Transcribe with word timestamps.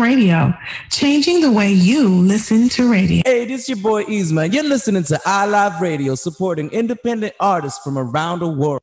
Radio, 0.00 0.54
changing 0.90 1.40
the 1.40 1.50
way 1.50 1.72
you 1.72 2.08
listen 2.08 2.68
to 2.70 2.90
radio. 2.90 3.22
Hey, 3.24 3.44
this 3.44 3.62
is 3.62 3.68
your 3.70 3.78
boy 3.78 4.04
Easman. 4.04 4.52
You're 4.52 4.64
listening 4.64 5.02
to 5.04 5.20
iLive 5.26 5.80
Radio, 5.80 6.14
supporting 6.14 6.70
independent 6.70 7.34
artists 7.40 7.82
from 7.82 7.98
around 7.98 8.40
the 8.40 8.48
world. 8.48 8.82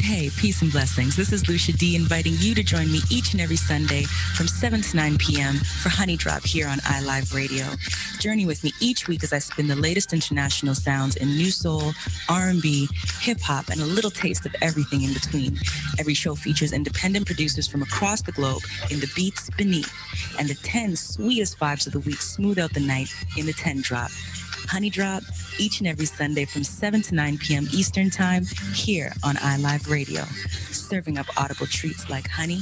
Hey, 0.00 0.30
peace 0.30 0.62
and 0.62 0.72
blessings. 0.72 1.16
This 1.16 1.32
is 1.32 1.48
Lucia 1.48 1.72
D 1.72 1.94
inviting 1.94 2.34
you 2.38 2.54
to 2.54 2.62
join 2.62 2.90
me 2.90 3.00
each 3.10 3.32
and 3.32 3.40
every 3.40 3.56
Sunday 3.56 4.04
from 4.34 4.46
7 4.48 4.80
to 4.80 4.96
9 4.96 5.18
p.m. 5.18 5.56
for 5.56 5.90
Honey 5.90 6.16
Drop 6.16 6.44
here 6.44 6.66
on 6.68 6.78
iLive 6.78 7.34
Radio. 7.34 7.66
Journey 8.18 8.46
with 8.46 8.64
me 8.64 8.72
each 8.80 9.06
week 9.06 9.22
as 9.22 9.32
I 9.32 9.38
spin 9.38 9.66
the 9.66 9.76
latest 9.76 10.12
international 10.12 10.74
sounds 10.74 11.16
in 11.16 11.28
new 11.28 11.50
soul, 11.50 11.92
R&B, 12.28 12.88
hip 13.20 13.40
hop, 13.40 13.68
and 13.68 13.80
a 13.80 13.86
little 13.86 14.10
taste 14.10 14.46
of 14.46 14.54
everything 14.62 15.02
in 15.02 15.12
between. 15.12 15.58
Every 15.98 16.14
show 16.14 16.34
features 16.34 16.72
independent 16.72 17.26
producers 17.26 17.68
from 17.68 17.82
across 17.82 18.22
the 18.22 18.32
globe 18.32 18.62
in 18.90 19.00
the 19.00 19.10
beats 19.14 19.50
beneath, 19.58 19.92
and 20.38 20.48
the 20.48 20.54
10 20.54 20.96
sweetest 20.96 21.58
vibes 21.58 21.86
of 21.86 21.92
the 21.92 22.00
week 22.00 22.20
smooth 22.22 22.58
out 22.58 22.72
the 22.72 22.80
night 22.80 23.12
in 23.36 23.46
the 23.46 23.52
10 23.52 23.82
drop. 23.82 24.10
Honey 24.68 24.90
Drop 24.90 25.22
each 25.58 25.80
and 25.80 25.88
every 25.88 26.04
Sunday 26.04 26.44
from 26.44 26.62
7 26.62 27.00
to 27.02 27.14
9 27.14 27.38
p.m. 27.38 27.66
Eastern 27.72 28.10
Time 28.10 28.44
here 28.74 29.12
on 29.24 29.36
iLive 29.36 29.88
Radio, 29.90 30.24
serving 30.70 31.16
up 31.16 31.26
audible 31.38 31.66
treats 31.66 32.10
like 32.10 32.28
honey, 32.28 32.60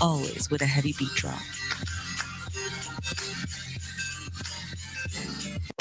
always 0.00 0.50
with 0.50 0.62
a 0.62 0.66
heavy 0.66 0.94
beat 0.98 1.12
drop. 1.14 1.38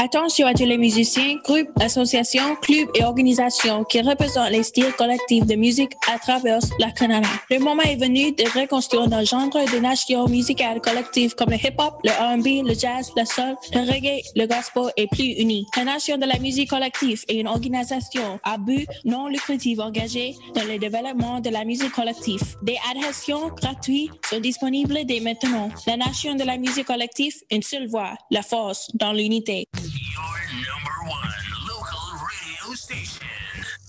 Attention 0.04 0.48
à 0.48 0.54
tous 0.54 0.66
les 0.66 0.78
musiciens, 0.78 1.38
groupes, 1.46 1.70
associations, 1.80 2.56
clubs 2.62 2.90
et 2.96 3.06
organisations 3.06 3.86
qui 3.86 4.02
représentent 4.02 4.50
les 4.50 4.64
styles 4.64 4.92
collectifs 4.98 5.46
de 5.46 5.56
musique 5.56 5.94
à 6.12 6.20
travers 6.20 6.60
la 6.78 6.92
Canada. 6.92 7.30
Le 7.50 7.60
moment 7.60 7.84
est 7.84 7.96
venu 7.96 8.34
de 8.34 8.44
reconstruire 8.60 9.08
nos 9.08 9.24
genres 9.24 9.50
de 9.50 9.80
nations 9.80 10.28
musicales 10.28 10.82
collectives 10.82 11.36
comme 11.36 11.52
le 11.52 11.56
hip-hop, 11.56 12.00
le 12.04 12.10
R&B, 12.10 12.68
le 12.68 12.74
jazz, 12.74 13.14
le 13.16 13.24
soul, 13.24 13.56
le 13.74 13.80
reggae, 13.90 14.22
le 14.36 14.46
gospel 14.46 14.92
et 14.98 15.08
plus 15.08 15.40
unis. 15.40 15.68
La 15.78 15.86
Nation 15.86 16.18
de 16.18 16.26
la 16.26 16.38
musique 16.40 16.72
collective 16.72 17.24
est 17.30 17.36
une 17.36 17.48
organisation 17.48 18.40
à 18.44 18.58
but 18.58 18.88
non 19.06 19.28
lucratif 19.28 19.80
engagée 19.80 20.36
dans 20.54 20.66
le 20.66 20.80
développement 20.80 21.40
de 21.40 21.50
la 21.50 21.64
musique 21.64 21.94
collective. 21.94 22.42
Des 22.62 22.78
adhésions 22.92 23.50
gratuites 23.56 24.12
sont 24.30 24.40
disponibles 24.40 25.06
dès 25.06 25.22
maintenant. 25.22 25.70
La 25.88 25.96
Nation 25.96 26.36
de 26.36 26.44
la 26.44 26.58
musique 26.58 26.88
collective, 26.88 27.36
une 27.52 27.64
seule 27.64 27.88
voix, 27.88 28.16
la 28.32 28.42
force 28.42 28.90
dans 28.96 29.14
l'unité. 29.14 29.68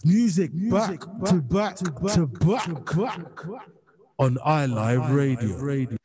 Music, 0.04 0.50
back, 0.70 1.00
to 1.00 1.40
back 1.40 1.76
to 1.76 1.90
back 1.90 2.14
to 2.14 2.26
back, 2.26 2.64
to 2.64 2.74
back 3.00 3.46
on 4.18 4.36
iLive 4.36 5.14
Radio. 5.14 5.98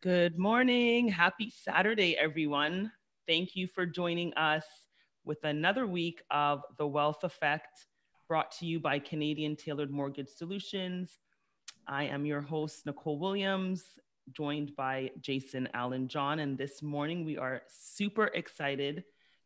Good 0.00 0.38
morning. 0.38 1.08
Happy 1.08 1.52
Saturday, 1.54 2.16
everyone. 2.16 2.90
Thank 3.26 3.54
you 3.54 3.66
for 3.66 3.84
joining 3.84 4.32
us 4.34 4.64
with 5.24 5.44
another 5.44 5.86
week 5.86 6.22
of 6.30 6.62
The 6.78 6.86
Wealth 6.86 7.22
Effect 7.22 7.86
brought 8.28 8.50
to 8.52 8.66
you 8.66 8.80
by 8.80 8.98
Canadian 8.98 9.56
Tailored 9.56 9.90
Mortgage 9.90 10.28
Solutions. 10.28 11.18
I 11.86 12.04
am 12.04 12.26
your 12.26 12.40
host, 12.40 12.86
Nicole 12.86 13.18
Williams, 13.18 13.84
joined 14.32 14.76
by 14.76 15.10
Jason 15.20 15.68
Allen 15.74 16.08
John. 16.08 16.38
And 16.38 16.56
this 16.56 16.82
morning 16.82 17.24
we 17.24 17.38
are 17.38 17.62
super 17.68 18.26
excited 18.26 19.04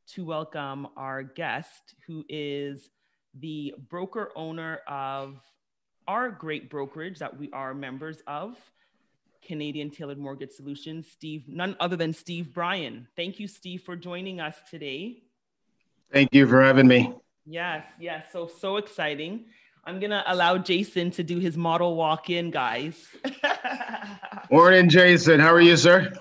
to 0.08 0.24
welcome 0.24 0.88
our 0.96 1.22
guest, 1.22 1.94
who 2.06 2.24
is 2.28 2.90
the 3.34 3.74
broker 3.88 4.30
owner 4.36 4.80
of 4.86 5.40
our 6.06 6.30
great 6.30 6.68
brokerage 6.68 7.18
that 7.18 7.38
we 7.38 7.50
are 7.52 7.74
members 7.74 8.22
of, 8.26 8.56
Canadian 9.46 9.90
Tailored 9.90 10.18
Mortgage 10.18 10.52
Solutions, 10.52 11.06
Steve, 11.10 11.44
none 11.48 11.76
other 11.80 11.96
than 11.96 12.12
Steve 12.12 12.52
Bryan. 12.52 13.08
Thank 13.16 13.40
you, 13.40 13.48
Steve, 13.48 13.82
for 13.82 13.96
joining 13.96 14.40
us 14.40 14.56
today. 14.70 15.22
Thank 16.12 16.34
you 16.34 16.46
for 16.46 16.62
having 16.62 16.86
me. 16.86 17.12
Yes, 17.46 17.84
yes, 17.98 18.26
so, 18.32 18.46
so 18.46 18.76
exciting. 18.76 19.46
I'm 19.84 19.98
gonna 19.98 20.22
allow 20.28 20.58
Jason 20.58 21.10
to 21.12 21.24
do 21.24 21.40
his 21.40 21.56
model 21.56 21.96
walk 21.96 22.30
in, 22.30 22.52
guys. 22.52 23.04
Morning, 24.50 24.88
Jason. 24.88 25.40
How 25.40 25.52
are 25.52 25.60
you, 25.60 25.76
sir? 25.76 26.12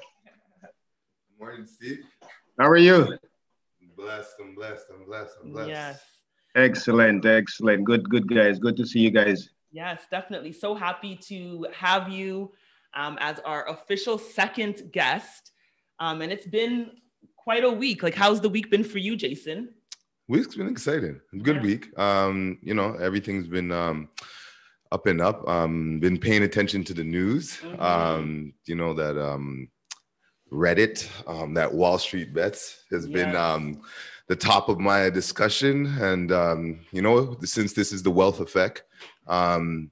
Morning, 1.40 1.68
Steve. 1.68 2.00
How 2.58 2.68
are 2.68 2.78
you? 2.78 3.18
I'm 4.02 4.08
blessed. 4.08 4.36
I'm 4.42 4.56
blessed. 4.56 4.86
I'm 4.94 5.06
blessed. 5.06 5.36
I'm 5.44 5.52
blessed. 5.52 5.70
Yes. 5.70 6.02
Excellent, 6.56 7.26
excellent. 7.26 7.86
Good, 7.86 8.10
good 8.10 8.28
guys. 8.28 8.60
Good 8.60 8.76
to 8.78 8.86
see 8.86 9.00
you 9.00 9.12
guys. 9.12 9.50
Yes, 9.72 10.02
definitely. 10.10 10.52
So 10.52 10.74
happy 10.76 11.16
to 11.28 11.68
have 11.74 12.10
you 12.10 12.52
um, 12.94 13.18
as 13.22 13.40
our 13.46 13.70
official 13.70 14.18
second 14.18 14.90
guest. 14.92 15.52
Um, 16.00 16.22
and 16.22 16.32
it's 16.32 16.48
been 16.48 16.92
quite 17.38 17.64
a 17.64 17.72
week. 17.72 18.04
Like, 18.04 18.16
how's 18.16 18.42
the 18.42 18.50
week 18.50 18.70
been 18.72 18.84
for 18.84 18.98
you, 18.98 19.16
Jason? 19.16 19.70
Week's 20.28 20.56
been 20.56 20.68
exciting. 20.68 21.22
Good 21.44 21.58
Yeah. 21.58 21.62
week. 21.62 22.00
Um, 22.00 22.58
you 22.62 22.74
know, 22.74 22.96
everything's 22.96 23.48
been 23.48 23.72
um, 23.72 24.10
up 24.92 25.06
and 25.06 25.22
up. 25.22 25.48
Um, 25.48 26.00
been 26.00 26.18
paying 26.18 26.44
attention 26.44 26.84
to 26.86 26.94
the 26.94 27.04
news. 27.04 27.58
Mhm. 27.62 27.80
Um, 27.80 28.54
you 28.66 28.76
know 28.76 28.94
that 28.94 29.18
um, 29.18 29.70
Reddit, 30.52 31.08
um, 31.28 31.54
that 31.54 31.74
Wall 31.74 31.98
Street 31.98 32.34
bets 32.34 32.84
has 32.92 33.08
been 33.08 33.36
um, 33.36 33.82
the 34.28 34.36
top 34.36 34.70
of 34.70 34.80
my 34.80 35.10
discussion. 35.10 35.86
And 36.00 36.32
um, 36.32 36.80
you 36.92 37.02
know, 37.02 37.38
since 37.44 37.74
this 37.74 37.92
is 37.92 38.04
the 38.04 38.12
wealth 38.12 38.40
effect, 38.40 38.84
um, 39.28 39.92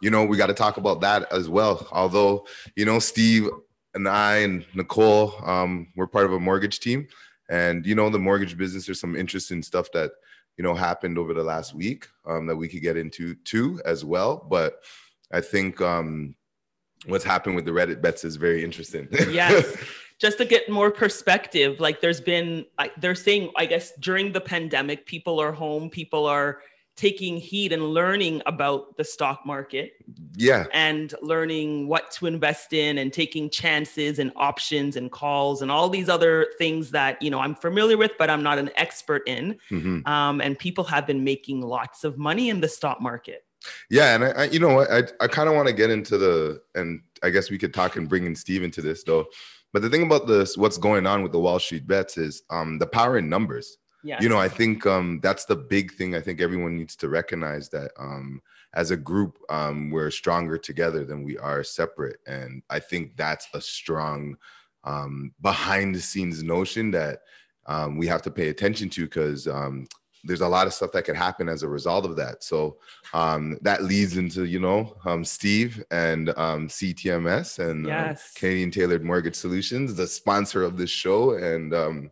you 0.00 0.10
know, 0.10 0.24
we 0.24 0.36
got 0.36 0.48
to 0.48 0.54
talk 0.54 0.76
about 0.76 1.00
that 1.02 1.32
as 1.32 1.48
well. 1.48 1.86
Although, 1.92 2.46
you 2.74 2.84
know, 2.84 2.98
Steve 2.98 3.48
and 3.94 4.08
I 4.08 4.38
and 4.38 4.64
Nicole, 4.74 5.34
um, 5.44 5.88
we're 5.94 6.08
part 6.08 6.26
of 6.26 6.32
a 6.32 6.40
mortgage 6.40 6.80
team. 6.80 7.06
And 7.48 7.86
you 7.86 7.94
know, 7.94 8.10
the 8.10 8.18
mortgage 8.18 8.56
business, 8.56 8.86
there's 8.86 9.00
some 9.00 9.14
interesting 9.14 9.62
stuff 9.62 9.92
that 9.92 10.12
you 10.56 10.64
know 10.64 10.74
happened 10.74 11.18
over 11.18 11.32
the 11.32 11.44
last 11.44 11.74
week 11.74 12.08
um, 12.26 12.46
that 12.46 12.56
we 12.56 12.68
could 12.68 12.82
get 12.82 12.96
into 12.96 13.34
too 13.44 13.80
as 13.84 14.04
well. 14.04 14.46
But 14.50 14.80
I 15.32 15.40
think 15.40 15.80
um, 15.80 16.34
what's 17.06 17.24
happened 17.24 17.56
with 17.56 17.64
the 17.64 17.70
Reddit 17.72 18.00
bets 18.00 18.24
is 18.24 18.36
very 18.36 18.64
interesting. 18.64 19.08
yes 19.30 19.76
just 20.18 20.38
to 20.38 20.44
get 20.44 20.68
more 20.68 20.90
perspective 20.90 21.80
like 21.80 22.00
there's 22.00 22.20
been 22.20 22.64
like 22.78 22.92
they're 23.00 23.14
saying 23.14 23.50
i 23.56 23.66
guess 23.66 23.92
during 23.98 24.32
the 24.32 24.40
pandemic 24.40 25.04
people 25.06 25.40
are 25.40 25.52
home 25.52 25.90
people 25.90 26.26
are 26.26 26.60
taking 26.94 27.38
heed 27.38 27.72
and 27.72 27.82
learning 27.82 28.42
about 28.44 28.94
the 28.98 29.02
stock 29.02 29.40
market 29.46 29.92
yeah. 30.36 30.66
and 30.74 31.14
learning 31.22 31.88
what 31.88 32.10
to 32.10 32.26
invest 32.26 32.74
in 32.74 32.98
and 32.98 33.14
taking 33.14 33.48
chances 33.48 34.18
and 34.18 34.30
options 34.36 34.94
and 34.96 35.10
calls 35.10 35.62
and 35.62 35.70
all 35.70 35.88
these 35.88 36.10
other 36.10 36.48
things 36.58 36.90
that 36.90 37.20
you 37.22 37.30
know 37.30 37.40
i'm 37.40 37.54
familiar 37.54 37.96
with 37.96 38.12
but 38.18 38.28
i'm 38.30 38.42
not 38.42 38.58
an 38.58 38.70
expert 38.76 39.22
in 39.26 39.58
Mhm. 39.70 40.06
um, 40.06 40.40
and 40.42 40.58
people 40.58 40.84
have 40.84 41.06
been 41.06 41.24
making 41.24 41.62
lots 41.62 42.04
of 42.04 42.18
money 42.18 42.50
in 42.50 42.60
the 42.60 42.68
stock 42.68 43.00
market 43.00 43.44
Yeah, 43.90 44.14
and 44.14 44.24
I, 44.24 44.28
I 44.30 44.44
you 44.44 44.58
know 44.58 44.74
what, 44.74 44.90
I 44.90 45.02
I 45.20 45.26
kind 45.26 45.48
of 45.48 45.54
want 45.54 45.68
to 45.68 45.74
get 45.74 45.90
into 45.90 46.18
the, 46.18 46.60
and 46.74 47.02
I 47.22 47.30
guess 47.30 47.50
we 47.50 47.58
could 47.58 47.74
talk 47.74 47.96
and 47.96 48.08
bring 48.08 48.26
in 48.26 48.34
Steve 48.34 48.62
into 48.62 48.82
this 48.82 49.02
though. 49.04 49.26
But 49.72 49.82
the 49.82 49.90
thing 49.90 50.02
about 50.02 50.26
this, 50.26 50.56
what's 50.56 50.76
going 50.76 51.06
on 51.06 51.22
with 51.22 51.32
the 51.32 51.40
Wall 51.40 51.58
Street 51.58 51.86
bets 51.86 52.18
is 52.18 52.42
um, 52.50 52.78
the 52.78 52.86
power 52.86 53.18
in 53.18 53.28
numbers. 53.28 53.78
yeah 54.02 54.20
You 54.20 54.28
know, 54.28 54.38
I 54.38 54.48
think 54.48 54.86
um, 54.86 55.20
that's 55.22 55.46
the 55.46 55.56
big 55.56 55.92
thing. 55.94 56.14
I 56.14 56.20
think 56.20 56.40
everyone 56.40 56.76
needs 56.76 56.94
to 56.96 57.08
recognize 57.08 57.70
that 57.70 57.90
um, 57.98 58.42
as 58.74 58.90
a 58.90 58.96
group, 58.96 59.38
um, 59.48 59.90
we're 59.90 60.10
stronger 60.10 60.58
together 60.58 61.04
than 61.04 61.22
we 61.22 61.38
are 61.38 61.64
separate, 61.64 62.20
and 62.26 62.62
I 62.70 62.80
think 62.80 63.16
that's 63.16 63.48
a 63.54 63.60
strong 63.60 64.36
um, 64.84 65.32
behind 65.40 65.94
the 65.94 66.00
scenes 66.00 66.42
notion 66.42 66.90
that 66.90 67.20
um, 67.66 67.96
we 67.96 68.06
have 68.06 68.22
to 68.22 68.30
pay 68.30 68.48
attention 68.48 68.88
to 68.90 69.04
because 69.04 69.46
um, 69.46 69.86
there's 70.24 70.40
a 70.40 70.48
lot 70.48 70.66
of 70.66 70.72
stuff 70.72 70.92
that 70.92 71.04
could 71.04 71.16
happen 71.16 71.48
as 71.48 71.62
a 71.62 71.68
result 71.68 72.04
of 72.04 72.16
that. 72.16 72.44
So 72.44 72.76
um, 73.12 73.58
that 73.62 73.82
leads 73.84 74.16
into 74.16 74.44
you 74.44 74.60
know 74.60 74.96
um, 75.04 75.24
Steve 75.24 75.82
and 75.90 76.30
um, 76.38 76.68
CTMS 76.68 77.58
and 77.58 77.86
uh, 77.86 77.90
Yes. 77.90 78.32
Canadian 78.34 78.70
Tailored 78.70 79.04
Mortgage 79.04 79.34
Solutions, 79.36 79.94
the 79.94 80.06
sponsor 80.06 80.62
of 80.62 80.76
this 80.76 80.90
show, 80.90 81.32
and 81.32 81.74
um, 81.74 82.10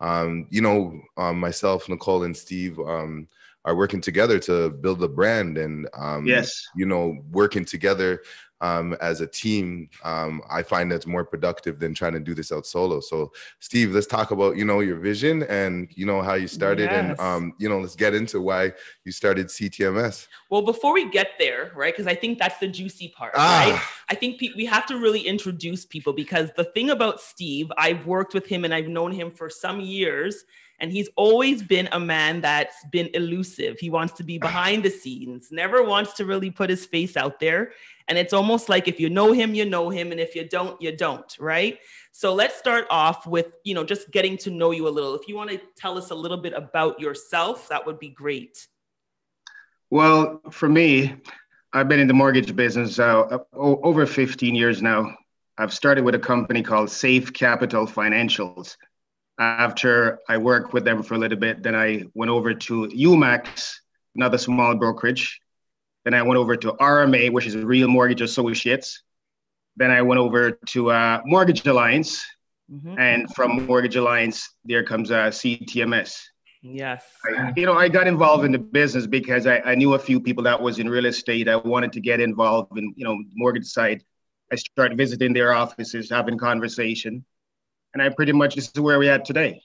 um, 0.00 0.46
you 0.50 0.62
know 0.62 1.00
um, 1.16 1.38
myself, 1.38 1.88
Nicole, 1.88 2.22
and 2.24 2.36
Steve 2.36 2.78
um, 2.80 3.28
are 3.66 3.76
working 3.76 4.00
together 4.00 4.38
to 4.38 4.70
build 4.70 5.02
a 5.02 5.08
brand 5.08 5.58
and 5.58 5.86
um, 5.94 6.26
Yes. 6.26 6.66
you 6.74 6.86
know 6.86 7.18
working 7.30 7.64
together 7.64 8.22
um, 8.60 8.94
as 9.00 9.20
a 9.20 9.26
team, 9.26 9.88
um, 10.04 10.42
I 10.50 10.62
find 10.62 10.90
that's 10.90 11.06
more 11.06 11.24
productive 11.24 11.78
than 11.78 11.94
trying 11.94 12.12
to 12.12 12.20
do 12.20 12.34
this 12.34 12.52
out 12.52 12.66
solo. 12.66 13.00
So, 13.00 13.32
Steve, 13.58 13.92
let's 13.92 14.06
talk 14.06 14.30
about 14.30 14.56
you 14.56 14.64
know 14.64 14.80
your 14.80 14.96
vision 14.98 15.42
and 15.44 15.88
you 15.94 16.06
know 16.06 16.20
how 16.22 16.34
you 16.34 16.46
started, 16.48 16.90
Yes. 16.90 17.10
and 17.10 17.20
um, 17.20 17.54
you 17.58 17.68
know 17.68 17.80
let's 17.80 17.96
get 17.96 18.14
into 18.14 18.40
why 18.40 18.72
you 19.04 19.12
started 19.12 19.46
CTMS. 19.48 20.26
Well, 20.50 20.62
before 20.62 20.92
we 20.92 21.08
get 21.10 21.28
there, 21.38 21.72
right? 21.74 21.92
Because 21.94 22.06
I 22.06 22.14
think 22.14 22.38
that's 22.38 22.58
the 22.58 22.68
juicy 22.68 23.08
part, 23.16 23.32
Ah. 23.36 23.70
right? 23.70 23.80
I 24.08 24.14
think 24.14 24.38
pe- 24.40 24.54
we 24.56 24.64
have 24.66 24.86
to 24.86 24.98
really 24.98 25.20
introduce 25.20 25.84
people 25.86 26.12
because 26.12 26.50
the 26.56 26.64
thing 26.64 26.90
about 26.90 27.20
Steve, 27.20 27.70
I've 27.78 28.06
worked 28.06 28.34
with 28.34 28.46
him 28.46 28.64
and 28.64 28.74
I've 28.74 28.88
known 28.88 29.12
him 29.12 29.30
for 29.30 29.48
some 29.48 29.80
years, 29.80 30.44
and 30.80 30.90
he's 30.90 31.08
always 31.16 31.62
been 31.62 31.88
a 31.92 32.00
man 32.00 32.40
that's 32.40 32.84
been 32.90 33.10
elusive. 33.14 33.78
He 33.78 33.90
wants 33.90 34.14
to 34.14 34.24
be 34.24 34.38
behind 34.38 34.82
the 34.82 34.90
scenes, 34.90 35.48
never 35.52 35.82
wants 35.82 36.14
to 36.14 36.24
really 36.24 36.50
put 36.50 36.70
his 36.70 36.86
face 36.86 37.16
out 37.16 37.38
there. 37.38 37.72
And 38.08 38.18
it's 38.18 38.32
almost 38.32 38.68
like 38.68 38.88
if 38.88 38.98
you 38.98 39.08
know 39.08 39.32
him, 39.32 39.54
you 39.54 39.64
know 39.64 39.88
him, 39.88 40.10
and 40.10 40.20
if 40.20 40.34
you 40.34 40.48
don't, 40.48 40.80
you 40.82 40.96
don't, 40.96 41.36
right? 41.38 41.78
So 42.12 42.34
let's 42.34 42.56
start 42.56 42.86
off 42.90 43.26
with, 43.26 43.52
you 43.62 43.74
know, 43.74 43.84
just 43.84 44.10
getting 44.10 44.36
to 44.38 44.50
know 44.50 44.72
you 44.72 44.88
a 44.88 44.90
little. 44.90 45.14
If 45.14 45.28
you 45.28 45.36
want 45.36 45.50
to 45.50 45.60
tell 45.76 45.96
us 45.96 46.10
a 46.10 46.14
little 46.14 46.38
bit 46.38 46.54
about 46.54 46.98
yourself, 46.98 47.68
that 47.68 47.86
would 47.86 47.98
be 48.00 48.08
great. 48.08 48.66
Well, 49.90 50.40
for 50.50 50.68
me, 50.68 51.14
I've 51.72 51.88
been 51.88 52.00
in 52.00 52.08
the 52.08 52.14
mortgage 52.14 52.56
business 52.56 52.98
uh, 52.98 53.38
over 53.52 54.06
15 54.06 54.54
years 54.54 54.82
now. 54.82 55.14
I've 55.56 55.74
started 55.74 56.04
with 56.04 56.14
a 56.14 56.18
company 56.18 56.62
called 56.62 56.90
Safe 56.90 57.32
Capital 57.32 57.86
Financials. 57.86 58.76
After 59.40 60.18
I 60.28 60.36
worked 60.36 60.74
with 60.74 60.84
them 60.84 61.02
for 61.02 61.14
a 61.14 61.18
little 61.18 61.38
bit, 61.38 61.62
then 61.62 61.74
I 61.74 62.04
went 62.14 62.30
over 62.30 62.52
to 62.52 62.88
UMAX, 62.88 63.72
another 64.14 64.36
small 64.36 64.74
brokerage. 64.74 65.40
Then 66.04 66.12
I 66.12 66.22
went 66.22 66.38
over 66.38 66.56
to 66.56 66.72
RMA, 66.72 67.32
which 67.32 67.46
is 67.46 67.56
Real 67.56 67.88
Mortgage 67.88 68.20
Associates. 68.20 69.02
Then 69.76 69.90
I 69.90 70.02
went 70.02 70.20
over 70.20 70.52
to 70.52 70.90
uh, 70.90 71.22
Mortgage 71.24 71.66
Alliance. 71.66 72.22
Mm-hmm. 72.70 72.98
And 72.98 73.34
from 73.34 73.66
Mortgage 73.66 73.96
Alliance, 73.96 74.48
there 74.64 74.84
comes 74.84 75.10
uh, 75.10 75.28
CTMS. 75.28 76.20
Yes. 76.62 77.02
I, 77.24 77.52
you 77.56 77.64
know, 77.64 77.72
I 77.72 77.88
got 77.88 78.06
involved 78.06 78.44
in 78.44 78.52
the 78.52 78.58
business 78.58 79.06
because 79.06 79.46
I, 79.46 79.60
I 79.60 79.74
knew 79.74 79.94
a 79.94 79.98
few 79.98 80.20
people 80.20 80.44
that 80.44 80.60
was 80.60 80.78
in 80.78 80.88
real 80.88 81.06
estate. 81.06 81.48
I 81.48 81.56
wanted 81.56 81.92
to 81.92 82.00
get 82.00 82.20
involved 82.20 82.76
in, 82.78 82.92
you 82.96 83.04
know, 83.04 83.18
mortgage 83.34 83.66
side. 83.66 84.04
I 84.52 84.56
started 84.56 84.98
visiting 84.98 85.32
their 85.32 85.54
offices, 85.54 86.10
having 86.10 86.36
conversation. 86.36 87.24
And 87.92 88.02
I 88.02 88.08
pretty 88.08 88.32
much, 88.32 88.54
this 88.54 88.70
is 88.72 88.80
where 88.80 88.98
we 88.98 89.08
at 89.08 89.24
today. 89.24 89.62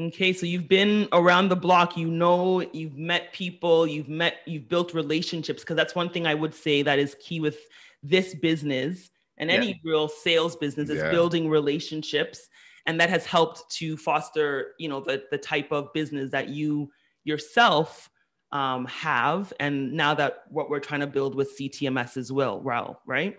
Okay, 0.00 0.32
so 0.32 0.46
you've 0.46 0.68
been 0.68 1.08
around 1.12 1.48
the 1.48 1.56
block, 1.56 1.96
you 1.96 2.08
know, 2.08 2.60
you've 2.72 2.96
met 2.96 3.32
people, 3.32 3.86
you've 3.86 4.08
met, 4.08 4.36
you've 4.46 4.68
built 4.68 4.94
relationships, 4.94 5.62
because 5.62 5.76
that's 5.76 5.94
one 5.94 6.10
thing 6.10 6.26
I 6.26 6.34
would 6.34 6.54
say 6.54 6.82
that 6.82 6.98
is 7.00 7.16
key 7.20 7.40
with 7.40 7.58
this 8.02 8.34
business 8.34 9.10
and 9.38 9.50
yeah. 9.50 9.56
any 9.56 9.80
real 9.84 10.08
sales 10.08 10.56
business 10.56 10.90
is 10.90 10.98
yeah. 10.98 11.10
building 11.10 11.48
relationships 11.48 12.48
and 12.86 13.00
that 13.00 13.10
has 13.10 13.24
helped 13.24 13.70
to 13.70 13.96
foster 13.96 14.72
you 14.78 14.88
know 14.88 15.00
the, 15.00 15.24
the 15.30 15.38
type 15.38 15.72
of 15.72 15.92
business 15.92 16.30
that 16.30 16.48
you 16.48 16.90
yourself 17.24 18.10
um, 18.52 18.86
have 18.86 19.52
and 19.60 19.92
now 19.92 20.14
that 20.14 20.44
what 20.48 20.70
we're 20.70 20.80
trying 20.80 21.00
to 21.00 21.06
build 21.06 21.34
with 21.34 21.56
ctms 21.58 22.16
as 22.16 22.32
well 22.32 22.60
well 22.60 23.00
right 23.06 23.38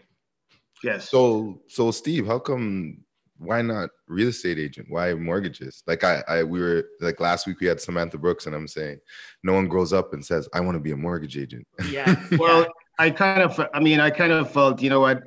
yes 0.84 1.10
so 1.10 1.62
so 1.68 1.92
steve 1.92 2.28
how 2.28 2.40
come 2.40 3.04
why 3.40 3.62
not 3.62 3.90
real 4.08 4.28
estate 4.28 4.60
agent 4.60 4.86
why 4.90 5.14
mortgages 5.14 5.82
like 5.88 6.04
I, 6.04 6.24
I 6.28 6.44
we 6.44 6.60
were 6.60 6.84
like 7.00 7.20
last 7.20 7.48
week 7.48 7.60
we 7.62 7.68
had 7.68 7.82
samantha 7.82 8.18
brooks 8.18 8.46
and 8.46 8.56
i'm 8.56 8.68
saying 8.68 9.00
no 9.44 9.54
one 9.54 9.68
grows 9.68 9.94
up 9.94 10.14
and 10.14 10.24
says 10.24 10.48
i 10.54 10.60
want 10.60 10.76
to 10.76 10.82
be 10.82 10.92
a 10.92 10.98
mortgage 10.98 11.38
agent 11.38 11.66
yeah 11.90 12.22
well 12.38 12.68
i 13.00 13.10
kind 13.10 13.42
of 13.42 13.60
i 13.74 13.80
mean 13.80 14.00
i 14.00 14.10
kind 14.10 14.34
of 14.34 14.52
felt 14.52 14.82
you 14.82 14.90
know 14.90 15.00
what 15.00 15.24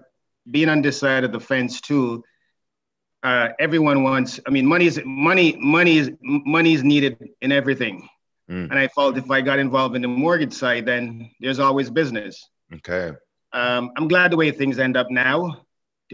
being 0.50 0.69
on 0.69 0.82
this 0.82 0.99
side 0.99 1.25
of 1.25 1.32
the 1.32 1.41
fence 1.41 1.81
too 1.81 2.23
uh, 3.23 3.50
everyone 3.59 4.03
wants. 4.03 4.41
I 4.47 4.50
mean, 4.50 4.67
money 4.67 4.87
is 4.87 5.00
money. 5.05 5.56
Money 5.58 5.99
is 5.99 6.11
money 6.20 6.75
is 6.75 6.82
needed 6.82 7.17
in 7.41 7.53
everything. 7.53 8.08
Mm. 8.50 8.70
And 8.70 8.79
I 8.79 8.88
felt 8.88 9.17
if 9.17 9.31
I 9.31 9.41
got 9.41 9.58
involved 9.58 9.94
in 9.97 10.03
the 10.03 10.08
mortgage 10.08 10.53
side, 10.53 10.87
then 10.87 11.31
there's 11.41 11.61
always 11.61 11.91
business. 11.91 12.49
Okay. 12.75 13.12
Um, 13.53 13.93
I'm 13.97 14.08
glad 14.08 14.32
the 14.32 14.37
way 14.37 14.50
things 14.50 14.79
end 14.79 14.97
up 14.97 15.11
now. 15.11 15.65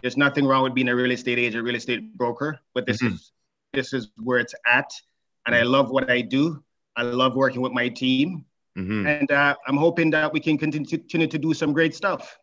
There's 0.02 0.16
nothing 0.16 0.46
wrong 0.46 0.62
with 0.62 0.74
being 0.74 0.88
a 0.88 0.94
real 0.94 1.10
estate 1.10 1.38
agent, 1.38 1.64
real 1.64 1.74
estate 1.74 2.16
broker, 2.16 2.58
but 2.74 2.86
this 2.86 3.02
mm-hmm. 3.02 3.14
is 3.14 3.32
this 3.72 3.92
is 3.92 4.08
where 4.16 4.38
it's 4.38 4.54
at, 4.66 4.90
and 5.46 5.54
I 5.54 5.62
love 5.62 5.90
what 5.90 6.10
I 6.10 6.20
do. 6.20 6.62
I 6.96 7.02
love 7.02 7.36
working 7.36 7.60
with 7.60 7.72
my 7.72 7.88
team, 7.88 8.44
mm-hmm. 8.76 9.06
and 9.06 9.30
uh, 9.30 9.54
I'm 9.66 9.76
hoping 9.76 10.10
that 10.10 10.32
we 10.32 10.40
can 10.40 10.58
continue 10.58 10.88
to, 10.88 10.98
continue 10.98 11.26
to 11.26 11.38
do 11.38 11.54
some 11.54 11.72
great 11.72 11.94
stuff. 11.94 12.38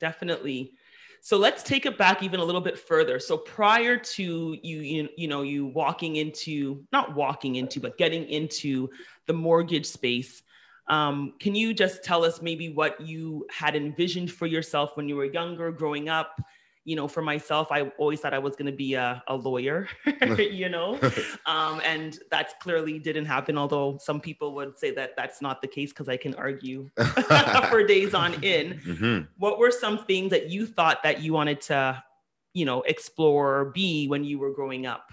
Definitely. 0.00 0.72
So 1.20 1.36
let's 1.36 1.62
take 1.62 1.84
it 1.86 1.98
back 1.98 2.22
even 2.22 2.40
a 2.40 2.44
little 2.44 2.60
bit 2.60 2.78
further. 2.78 3.18
So 3.18 3.36
prior 3.36 3.96
to 3.96 4.22
you, 4.22 4.58
you, 4.62 5.08
you 5.16 5.28
know, 5.28 5.42
you 5.42 5.66
walking 5.66 6.16
into, 6.16 6.84
not 6.92 7.14
walking 7.14 7.56
into, 7.56 7.80
but 7.80 7.98
getting 7.98 8.24
into 8.28 8.88
the 9.26 9.32
mortgage 9.32 9.86
space, 9.86 10.42
um, 10.88 11.34
can 11.38 11.54
you 11.54 11.74
just 11.74 12.02
tell 12.02 12.24
us 12.24 12.42
maybe 12.42 12.70
what 12.70 13.00
you 13.00 13.46
had 13.50 13.76
envisioned 13.76 14.30
for 14.30 14.46
yourself 14.46 14.96
when 14.96 15.08
you 15.08 15.16
were 15.16 15.26
younger, 15.26 15.70
growing 15.70 16.08
up? 16.08 16.40
you 16.88 16.96
know, 16.96 17.06
for 17.06 17.20
myself, 17.20 17.70
I 17.70 17.82
always 17.98 18.20
thought 18.20 18.32
I 18.32 18.38
was 18.38 18.56
going 18.56 18.64
to 18.64 18.76
be 18.76 18.94
a, 18.94 19.22
a 19.26 19.36
lawyer, 19.36 19.88
you 20.38 20.70
know, 20.70 20.98
um, 21.46 21.82
and 21.84 22.18
that 22.30 22.58
clearly 22.60 22.98
didn't 22.98 23.26
happen. 23.26 23.58
Although 23.58 23.98
some 24.00 24.22
people 24.22 24.54
would 24.54 24.78
say 24.78 24.90
that 24.92 25.14
that's 25.14 25.42
not 25.42 25.60
the 25.60 25.68
case 25.68 25.90
because 25.90 26.08
I 26.08 26.16
can 26.16 26.34
argue 26.36 26.88
for 27.68 27.84
days 27.84 28.14
on 28.14 28.42
end. 28.42 28.80
Mm-hmm. 28.80 29.24
What 29.36 29.58
were 29.58 29.70
some 29.70 30.06
things 30.06 30.30
that 30.30 30.48
you 30.48 30.66
thought 30.66 31.02
that 31.02 31.20
you 31.20 31.34
wanted 31.34 31.60
to, 31.62 32.02
you 32.54 32.64
know, 32.64 32.80
explore 32.82 33.58
or 33.58 33.64
be 33.66 34.08
when 34.08 34.24
you 34.24 34.38
were 34.38 34.54
growing 34.54 34.86
up? 34.86 35.12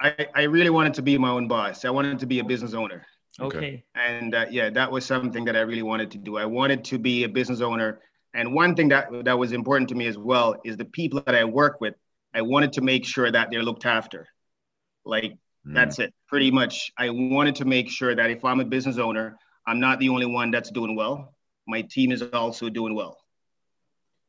I, 0.00 0.28
I 0.32 0.42
really 0.42 0.70
wanted 0.70 0.94
to 0.94 1.02
be 1.02 1.18
my 1.18 1.30
own 1.30 1.48
boss. 1.48 1.84
I 1.84 1.90
wanted 1.90 2.20
to 2.20 2.26
be 2.26 2.38
a 2.38 2.44
business 2.44 2.72
owner. 2.72 3.04
Okay. 3.40 3.84
And 3.94 4.34
uh, 4.34 4.46
yeah, 4.50 4.70
that 4.70 4.90
was 4.90 5.04
something 5.04 5.44
that 5.46 5.56
I 5.56 5.60
really 5.60 5.82
wanted 5.82 6.10
to 6.12 6.18
do. 6.18 6.36
I 6.36 6.44
wanted 6.44 6.84
to 6.84 6.98
be 6.98 7.24
a 7.24 7.28
business 7.28 7.60
owner 7.60 8.00
and 8.34 8.52
one 8.52 8.74
thing 8.74 8.88
that, 8.88 9.08
that 9.24 9.38
was 9.38 9.52
important 9.52 9.88
to 9.90 9.94
me 9.94 10.06
as 10.06 10.18
well 10.18 10.56
is 10.64 10.76
the 10.76 10.84
people 10.84 11.22
that 11.24 11.34
I 11.34 11.44
work 11.44 11.80
with, 11.80 11.94
I 12.34 12.42
wanted 12.42 12.72
to 12.74 12.80
make 12.80 13.06
sure 13.06 13.30
that 13.30 13.48
they're 13.50 13.62
looked 13.62 13.86
after. 13.86 14.26
Like, 15.04 15.34
mm. 15.66 15.74
that's 15.74 16.00
it. 16.00 16.12
Pretty 16.26 16.50
much, 16.50 16.92
I 16.98 17.10
wanted 17.10 17.54
to 17.56 17.64
make 17.64 17.88
sure 17.88 18.14
that 18.14 18.30
if 18.30 18.44
I'm 18.44 18.58
a 18.58 18.64
business 18.64 18.98
owner, 18.98 19.36
I'm 19.66 19.78
not 19.78 20.00
the 20.00 20.08
only 20.08 20.26
one 20.26 20.50
that's 20.50 20.70
doing 20.70 20.96
well. 20.96 21.32
My 21.68 21.82
team 21.82 22.10
is 22.10 22.22
also 22.22 22.68
doing 22.68 22.94
well. 22.94 23.18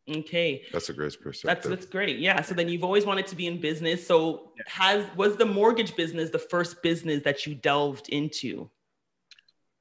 Okay. 0.08 0.62
That's 0.72 0.90
a 0.90 0.94
great 0.94 1.20
perspective. 1.20 1.64
That's 1.64 1.68
that's 1.68 1.92
great. 1.92 2.20
Yeah. 2.20 2.40
So 2.44 2.54
then 2.54 2.70
you've 2.70 2.84
always 2.84 3.08
wanted 3.08 3.26
to 3.26 3.36
be 3.36 3.48
in 3.48 3.60
business. 3.60 4.06
So 4.06 4.52
yeah. 4.56 4.64
has 4.68 5.04
was 5.18 5.36
the 5.36 5.48
mortgage 5.48 5.96
business 5.96 6.30
the 6.30 6.38
first 6.38 6.84
business 6.84 7.24
that 7.24 7.48
you 7.48 7.56
delved 7.56 8.10
into? 8.10 8.70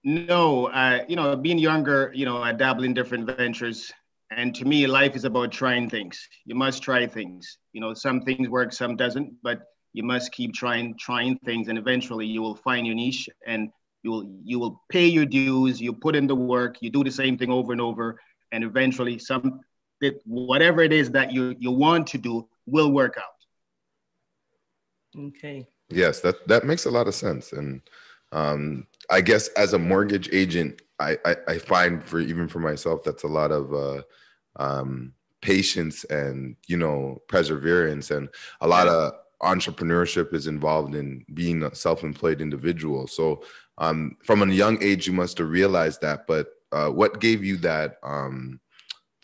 No, 0.05 0.67
uh, 0.67 1.03
you 1.09 1.17
know, 1.17 1.35
being 1.35 1.59
younger, 1.59 2.13
you 2.15 2.27
know, 2.27 2.43
I 2.43 2.53
dabble 2.53 2.85
in 2.85 2.93
different 2.93 3.27
ventures. 3.39 3.91
And 4.31 4.55
to 4.57 4.65
me, 4.67 4.87
life 4.87 5.17
is 5.17 5.25
about 5.25 5.51
trying 5.51 5.89
things. 5.89 6.29
You 6.45 6.55
must 6.55 6.83
try 6.83 7.07
things. 7.07 7.59
You 7.73 7.81
know, 7.81 7.95
some 7.95 8.21
things 8.21 8.49
work, 8.49 8.73
some 8.73 8.97
doesn't, 8.97 9.33
but 9.43 9.63
you 9.95 10.03
must 10.03 10.33
keep 10.33 10.53
trying, 10.53 10.95
trying 10.99 11.39
things, 11.39 11.69
and 11.69 11.79
eventually 11.79 12.27
you 12.27 12.43
will 12.43 12.57
find 12.57 12.87
your 12.87 12.97
niche, 12.97 13.29
and 13.47 13.71
you 14.03 14.11
will 14.11 14.25
you 14.45 14.59
will 14.59 14.83
pay 14.91 15.07
your 15.07 15.25
dues. 15.25 15.81
You 15.81 15.93
put 15.95 16.17
in 16.17 16.27
the 16.27 16.35
work. 16.35 16.77
You 16.81 16.91
do 16.91 17.05
the 17.05 17.11
same 17.11 17.39
thing 17.39 17.51
over 17.51 17.73
and 17.73 17.81
over, 17.81 18.21
and 18.53 18.65
eventually, 18.65 19.19
some 19.19 19.61
that 20.01 20.21
whatever 20.27 20.83
it 20.83 20.93
is 20.93 21.11
that 21.13 21.33
you 21.33 21.55
you 21.59 21.71
want 21.71 22.09
to 22.09 22.19
do 22.19 22.47
will 22.67 22.91
work 22.91 23.17
out. 23.17 23.39
Okay. 25.17 25.67
Yes, 25.89 26.21
that 26.21 26.47
that 26.49 26.65
makes 26.65 26.87
a 26.87 26.91
lot 26.91 27.07
of 27.07 27.15
sense, 27.15 27.53
and 27.53 27.81
um, 28.33 28.87
I 29.11 29.21
guess 29.21 29.49
as 29.49 29.73
a 29.73 29.79
mortgage 29.79 30.29
agent, 30.33 30.83
I, 30.99 31.19
I, 31.25 31.37
I 31.49 31.59
find 31.59 32.05
for 32.05 32.21
even 32.21 32.49
for 32.49 32.61
myself 32.61 33.03
that's 33.03 33.25
a 33.25 33.29
lot 33.29 33.51
of 33.51 33.75
uh, 33.75 34.03
um, 34.57 35.13
patience 35.43 36.05
and 36.05 36.57
you 36.67 36.77
know 36.77 37.23
perseverance. 37.29 38.11
And 38.11 38.29
a 38.61 38.69
lot 38.69 38.89
of 38.89 39.13
entrepreneurship 39.43 40.33
is 40.33 40.47
involved 40.47 40.95
in 40.95 41.25
being 41.35 41.63
a 41.63 41.75
self-employed 41.75 42.41
individual. 42.41 43.07
So 43.07 43.43
um, 43.79 44.17
from 44.23 44.43
a 44.43 44.53
young 44.53 44.83
age 44.83 45.07
you 45.07 45.13
must 45.13 45.39
have 45.39 45.51
realized 45.51 46.01
that. 46.01 46.27
But 46.27 46.49
uh, 46.73 46.89
what 46.89 47.21
gave 47.21 47.45
you 47.45 47.57
that 47.59 47.99
um, 48.03 48.61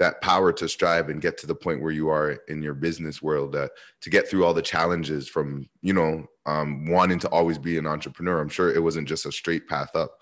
that 0.00 0.20
power 0.20 0.52
to 0.52 0.68
strive 0.68 1.08
and 1.10 1.22
get 1.22 1.38
to 1.38 1.46
the 1.46 1.54
point 1.54 1.80
where 1.80 1.92
you 1.92 2.08
are 2.08 2.32
in 2.48 2.62
your 2.62 2.74
business 2.74 3.22
world 3.22 3.54
uh, 3.54 3.68
to 4.00 4.10
get 4.10 4.28
through 4.28 4.44
all 4.44 4.54
the 4.54 4.62
challenges 4.62 5.28
from 5.28 5.68
you 5.82 5.92
know 5.92 6.26
um, 6.46 6.90
wanting 6.90 7.20
to 7.20 7.28
always 7.28 7.58
be 7.58 7.78
an 7.78 7.86
entrepreneur. 7.86 8.40
I'm 8.40 8.48
sure 8.48 8.74
it 8.74 8.82
wasn't 8.82 9.06
just 9.06 9.26
a 9.26 9.32
straight 9.32 9.68
path 9.68 9.94
up. 9.94 10.18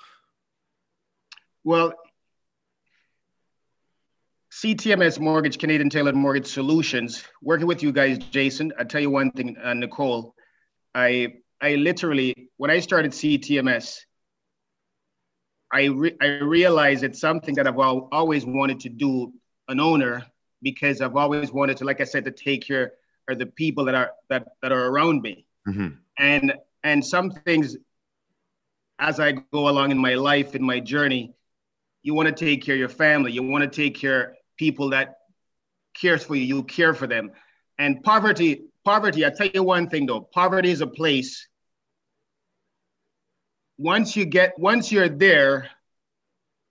Well 1.64 1.94
CTMS 4.52 5.20
Mortgage, 5.20 5.58
Canadian 5.58 5.88
Tailored 5.88 6.16
Mortgage 6.16 6.48
Solutions, 6.48 7.22
working 7.42 7.68
with 7.68 7.80
you 7.80 7.92
guys, 7.92 8.18
Jason. 8.18 8.72
I 8.76 8.82
tell 8.82 9.00
you 9.00 9.10
one 9.10 9.30
thing, 9.30 9.56
uh, 9.62 9.74
Nicole, 9.74 10.34
I 10.94 11.34
I 11.60 11.76
literally 11.76 12.50
when 12.56 12.70
I 12.70 12.80
started 12.80 13.12
CTMS, 13.12 13.98
I 15.72 15.84
re- 15.84 16.16
I 16.20 16.26
realized 16.38 17.04
it's 17.04 17.20
something 17.20 17.54
that 17.54 17.68
I've 17.68 17.78
al- 17.78 18.08
always 18.10 18.44
wanted 18.44 18.80
to 18.80 18.88
do, 18.88 19.32
an 19.68 19.80
owner, 19.80 20.26
because 20.62 21.00
I've 21.00 21.16
always 21.16 21.52
wanted 21.52 21.76
to, 21.78 21.84
like 21.84 22.00
I 22.00 22.04
said, 22.04 22.24
to 22.24 22.30
take 22.30 22.66
care 22.66 22.92
of 23.28 23.38
the 23.38 23.46
people 23.46 23.84
that 23.86 23.94
are 23.94 24.12
that 24.30 24.48
that 24.62 24.72
are 24.72 24.86
around 24.86 25.22
me, 25.22 25.46
mm-hmm. 25.66 25.88
and 26.18 26.54
and 26.82 27.04
some 27.04 27.30
things 27.30 27.76
as 28.98 29.20
I 29.20 29.32
go 29.32 29.68
along 29.68 29.90
in 29.90 29.98
my 29.98 30.14
life 30.14 30.54
in 30.54 30.62
my 30.62 30.80
journey, 30.80 31.34
you 32.02 32.14
want 32.14 32.28
to 32.28 32.34
take 32.34 32.64
care 32.64 32.74
of 32.74 32.80
your 32.80 32.88
family, 32.88 33.32
you 33.32 33.42
want 33.42 33.64
to 33.64 33.70
take 33.70 33.94
care 33.94 34.34
people 34.56 34.90
that 34.90 35.18
cares 35.94 36.24
for 36.24 36.34
you, 36.34 36.42
you 36.42 36.62
care 36.64 36.94
for 36.94 37.06
them. 37.06 37.30
And 37.78 38.02
poverty, 38.02 38.64
poverty, 38.84 39.24
I 39.24 39.30
tell 39.30 39.46
you 39.46 39.62
one 39.62 39.88
thing 39.88 40.06
though, 40.06 40.20
poverty 40.20 40.70
is 40.70 40.80
a 40.80 40.86
place. 40.86 41.46
Once 43.76 44.16
you 44.16 44.24
get, 44.24 44.58
once 44.58 44.90
you're 44.90 45.08
there, 45.08 45.70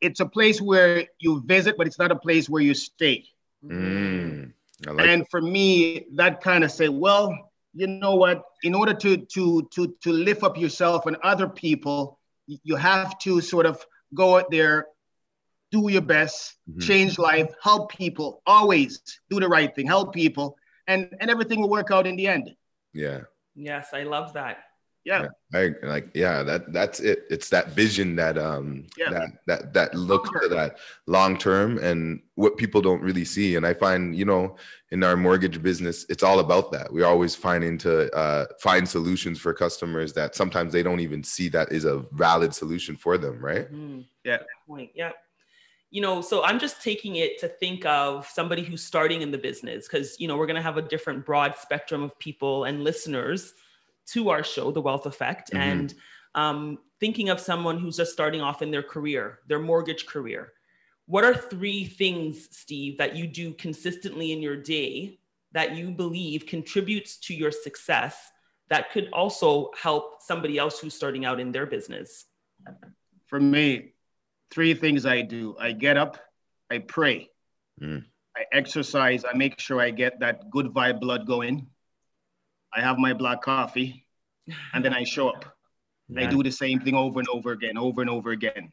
it's 0.02 0.20
a 0.20 0.26
place 0.26 0.62
where 0.62 1.06
you 1.20 1.42
visit, 1.46 1.76
but 1.78 1.88
it's 1.88 2.00
not 2.00 2.12
a 2.12 2.16
place 2.16 2.50
where 2.50 2.62
you 2.62 2.74
stay. 2.74 3.26
Mm, 3.66 4.54
like 4.86 5.08
and 5.08 5.28
for 5.30 5.42
me, 5.42 6.06
that 6.14 6.42
kind 6.42 6.64
of 6.64 6.72
say, 6.72 6.88
well, 6.90 7.34
you 7.74 7.88
know 7.88 8.16
what? 8.16 8.44
In 8.64 8.74
order 8.76 8.94
to 8.94 9.18
to 9.18 9.68
to 9.74 9.96
to 10.04 10.12
lift 10.12 10.44
up 10.44 10.58
yourself 10.58 11.06
and 11.06 11.18
other 11.24 11.48
people, 11.50 12.20
you 12.46 12.76
have 12.76 13.18
to 13.20 13.42
sort 13.42 13.66
of 13.66 13.84
go 14.14 14.38
out 14.38 14.50
there, 14.52 14.88
do 15.72 15.90
your 15.92 16.02
best, 16.02 16.56
Mhm. 16.70 16.82
change 16.82 17.20
life, 17.20 17.50
help 17.62 17.92
people. 17.92 18.42
Always 18.46 19.02
do 19.30 19.40
the 19.40 19.48
right 19.50 19.74
thing, 19.76 19.88
help 19.88 20.14
people, 20.14 20.58
and 20.88 21.14
and 21.20 21.30
everything 21.30 21.60
will 21.62 21.70
work 21.70 21.92
out 21.92 22.08
in 22.08 22.16
the 22.16 22.28
end. 22.28 22.56
yeah. 22.94 23.22
Yes, 23.56 23.90
I 23.94 24.04
love 24.04 24.34
that. 24.34 24.58
Yeah, 25.08 25.28
I 25.54 25.74
like 25.84 26.10
yeah 26.14 26.44
that 26.44 26.74
that's 26.74 27.00
it 27.00 27.20
it's 27.30 27.48
that 27.56 27.70
vision 27.70 28.18
that 28.18 28.38
um 28.38 28.88
Yeah. 28.98 29.12
that 29.12 29.30
that 29.48 29.74
that 29.74 29.96
look 29.96 30.26
to 30.42 30.50
that 30.50 30.80
long 31.06 31.38
term 31.38 31.78
and 31.78 32.20
what 32.36 32.58
people 32.58 32.82
don't 32.82 33.02
really 33.02 33.24
see 33.24 33.56
and 33.56 33.66
I 33.66 33.74
find 33.74 34.14
you 34.14 34.26
know 34.26 34.58
in 34.92 35.04
our 35.06 35.16
mortgage 35.16 35.64
business 35.64 36.06
it's 36.10 36.24
all 36.24 36.40
about 36.40 36.74
that 36.74 36.92
we're 36.92 37.06
always 37.06 37.36
finding 37.36 37.78
to 37.80 38.14
uh, 38.14 38.46
find 38.60 38.84
solutions 38.88 39.40
for 39.40 39.54
customers 39.54 40.12
that 40.20 40.36
sometimes 40.36 40.74
they 40.74 40.84
don't 40.84 41.00
even 41.00 41.24
see 41.24 41.48
that 41.50 41.72
is 41.72 41.86
a 41.86 42.04
valid 42.12 42.54
solution 42.54 42.98
for 42.98 43.18
them 43.18 43.40
right 43.40 43.72
Mhm. 43.72 44.04
Yeah. 44.26 44.40
Point. 44.68 44.92
Yeah. 44.94 45.14
You 45.90 46.02
know, 46.02 46.20
so 46.20 46.44
I'm 46.44 46.60
just 46.60 46.84
taking 46.84 47.16
it 47.16 47.40
to 47.40 47.48
think 47.48 47.86
of 47.86 48.28
somebody 48.28 48.62
who's 48.62 48.84
starting 48.84 49.22
in 49.22 49.32
the 49.32 49.38
business 49.38 49.88
because, 49.88 50.20
you 50.20 50.28
know, 50.28 50.36
we're 50.36 50.46
going 50.52 50.62
to 50.64 50.70
have 50.70 50.76
a 50.76 50.82
different 50.82 51.26
broad 51.26 51.56
spectrum 51.58 52.04
of 52.04 52.12
people 52.20 52.66
and 52.66 52.84
listeners 52.84 53.54
to 54.08 54.30
our 54.30 54.44
show, 54.44 54.72
The 54.72 54.82
Wealth 54.82 55.06
Effect. 55.06 55.52
Mhm. 55.52 55.60
And 55.60 55.94
um, 56.36 56.80
thinking 57.00 57.30
of 57.30 57.40
someone 57.40 57.80
who's 57.80 57.98
just 57.98 58.12
starting 58.14 58.42
off 58.42 58.62
in 58.62 58.72
their 58.72 58.84
career, 58.84 59.40
their 59.48 59.60
mortgage 59.60 60.06
career. 60.06 60.54
What 61.06 61.24
are 61.24 61.34
three 61.34 61.86
things, 61.86 62.50
Steve, 62.52 62.98
that 62.98 63.16
you 63.16 63.28
do 63.28 63.54
consistently 63.54 64.32
in 64.34 64.42
your 64.42 64.58
day 64.58 65.20
that 65.54 65.76
you 65.76 65.92
believe 65.92 66.46
contributes 66.46 67.18
to 67.18 67.34
your 67.34 67.52
success 67.52 68.32
that 68.70 68.92
could 68.92 69.10
also 69.14 69.72
help 69.82 70.22
somebody 70.22 70.58
else 70.58 70.80
who's 70.80 70.94
starting 70.94 71.24
out 71.26 71.40
in 71.40 71.52
their 71.52 71.66
business? 71.66 72.26
for 73.28 73.40
me, 73.40 73.94
three 74.52 74.74
things 74.74 75.06
I 75.06 75.22
do. 75.22 75.56
I 75.60 75.72
get 75.74 75.98
up, 75.98 76.18
I 76.70 76.80
pray, 76.80 77.30
Mm. 77.82 78.06
I 78.36 78.46
exercise, 78.52 79.24
I 79.26 79.34
make 79.36 79.60
sure 79.60 79.80
I 79.82 79.92
get 79.92 80.20
that 80.20 80.50
good 80.50 80.68
vibe 80.68 81.00
blood 81.00 81.26
going. 81.28 81.68
I 82.74 82.82
have 82.82 82.98
my 82.98 83.14
black 83.14 83.42
coffee, 83.42 84.06
and 84.74 84.84
then 84.84 84.94
I 84.94 85.04
show 85.04 85.30
up. 85.30 85.46
I 86.16 86.26
do 86.26 86.42
the 86.44 86.52
same 86.52 86.80
thing 86.80 86.96
over 86.96 87.20
and 87.20 87.28
over 87.30 87.52
again, 87.52 87.78
over 87.78 88.02
and 88.02 88.10
over 88.10 88.32
again. 88.32 88.72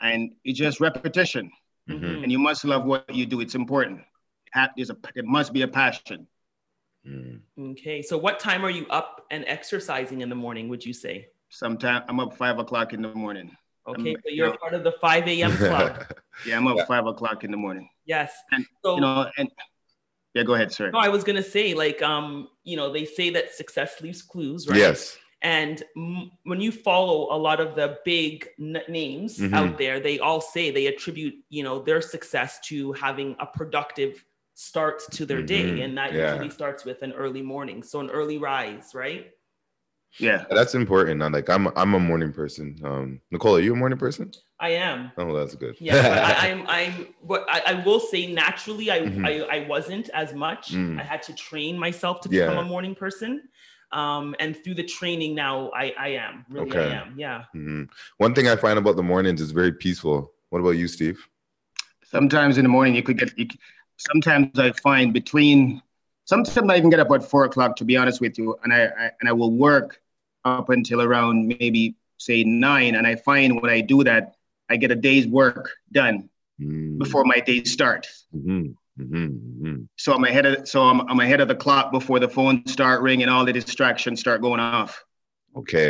And 0.00 0.32
it's 0.44 0.58
just 0.58 0.80
repetition. 0.80 1.50
Mhm. 1.88 2.22
And 2.22 2.32
you 2.32 2.38
must 2.38 2.64
love 2.64 2.84
what 2.84 3.12
you 3.14 3.26
do. 3.26 3.40
It's 3.40 3.54
important. 3.54 4.00
Ha- 4.54 4.72
a, 4.78 4.96
it 5.14 5.24
must 5.24 5.52
be 5.52 5.62
a 5.62 5.68
passion. 5.68 6.26
Mm. 7.06 7.40
Okay, 7.58 8.02
so 8.02 8.16
what 8.18 8.38
time 8.38 8.64
are 8.64 8.70
you 8.70 8.86
up 8.88 9.26
and 9.30 9.44
exercising 9.46 10.20
in 10.20 10.28
the 10.28 10.34
morning, 10.34 10.68
would 10.68 10.84
you 10.84 10.92
say? 10.92 11.28
Sometimes 11.50 12.04
I'm 12.08 12.20
up 12.20 12.34
five 12.36 12.58
o'clock 12.58 12.92
in 12.92 13.02
the 13.02 13.14
morning. 13.14 13.56
Okay, 13.86 14.14
Um, 14.14 14.20
so 14.22 14.28
you're 14.30 14.48
yeah. 14.48 14.56
part 14.56 14.74
of 14.74 14.84
the 14.84 14.92
5 15.00 15.26
a.m. 15.28 15.52
club. 15.56 16.04
Yeah, 16.46 16.56
I'm 16.58 16.66
up 16.66 16.76
Yeah. 16.76 16.84
five 16.84 17.06
o'clock 17.06 17.44
in 17.44 17.50
the 17.50 17.56
morning. 17.56 17.88
yes. 18.04 18.32
And, 18.52 18.66
So, 18.84 18.96
You 18.96 19.00
know, 19.00 19.30
and 19.38 19.50
yeah, 20.34 20.42
go 20.44 20.54
ahead, 20.54 20.70
sir. 20.72 20.90
no, 20.90 20.98
I 20.98 21.08
was 21.08 21.24
gonna 21.24 21.42
say, 21.42 21.74
like, 21.74 22.00
um, 22.02 22.48
you 22.64 22.76
know, 22.76 22.92
they 22.92 23.04
say 23.04 23.30
that 23.30 23.54
success 23.54 24.00
leaves 24.00 24.22
clues, 24.22 24.68
right? 24.68 24.78
yes 24.78 25.16
And 25.40 25.84
m- 25.96 26.32
when 26.42 26.60
you 26.60 26.72
follow 26.72 27.28
a 27.30 27.38
lot 27.38 27.60
of 27.60 27.76
the 27.76 27.98
big 28.04 28.48
n- 28.58 28.82
names 28.88 29.38
Mhm. 29.38 29.52
out 29.54 29.78
there, 29.78 30.00
they 30.00 30.18
all 30.18 30.40
say 30.40 30.72
they 30.72 30.86
attribute, 30.88 31.34
you 31.48 31.62
know, 31.62 31.78
their 31.80 32.00
success 32.00 32.58
to 32.68 32.92
having 32.94 33.36
a 33.38 33.46
productive 33.46 34.24
start 34.54 34.98
to 35.12 35.24
their 35.24 35.40
day, 35.40 35.78
Mhm. 35.78 35.84
and 35.84 35.96
that 35.98 36.12
Yeah. 36.12 36.32
usually 36.32 36.50
starts 36.50 36.84
with 36.84 37.02
an 37.02 37.12
early 37.12 37.42
morning, 37.42 37.84
so 37.84 38.00
an 38.00 38.10
early 38.10 38.38
rise, 38.38 38.92
right? 38.94 39.30
Yeah. 40.18 40.44
that's 40.50 40.74
important 40.74 41.22
I'm 41.22 41.32
like 41.32 41.48
I'm 41.48 41.68
I'm 41.76 41.94
a 41.94 42.00
morning 42.00 42.32
person 42.32 42.76
um 42.84 43.20
Nicole 43.30 43.56
are 43.56 43.60
you 43.60 43.72
a 43.74 43.76
morning 43.76 43.98
person 43.98 44.32
I 44.58 44.70
am. 44.70 45.12
oh 45.18 45.32
that's 45.36 45.54
good 45.54 45.76
Yeah, 45.78 46.02
but 46.02 46.18
I, 46.18 46.32
I'm. 46.50 46.60
I'm. 46.66 46.92
What 47.20 47.46
I, 47.48 47.62
I 47.72 47.74
will 47.86 48.00
say, 48.00 48.26
naturally, 48.26 48.90
I, 48.90 48.98
Mhm. 49.00 49.24
I 49.24 49.32
I 49.56 49.58
wasn't 49.68 50.08
as 50.22 50.34
much. 50.34 50.72
Mm. 50.72 50.98
I 50.98 51.04
had 51.04 51.22
to 51.28 51.32
train 51.34 51.78
myself 51.78 52.20
to 52.22 52.28
become 52.28 52.56
Yeah. 52.56 52.66
a 52.66 52.68
morning 52.74 52.94
person, 52.96 53.32
um, 53.92 54.34
and 54.40 54.56
through 54.60 54.74
the 54.74 54.88
training 54.98 55.36
now, 55.36 55.70
I 55.82 55.94
I 56.06 56.08
am 56.26 56.44
really 56.50 56.70
Okay. 56.72 56.90
I 56.90 57.00
am. 57.00 57.14
Yeah. 57.16 57.44
Mhm. 57.54 57.88
one 58.24 58.34
thing 58.34 58.48
I 58.48 58.56
find 58.56 58.78
about 58.82 58.96
the 58.96 59.02
mornings 59.12 59.40
is 59.40 59.52
very 59.52 59.72
peaceful 59.84 60.32
what 60.50 60.58
about 60.60 60.76
you 60.80 60.88
Steve 60.88 61.18
sometimes 62.02 62.58
in 62.58 62.64
the 62.64 62.68
morning 62.76 62.94
you 62.98 63.02
could 63.02 63.18
get 63.18 63.30
you, 63.38 63.46
sometimes 64.10 64.58
i 64.58 64.72
find 64.88 65.12
between 65.12 65.82
sometimes 66.28 66.70
i 66.70 66.76
even 66.76 66.90
get 66.90 67.00
up 67.00 67.10
at 67.10 67.24
four 67.32 67.44
o'clock 67.48 67.74
to 67.76 67.84
be 67.90 67.96
honest 67.96 68.20
with 68.20 68.38
you 68.38 68.56
and 68.62 68.72
I, 68.72 68.80
I 69.04 69.10
and 69.20 69.28
i 69.28 69.32
will 69.32 69.50
work 69.68 70.00
up 70.44 70.68
until 70.76 71.00
around 71.02 71.48
maybe 71.48 71.82
say 72.18 72.44
nine 72.44 72.94
and 72.98 73.06
i 73.06 73.14
find 73.16 73.60
when 73.60 73.70
i 73.70 73.80
do 73.80 74.04
that 74.04 74.34
i 74.68 74.76
get 74.76 74.90
a 74.90 74.94
day's 75.08 75.26
work 75.26 75.70
done 75.92 76.28
Mm. 76.60 76.98
before 76.98 77.24
my 77.32 77.38
day 77.38 77.62
starts 77.62 78.26
Mhm. 78.34 78.74
Mhm. 78.98 79.28
Mhm. 79.62 79.76
so 79.94 80.12
i'm 80.12 80.24
ahead 80.24 80.44
of 80.44 80.54
so 80.72 80.82
i'm, 80.82 81.00
I'm 81.08 81.20
ahead 81.20 81.40
of 81.40 81.46
the 81.46 81.54
clock 81.54 81.92
before 81.92 82.18
the 82.18 82.28
phones 82.28 82.72
start 82.72 83.00
ringing 83.00 83.28
all 83.28 83.44
the 83.44 83.52
distractions 83.52 84.18
start 84.18 84.40
going 84.42 84.58
off 84.58 85.04
okay 85.60 85.88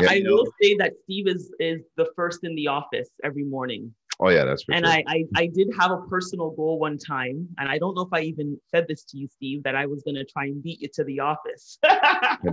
Yeah. 0.00 0.10
I 0.14 0.16
will 0.30 0.46
say 0.62 0.70
that 0.82 0.92
Steve 1.02 1.26
is 1.34 1.42
is 1.58 1.80
the 2.00 2.06
first 2.18 2.40
in 2.48 2.54
the 2.60 2.68
office 2.68 3.10
every 3.28 3.46
morning, 3.54 3.82
oh 4.20 4.28
yeah 4.28 4.44
that's 4.44 4.64
and 4.70 4.84
sure. 4.84 4.94
I, 4.94 5.04
I 5.06 5.24
I 5.34 5.46
did 5.46 5.68
have 5.78 5.90
a 5.90 5.98
personal 6.08 6.50
goal 6.50 6.78
one 6.78 6.98
time, 6.98 7.48
and 7.58 7.68
I 7.68 7.78
don't 7.78 7.94
know 7.94 8.02
if 8.02 8.12
I 8.12 8.20
even 8.20 8.58
said 8.74 8.86
this 8.88 9.04
to 9.04 9.18
you, 9.18 9.28
Steve, 9.28 9.62
that 9.64 9.74
I 9.74 9.86
was 9.86 10.02
going 10.02 10.16
to 10.16 10.24
try 10.24 10.44
and 10.44 10.62
beat 10.62 10.80
you 10.80 10.88
to 10.94 11.04
the 11.04 11.20
office. 11.20 11.78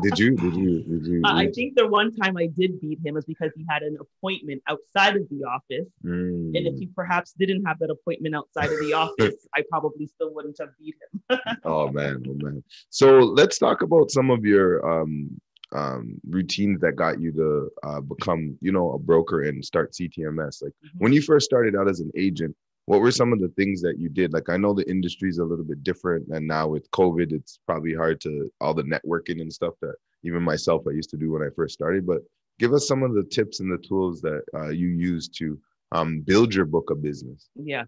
Did 0.02 0.20
you 0.20 0.36
did 0.36 0.56
you 0.56 0.84
did 0.84 1.06
you 1.06 1.22
I 1.26 1.50
think 1.52 1.76
the 1.76 1.88
one 1.88 2.14
time 2.16 2.38
I 2.38 2.48
did 2.48 2.80
beat 2.82 3.00
him 3.04 3.16
was 3.16 3.26
because 3.26 3.52
he 3.56 3.66
had 3.70 3.84
an 3.84 3.98
appointment 4.00 4.62
outside 4.68 5.16
of 5.16 5.28
the 5.30 5.44
office. 5.44 5.90
Mm. 6.04 6.56
And 6.56 6.68
if 6.68 6.76
he 6.78 6.88
perhaps 6.88 7.34
didn't 7.38 7.66
have 7.66 7.80
that 7.80 7.90
appointment 7.90 8.36
outside 8.36 8.72
of 8.72 8.80
the 8.80 8.94
office, 9.06 9.48
I 9.56 9.64
probably 9.70 10.08
still 10.08 10.34
wouldn't 10.34 10.58
have 10.60 10.70
beat 10.80 10.96
him. 11.30 11.40
oh 11.64 11.90
man, 11.90 12.24
oh 12.28 12.36
man. 12.36 12.64
So 12.90 13.20
let's 13.20 13.58
talk 13.58 13.82
about 13.82 14.12
some 14.12 14.30
of 14.30 14.46
your 14.46 15.02
um, 15.02 15.40
um, 15.74 16.20
routines 16.30 16.80
that 16.82 16.96
got 16.96 17.20
you 17.20 17.32
to 17.34 17.70
uh, 17.84 18.02
become, 18.02 18.58
you 18.62 18.72
know, 18.72 18.92
a 18.92 19.00
broker 19.00 19.44
and 19.44 19.64
start 19.64 19.94
CTMS. 19.94 20.64
Like 20.64 20.74
when 20.98 21.14
you 21.14 21.22
first 21.22 21.46
started 21.46 21.76
out 21.76 21.90
as 21.90 22.00
an 22.00 22.12
agent, 22.16 22.56
what 22.86 23.02
were 23.02 23.12
some 23.12 23.32
of 23.32 23.40
the 23.40 23.48
things 23.50 23.82
that 23.82 23.98
you 23.98 24.10
did? 24.10 24.34
Like 24.34 24.50
I 24.50 24.58
know 24.58 24.74
the 24.74 24.90
industry 24.90 25.30
is 25.30 25.38
a 25.38 25.46
little 25.46 25.66
bit 25.66 25.84
different, 25.84 26.28
and 26.30 26.48
now 26.48 26.68
with 26.68 26.90
COVID, 26.92 27.32
it's 27.32 27.60
probably 27.66 27.94
hard 27.94 28.20
to 28.22 28.52
all 28.60 28.74
the 28.74 28.84
networking 28.84 29.42
and 29.42 29.52
stuff 29.52 29.74
that 29.82 29.96
even 30.24 30.44
myself 30.44 30.84
I 30.88 30.92
used 30.92 31.10
to 31.12 31.18
do 31.18 31.32
when 31.32 31.42
I 31.42 31.50
first 31.56 31.74
started. 31.74 32.06
But 32.06 32.22
give 32.60 32.74
us 32.74 32.88
some 32.88 33.04
of 33.04 33.14
the 33.14 33.24
tips 33.24 33.60
and 33.60 33.72
the 33.72 33.78
tools 33.78 34.22
that 34.22 34.44
uh, 34.54 34.70
you 34.70 34.88
use 34.88 35.28
to 35.30 35.58
um, 35.92 36.22
build 36.22 36.54
your 36.54 36.66
book 36.66 36.90
of 36.90 37.02
business. 37.02 37.50
yes. 37.56 37.88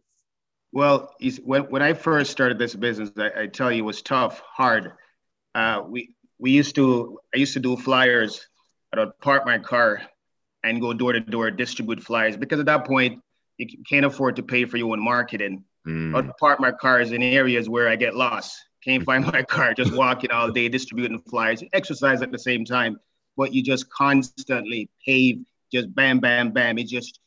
Well, 0.71 1.15
when, 1.43 1.63
when 1.63 1.81
I 1.81 1.93
first 1.93 2.31
started 2.31 2.59
this 2.59 2.75
business, 2.75 3.09
I, 3.17 3.43
I 3.43 3.47
tell 3.47 3.71
you, 3.71 3.83
it 3.83 3.85
was 3.85 4.01
tough, 4.01 4.41
hard. 4.45 4.91
Uh, 5.53 5.83
we 5.87 6.15
we 6.45 6.51
used 6.51 6.75
to 6.75 7.17
I 7.33 7.37
used 7.39 7.53
to 7.53 7.59
do 7.59 7.75
flyers. 7.75 8.33
I'd 8.93 9.19
park 9.19 9.47
my 9.47 9.57
car 9.57 9.89
and 10.63 10.79
go 10.79 10.93
door 10.93 11.11
to 11.13 11.19
door 11.19 11.49
distribute 11.49 12.01
flyers 12.03 12.37
because 12.37 12.59
at 12.59 12.67
that 12.67 12.85
point 12.85 13.13
you 13.57 13.67
can't 13.89 14.05
afford 14.05 14.35
to 14.35 14.43
pay 14.43 14.65
for 14.65 14.77
your 14.77 14.91
own 14.93 15.03
marketing. 15.03 15.63
Mm, 15.87 16.15
I'd 16.15 16.37
park 16.37 16.59
my 16.59 16.71
cars 16.71 17.11
in 17.11 17.23
areas 17.23 17.67
where 17.67 17.87
I 17.89 17.95
get 17.95 18.15
lost. 18.15 18.51
Can't 18.83 19.03
find 19.03 19.25
my 19.25 19.41
car, 19.55 19.73
just 19.73 19.91
walking 20.03 20.29
all 20.29 20.51
day 20.51 20.69
distributing 20.69 21.19
flyers, 21.31 21.63
exercise 21.73 22.21
at 22.21 22.31
the 22.31 22.43
same 22.49 22.63
time, 22.63 22.99
but 23.35 23.51
you 23.51 23.63
just 23.63 23.89
constantly 23.89 24.87
pave, 25.03 25.35
just 25.73 25.87
bam, 25.95 26.19
bam, 26.19 26.51
bam. 26.51 26.77
It 26.77 26.87
just 26.87 27.19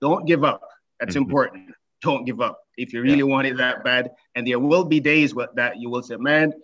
don't 0.00 0.24
give 0.26 0.44
up. 0.44 0.62
That's 0.98 1.14
Mhm. 1.14 1.24
important. 1.24 1.74
Don't 2.00 2.24
give 2.24 2.40
up. 2.40 2.56
If 2.78 2.94
you 2.94 3.02
really 3.02 3.22
want 3.34 3.46
it 3.46 3.58
that 3.58 3.84
bad, 3.84 4.04
and 4.34 4.46
there 4.46 4.58
will 4.58 4.86
be 4.94 4.98
days 4.98 5.30
that 5.60 5.72
you 5.80 5.90
will 5.92 6.02
say, 6.02 6.16
man, 6.16 6.54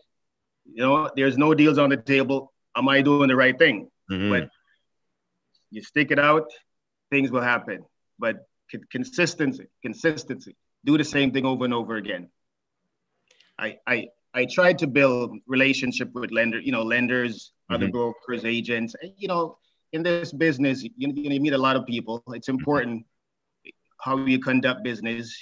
you 0.73 0.83
know, 0.85 1.11
there's 1.17 1.37
no 1.39 1.55
deals 1.55 1.79
on 1.79 1.91
the 1.91 1.97
table. 1.97 2.53
Am 2.77 2.89
I 2.89 3.03
doing 3.03 3.29
the 3.29 3.37
right 3.37 3.59
thing? 3.59 3.91
mhm. 4.11 4.31
But 4.31 4.51
you 5.71 5.83
stick 5.83 6.11
it 6.11 6.19
out, 6.19 6.45
things 7.11 7.31
will 7.31 7.43
happen. 7.43 7.85
But 8.19 8.37
c- 8.71 8.79
consistency, 8.91 9.67
consistency. 9.83 10.57
Do 10.85 10.97
the 10.99 11.05
same 11.05 11.33
thing 11.33 11.45
over 11.47 11.65
and 11.65 11.75
over 11.75 11.97
again. 11.97 12.29
I 13.59 13.77
I 13.87 14.09
I 14.35 14.47
tried 14.47 14.79
to 14.81 14.87
build 14.87 15.37
relationship 15.47 16.11
with 16.15 16.31
lender, 16.31 16.61
you 16.61 16.73
know, 16.73 16.83
lenders, 16.83 17.53
other 17.71 17.87
Mhm. 17.89 17.93
brokers, 17.93 18.45
agents. 18.45 18.95
You 19.17 19.29
know, 19.29 19.59
in 19.93 20.03
this 20.03 20.33
business, 20.33 20.83
you, 20.85 20.91
you 20.97 21.41
meet 21.41 21.53
a 21.55 21.59
lot 21.59 21.77
of 21.77 21.87
people. 21.87 22.23
It's 22.35 22.49
important 22.49 23.05
how 24.01 24.17
you 24.19 24.39
conduct 24.39 24.85
business. 24.85 25.35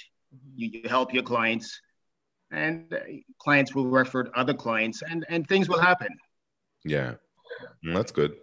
You, 0.55 0.69
you 0.73 0.89
help 0.89 1.13
your 1.13 1.23
clients, 1.23 1.79
and 2.51 2.99
clients 3.39 3.75
will 3.75 3.87
refer 3.87 4.23
to 4.23 4.31
other 4.31 4.53
clients, 4.53 5.01
and 5.09 5.25
and 5.29 5.47
things 5.47 5.69
will 5.69 5.79
happen. 5.79 6.09
Yeah, 6.83 7.15
Mm, 7.85 7.93
that's 7.95 8.11
good. 8.11 8.35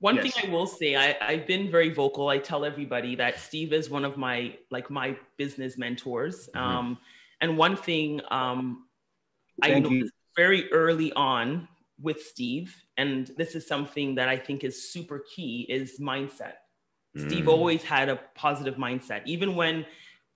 One 0.00 0.16
Yes. 0.16 0.34
thing 0.34 0.48
I 0.48 0.52
will 0.52 0.66
say, 0.66 0.94
I, 0.94 1.16
I've 1.22 1.46
been 1.46 1.70
very 1.70 1.88
vocal. 1.88 2.28
I 2.28 2.38
tell 2.38 2.64
everybody 2.64 3.14
that 3.16 3.40
Steve 3.40 3.72
is 3.72 3.88
one 3.88 4.04
of 4.04 4.16
my 4.16 4.56
like 4.70 4.90
my 4.90 5.16
business 5.38 5.78
mentors. 5.78 6.48
Mhm. 6.54 6.60
Um, 6.60 6.98
and 7.40 7.56
one 7.56 7.76
thing 7.76 8.20
um, 8.30 8.86
I 9.62 9.68
you. 9.68 9.80
noticed 9.80 10.12
very 10.36 10.70
early 10.72 11.12
on 11.14 11.66
with 11.98 12.20
Steve, 12.22 12.76
and 12.98 13.28
this 13.38 13.54
is 13.54 13.66
something 13.66 14.14
that 14.16 14.28
I 14.28 14.36
think 14.36 14.64
is 14.64 14.90
super 14.92 15.24
key, 15.34 15.66
is 15.68 15.98
mindset. 15.98 16.56
Steve 17.16 17.46
Mm. 17.46 17.48
always 17.48 17.82
had 17.82 18.10
a 18.10 18.16
positive 18.34 18.76
mindset, 18.76 19.22
even 19.24 19.56
when 19.56 19.86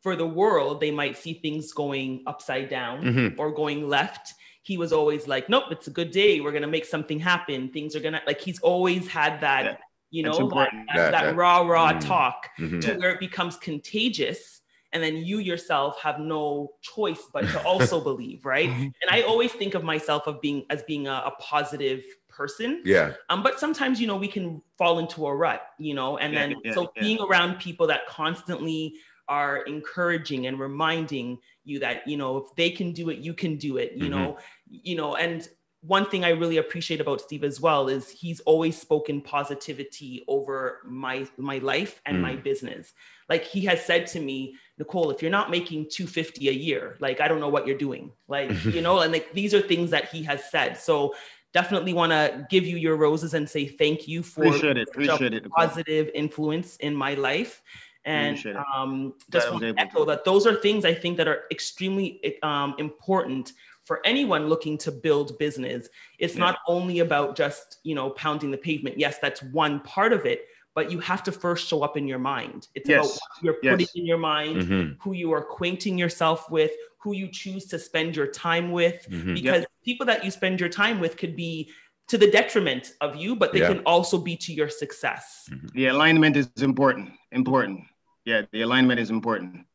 for 0.01 0.17
the 0.17 0.27
world 0.27 0.81
they 0.81 0.91
might 0.91 1.17
see 1.17 1.35
things 1.35 1.73
going 1.73 2.23
upside 2.27 2.69
down 2.69 3.03
Mhm. 3.03 3.39
or 3.39 3.51
going 3.53 3.89
left. 3.89 4.35
He 4.63 4.77
was 4.77 4.93
always 4.93 5.27
like, 5.27 5.49
"Nope, 5.49 5.65
it's 5.71 5.89
a 5.89 5.91
good 5.91 6.11
day. 6.11 6.41
We're 6.41 6.53
gonna 6.53 6.67
make 6.67 6.85
something 6.85 7.19
happen. 7.19 7.69
Things 7.71 7.95
are 7.97 8.01
gonna 8.01 8.23
like." 8.27 8.41
He's 8.41 8.61
always 8.61 9.09
had 9.09 9.41
that, 9.41 9.65
Yeah, 9.65 9.77
you 10.11 10.23
know, 10.23 10.49
that, 10.51 10.71
that, 10.95 11.11
That- 11.13 11.37
raw, 11.37 11.61
raw 11.63 11.93
Mm. 11.93 12.01
talk 12.01 12.49
Mhm. 12.59 12.81
to 12.83 12.95
where 12.95 13.13
it 13.13 13.21
becomes 13.21 13.57
contagious, 13.57 14.61
and 14.93 15.03
then 15.03 15.17
you 15.19 15.39
yourself 15.39 16.01
have 16.03 16.19
no 16.19 16.73
choice 16.83 17.23
but 17.33 17.43
to 17.49 17.63
also 17.63 18.01
believe, 18.11 18.45
right? 18.45 18.69
Mm-hmm. 18.69 18.83
And 18.83 19.11
I 19.11 19.23
always 19.23 19.53
think 19.53 19.75
of 19.75 19.85
myself 19.85 20.27
of 20.27 20.41
being 20.41 20.67
as 20.71 20.83
being 20.85 21.07
a, 21.09 21.23
a 21.27 21.33
positive 21.39 22.03
person. 22.29 22.83
Yeah. 22.85 23.13
Um, 23.29 23.43
but 23.43 23.61
sometimes, 23.61 24.01
you 24.01 24.07
know, 24.07 24.17
we 24.17 24.29
can 24.29 24.63
fall 24.79 24.99
into 24.99 25.27
a 25.27 25.35
rut, 25.35 25.63
you 25.79 25.95
know, 25.95 26.17
and 26.19 26.33
Yeah, 26.33 26.41
then 26.41 26.57
yeah, 26.65 26.75
so 26.75 26.91
yeah. 26.97 27.03
being 27.03 27.21
around 27.21 27.59
people 27.61 27.87
that 27.89 28.07
constantly 28.07 28.95
are 29.31 29.59
encouraging 29.63 30.47
and 30.49 30.59
reminding 30.59 31.39
you 31.65 31.79
that, 31.79 32.07
you 32.07 32.17
know, 32.17 32.37
if 32.39 32.55
they 32.57 32.69
can 32.71 32.93
do 32.93 33.09
it, 33.11 33.19
you 33.19 33.33
can 33.33 33.57
do 33.57 33.79
it, 33.79 33.93
you 33.93 34.09
Mhm. 34.09 34.11
know, 34.11 34.39
you 34.69 34.97
know, 34.97 35.15
and 35.17 35.49
one 35.83 36.05
thing 36.11 36.25
I 36.27 36.31
really 36.31 36.59
appreciate 36.59 37.01
about 37.01 37.23
Steve 37.23 37.43
as 37.43 37.59
well 37.59 37.89
is 37.89 38.11
he's 38.11 38.41
always 38.41 38.77
spoken 38.79 39.23
positivity 39.23 40.25
over 40.29 40.81
my 40.85 41.27
my 41.39 41.57
life 41.59 42.03
and 42.05 42.21
my 42.21 42.37
business. 42.37 42.93
Like 43.31 43.45
he 43.45 43.65
has 43.65 43.83
said 43.83 44.07
to 44.09 44.21
me, 44.21 44.57
Nicole, 44.77 45.11
if 45.11 45.23
you're 45.23 45.31
not 45.31 45.51
making 45.51 45.89
250 45.91 46.49
a 46.51 46.53
year, 46.53 46.97
like 47.01 47.21
I 47.23 47.29
don't 47.29 47.41
know 47.41 47.49
what 47.49 47.67
you're 47.67 47.79
doing. 47.79 48.13
Like, 48.29 48.51
you 48.75 48.83
know, 48.83 48.99
and 49.01 49.13
like 49.13 49.33
these 49.33 49.55
are 49.55 49.63
things 49.63 49.91
that 49.91 50.11
he 50.11 50.23
has 50.25 50.51
said. 50.51 50.77
So 50.77 51.15
definitely 51.55 51.95
want 51.95 52.13
to 52.13 52.47
give 52.51 52.67
you 52.67 52.77
your 52.77 52.97
roses 52.97 53.33
and 53.35 53.49
say 53.49 53.67
thank 53.67 54.07
you 54.07 54.23
for 54.23 54.45
Appreciate 54.45 54.77
it. 54.77 54.89
Appreciate 54.89 55.33
it. 55.35 55.47
Positive 55.57 56.11
influence 56.15 56.77
in 56.77 56.95
my 56.95 57.15
life. 57.15 57.63
And 58.05 58.39
um, 58.75 59.15
just 59.31 59.51
want 59.51 59.61
to 59.63 59.69
able 59.69 59.77
to. 59.77 59.81
echo 59.83 60.05
that 60.07 60.25
those 60.25 60.47
are 60.47 60.55
things 60.55 60.85
I 60.85 60.95
think 60.95 61.17
that 61.19 61.29
are 61.29 61.43
extremely 61.51 62.39
um, 62.43 62.75
important 62.79 63.53
for 63.85 64.01
anyone 64.07 64.49
looking 64.49 64.79
to 64.79 64.93
build 64.93 65.39
business. 65.39 65.89
It's 66.19 66.35
Yeah. 66.35 66.41
not 66.41 66.59
only 66.67 67.01
about 67.01 67.37
just 67.37 67.79
you 67.83 67.95
know 67.95 68.11
pounding 68.11 68.51
the 68.51 68.59
pavement. 68.59 68.99
Yes, 68.99 69.19
that's 69.19 69.43
one 69.43 69.81
part 69.81 70.13
of 70.13 70.25
it, 70.25 70.47
but 70.75 70.91
you 70.91 70.99
have 71.01 71.23
to 71.25 71.33
first 71.33 71.67
show 71.69 71.83
up 71.83 71.97
in 71.97 72.07
your 72.07 72.19
mind. 72.19 72.69
It's 72.75 72.89
about 72.89 73.05
Yes. 73.05 73.19
what 73.21 73.43
you're 73.45 73.55
putting 73.55 73.81
Yes. 73.81 73.95
in 73.97 74.07
your 74.07 74.19
mind, 74.19 74.63
Mhm. 74.63 74.97
who 75.01 75.13
you 75.13 75.33
are 75.33 75.39
acquainting 75.39 75.99
yourself 75.99 76.51
with, 76.51 76.71
who 76.99 77.15
you 77.15 77.29
choose 77.29 77.67
to 77.67 77.79
spend 77.79 78.15
your 78.17 78.27
time 78.29 78.71
with, 78.71 79.07
Mhm. 79.11 79.35
because 79.35 79.65
people 79.85 80.07
that 80.07 80.25
you 80.25 80.31
spend 80.31 80.61
your 80.61 80.69
time 80.69 81.01
with 81.01 81.17
could 81.17 81.35
be 81.37 81.71
to 82.09 82.19
the 82.19 82.31
detriment 82.31 82.95
of 83.01 83.15
you, 83.17 83.35
but 83.37 83.53
they 83.53 83.61
Yeah. 83.61 83.69
can 83.69 83.81
also 83.87 84.19
be 84.19 84.37
to 84.37 84.53
your 84.53 84.69
success. 84.69 85.49
The 85.75 85.87
alignment 85.87 86.37
is 86.37 86.49
important. 86.61 87.11
Important. 87.33 87.85
Yeah, 88.31 88.43
the 88.53 88.63
alignment 88.63 89.01
is 89.01 89.11
important. 89.11 89.67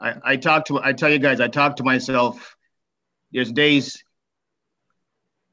I, 0.00 0.14
I 0.32 0.36
talk 0.36 0.66
to 0.66 0.80
I 0.80 0.92
tell 0.92 1.10
you 1.10 1.18
guys, 1.18 1.40
I 1.40 1.48
talk 1.48 1.76
to 1.76 1.84
myself. 1.84 2.56
There's 3.32 3.50
days, 3.52 4.04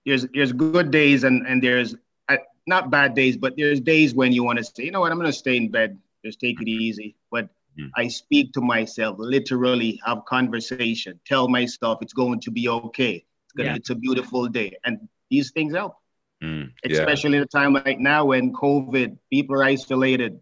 there's 0.05 0.27
there's 0.33 0.53
good 0.53 0.91
days 0.91 1.23
and 1.23 1.47
and 1.47 1.63
there's 1.63 1.95
uh, 2.29 2.37
not 2.67 2.91
bad 2.91 3.15
days, 3.15 3.35
but 3.37 3.53
there's 3.57 3.79
days 3.81 4.13
when 4.13 4.31
you 4.31 4.43
want 4.43 4.59
to 4.59 4.63
say, 4.63 4.83
you 4.85 4.91
know 4.91 4.99
what, 5.01 5.11
I'm 5.11 5.17
gonna 5.17 5.33
stay 5.33 5.57
in 5.57 5.71
bed, 5.71 5.97
just 6.23 6.39
take 6.39 6.61
it 6.61 6.67
easy. 6.69 7.15
But 7.31 7.49
Mm. 7.77 7.91
I 7.97 8.07
speak 8.07 8.53
to 8.53 8.61
myself, 8.61 9.17
literally 9.19 9.99
have 10.05 10.23
conversation, 10.23 11.19
tell 11.25 11.49
myself 11.49 11.99
it's 12.01 12.13
going 12.13 12.39
to 12.45 12.51
be 12.51 12.69
okay. 12.69 13.15
It's 13.45 13.53
gonna 13.57 13.71
Yeah. 13.71 13.75
it's 13.75 13.89
a 13.89 13.95
beautiful 13.95 14.47
day. 14.47 14.77
And 14.85 15.09
these 15.29 15.51
things 15.51 15.73
help 15.73 15.95
Mm. 16.41 16.71
Yeah. 16.85 16.91
especially 16.91 17.37
at 17.39 17.43
a 17.43 17.51
time 17.57 17.73
like 17.73 17.99
now 17.99 18.25
when 18.31 18.53
COVID, 18.53 19.17
people 19.29 19.55
are 19.57 19.63
isolated. 19.63 20.39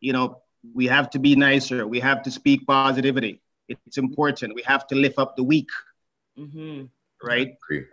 You 0.00 0.12
know, 0.12 0.42
we 0.74 0.86
have 0.86 1.10
to 1.10 1.18
be 1.18 1.36
nicer. 1.36 1.86
We 1.86 2.00
have 2.00 2.22
to 2.24 2.30
speak 2.30 2.66
positivity. 2.66 3.40
It's 3.68 3.98
important. 3.98 4.54
We 4.54 4.62
have 4.62 4.86
to 4.88 4.94
lift 4.94 5.18
up 5.18 5.36
the 5.36 5.42
weak, 5.42 5.68
hmm 6.36 6.84
right? 7.22 7.56
Agree. 7.64 7.86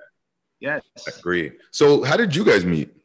Yes. 0.60 0.84
Agree. 1.18 1.52
So, 1.72 2.04
how 2.04 2.18
did 2.18 2.36
you 2.36 2.46
guys 2.46 2.66
meet? 2.66 2.96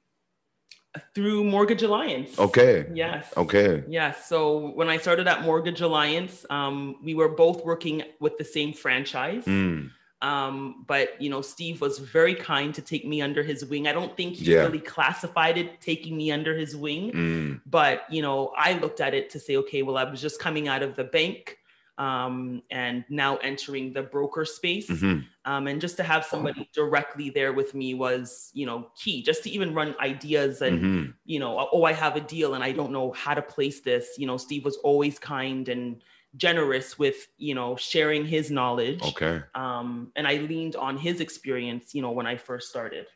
Through 1.15 1.45
Mortgage 1.45 1.83
Alliance. 1.83 2.39
Okay. 2.39 2.87
Yes. 2.93 3.33
Okay. 3.37 3.85
Yes. 3.89 4.27
So 4.27 4.71
when 4.73 4.89
I 4.89 4.97
started 4.97 5.29
at 5.29 5.43
Mortgage 5.43 5.81
Alliance, 5.81 6.45
um, 6.51 6.97
we 7.03 7.15
were 7.15 7.29
both 7.29 7.65
working 7.65 8.03
with 8.19 8.39
the 8.39 8.45
same 8.45 8.73
franchise. 8.73 9.45
Mm. 9.45 9.91
Um, 10.23 10.85
but 10.87 11.21
you 11.21 11.31
know, 11.31 11.41
Steve 11.41 11.81
was 11.81 11.99
very 11.99 12.35
kind 12.35 12.75
to 12.75 12.83
take 12.83 13.07
me 13.07 13.23
under 13.23 13.43
his 13.43 13.65
wing. 13.65 13.89
I 13.89 13.93
don't 13.93 14.17
think 14.17 14.35
he 14.37 14.53
Yeah. 14.53 14.63
really 14.63 14.79
classified 14.81 15.57
it 15.57 15.81
taking 15.81 16.17
me 16.17 16.31
under 16.31 16.55
his 16.55 16.77
wing, 16.77 17.13
Mm. 17.13 17.61
but 17.67 18.03
you 18.11 18.21
know, 18.23 18.53
I 18.57 18.75
looked 18.75 19.01
at 19.01 19.15
it 19.15 19.31
to 19.31 19.41
say, 19.41 19.57
okay, 19.57 19.83
well, 19.83 19.97
I 19.97 20.05
was 20.05 20.21
just 20.21 20.39
coming 20.39 20.69
out 20.69 20.83
of 20.83 20.95
the 20.97 21.05
bank 21.05 21.57
um, 21.99 22.63
and 22.71 23.05
now 23.11 23.37
entering 23.39 23.93
the 23.93 24.03
broker 24.03 24.47
space. 24.47 24.89
Mhm. 24.89 25.27
Um, 25.45 25.67
and 25.67 25.81
just 25.81 25.97
to 25.99 26.03
have 26.03 26.25
somebody 26.25 26.69
directly 26.75 27.29
there 27.31 27.53
with 27.53 27.75
me 27.75 27.93
was, 27.95 28.51
you 28.55 28.65
know, 28.65 28.91
key. 28.99 29.23
Just 29.23 29.43
to 29.45 29.51
even 29.51 29.75
run 29.75 29.95
ideas 30.01 30.63
and 30.63 30.81
Mhm. 30.81 31.15
you 31.27 31.39
know, 31.39 31.69
oh, 31.73 31.85
I 31.85 31.93
have 31.93 32.17
a 32.17 32.21
deal 32.21 32.55
and 32.55 32.65
I 32.65 32.73
don't 32.73 32.91
know 32.93 33.13
how 33.13 33.35
to 33.35 33.43
place 33.43 33.81
this. 33.81 34.17
You 34.19 34.27
know, 34.27 34.37
Steve 34.39 34.65
was 34.65 34.77
always 34.79 35.19
kind 35.19 35.69
and 35.69 36.03
generous 36.37 36.99
with, 36.99 37.27
you 37.39 37.55
know, 37.55 37.77
sharing 37.77 38.25
his 38.25 38.51
knowledge. 38.51 39.03
Okay. 39.03 39.41
Um, 39.55 40.13
and 40.17 40.27
I 40.27 40.37
leaned 40.37 40.77
on 40.77 40.97
his 40.97 41.21
experience, 41.21 41.95
you 41.95 42.03
know, 42.03 42.11
when 42.13 42.27
I 42.27 42.37
first 42.37 42.69
started. 42.69 43.07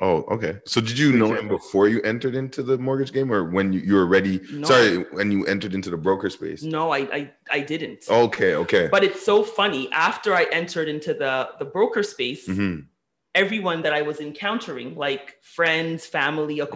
Oh, 0.00 0.22
okay. 0.32 0.58
So, 0.66 0.80
did 0.80 0.98
you 0.98 1.12
know 1.12 1.32
him 1.34 1.46
before 1.48 1.86
you 1.86 2.00
entered 2.02 2.34
into 2.34 2.62
the 2.62 2.76
mortgage 2.78 3.12
game, 3.12 3.30
or 3.30 3.50
when 3.50 3.72
you, 3.72 3.80
you 3.80 3.94
were 3.94 4.06
ready? 4.06 4.40
No. 4.50 4.66
Sorry, 4.66 4.96
when 5.12 5.30
you 5.30 5.44
entered 5.46 5.74
into 5.74 5.90
the 5.90 5.96
broker 5.96 6.28
space. 6.30 6.62
No, 6.62 6.90
I, 6.90 6.98
I, 6.98 7.30
I 7.52 7.60
didn't. 7.60 8.06
Okay. 8.08 8.54
Okay. 8.54 8.88
But 8.90 9.04
it's 9.04 9.24
so 9.24 9.44
funny. 9.44 9.92
After 9.92 10.34
I 10.34 10.44
entered 10.50 10.88
into 10.88 11.14
the, 11.14 11.50
the 11.58 11.66
broker 11.66 12.02
space, 12.02 12.48
Mhm. 12.48 12.86
everyone 13.34 13.82
that 13.82 13.92
I 13.92 14.02
was 14.02 14.18
encountering, 14.18 14.96
like 14.96 15.36
friends, 15.42 16.06
family, 16.06 16.56
Mm-hmm. 16.56 16.72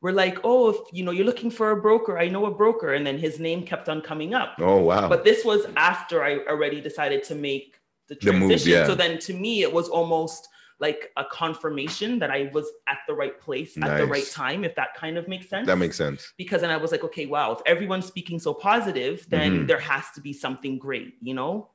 Acquaintances, 0.00 0.02
were 0.02 0.12
like, 0.12 0.38
oh, 0.44 0.70
if 0.70 0.76
you 0.92 1.04
know, 1.04 1.10
you're 1.12 1.26
looking 1.26 1.50
for 1.50 1.70
a 1.72 1.76
broker, 1.80 2.18
I 2.18 2.28
know 2.28 2.46
a 2.46 2.50
broker. 2.50 2.94
And 2.94 3.06
then 3.06 3.18
his 3.18 3.38
name 3.38 3.62
kept 3.64 3.88
on 3.88 4.00
coming 4.00 4.34
up. 4.34 4.54
Oh, 4.58 4.78
wow. 4.80 5.08
But 5.08 5.24
this 5.24 5.44
was 5.44 5.66
after 5.76 6.22
I 6.22 6.38
already 6.46 6.80
decided 6.80 7.24
to 7.24 7.34
make 7.34 7.80
the 8.08 8.14
The 8.14 8.32
move, 8.32 8.48
transition. 8.50 8.72
yeah. 8.72 8.86
So 8.86 8.94
then 8.94 9.18
to 9.20 9.34
me, 9.34 9.62
it 9.62 9.72
was 9.72 9.88
almost 9.88 10.48
like 10.80 11.10
a 11.16 11.24
confirmation 11.24 12.20
that 12.20 12.30
I 12.30 12.50
was 12.54 12.66
at 12.86 12.98
the 13.08 13.12
right 13.14 13.38
place 13.40 13.76
at 13.82 13.98
the 13.98 14.06
right 14.06 14.30
time, 14.30 14.64
if 14.64 14.74
that 14.76 14.94
kind 14.94 15.18
of 15.18 15.26
makes 15.26 15.48
sense. 15.48 15.66
that 15.66 15.76
makes 15.76 15.96
sense. 15.96 16.32
because 16.38 16.60
then 16.60 16.70
I 16.70 16.76
was 16.76 16.92
like, 16.92 17.02
okay, 17.04 17.26
wow, 17.26 17.50
if 17.52 17.58
everyone's 17.66 18.06
speaking 18.06 18.38
so 18.38 18.54
positive, 18.54 19.26
then 19.28 19.50
Mhm. 19.52 19.66
there 19.66 19.80
has 19.80 20.04
to 20.14 20.20
be 20.20 20.32
something 20.32 20.78
great, 20.78 21.14
you 21.20 21.34
know? 21.34 21.70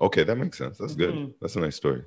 Okay, 0.00 0.24
that 0.24 0.36
makes 0.36 0.56
sense. 0.56 0.78
That's 0.78 0.94
good. 0.94 1.14
Mhm. 1.14 1.34
That's 1.40 1.56
a 1.56 1.60
nice 1.60 1.76
story. 1.76 2.02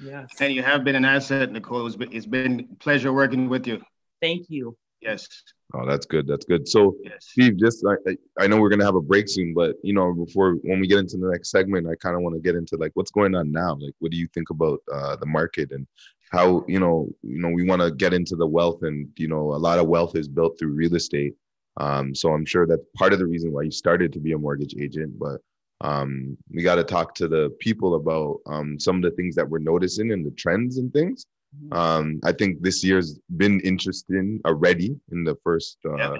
Yes. 0.00 0.28
And 0.40 0.52
you 0.52 0.62
have 0.64 0.82
been 0.82 0.96
an 0.96 1.04
asset, 1.04 1.52
Nicole. 1.52 1.86
It's 1.86 1.94
been, 1.96 2.12
it's 2.12 2.26
been 2.26 2.76
pleasure 2.80 3.12
working 3.12 3.48
with 3.48 3.66
you. 3.68 3.80
Thank 4.20 4.50
you. 4.50 4.76
Yes. 5.02 5.28
Oh, 5.74 5.86
that's 5.86 6.06
good. 6.06 6.26
That's 6.26 6.44
good. 6.44 6.68
So, 6.68 6.96
Yes. 7.02 7.26
Steve, 7.30 7.56
just 7.56 7.84
I, 7.86 8.16
I- 8.38 8.46
know 8.46 8.60
we're 8.60 8.68
gonna 8.68 8.84
have 8.84 8.94
a 8.94 9.00
break 9.00 9.28
soon, 9.28 9.54
but 9.54 9.76
you 9.82 9.94
know, 9.94 10.12
before 10.12 10.54
when 10.62 10.80
we 10.80 10.86
get 10.86 10.98
into 10.98 11.16
the 11.16 11.30
next 11.30 11.50
segment, 11.50 11.88
I 11.88 11.94
kind 11.96 12.14
of 12.14 12.22
want 12.22 12.36
to 12.36 12.40
get 12.42 12.54
into 12.56 12.76
like 12.76 12.92
what's 12.94 13.10
going 13.10 13.34
on 13.34 13.50
now. 13.50 13.76
Like, 13.80 13.94
what 13.98 14.12
do 14.12 14.18
you 14.18 14.28
think 14.34 14.50
about 14.50 14.80
uh, 14.92 15.16
the 15.16 15.26
market 15.26 15.72
and 15.72 15.86
how 16.30 16.64
you 16.68 16.78
know, 16.78 17.08
you 17.22 17.40
know, 17.40 17.48
we 17.48 17.64
want 17.64 17.82
to 17.82 17.90
get 17.90 18.14
into 18.14 18.36
the 18.36 18.46
wealth, 18.46 18.82
and 18.82 19.08
you 19.16 19.28
know, 19.28 19.54
a 19.54 19.60
lot 19.68 19.78
of 19.78 19.88
wealth 19.88 20.14
is 20.16 20.28
built 20.28 20.58
through 20.58 20.72
real 20.72 20.94
estate. 20.94 21.34
Um, 21.78 22.14
so 22.14 22.32
I'm 22.32 22.44
sure 22.44 22.66
that's 22.66 22.84
part 22.94 23.14
of 23.14 23.18
the 23.18 23.26
reason 23.26 23.50
why 23.52 23.62
you 23.62 23.70
started 23.70 24.12
to 24.12 24.20
be 24.20 24.32
a 24.32 24.38
mortgage 24.38 24.74
agent, 24.78 25.18
but 25.18 25.40
um, 25.80 26.36
we 26.52 26.62
got 26.62 26.76
to 26.76 26.84
talk 26.84 27.14
to 27.16 27.28
the 27.28 27.50
people 27.60 27.94
about 27.94 28.40
um, 28.46 28.78
some 28.78 28.96
of 28.96 29.02
the 29.02 29.10
things 29.12 29.34
that 29.36 29.48
we're 29.48 29.58
noticing 29.58 30.12
and 30.12 30.24
the 30.24 30.30
trends 30.32 30.76
and 30.78 30.92
things. 30.92 31.24
Um, 31.70 32.20
I 32.24 32.32
think 32.32 32.62
this 32.62 32.82
year's 32.84 33.18
been 33.36 33.60
interesting 33.60 34.40
already 34.44 34.96
in 35.10 35.24
the 35.24 35.36
first 35.44 35.78
uh, 35.84 35.96
Yeah. 35.96 36.16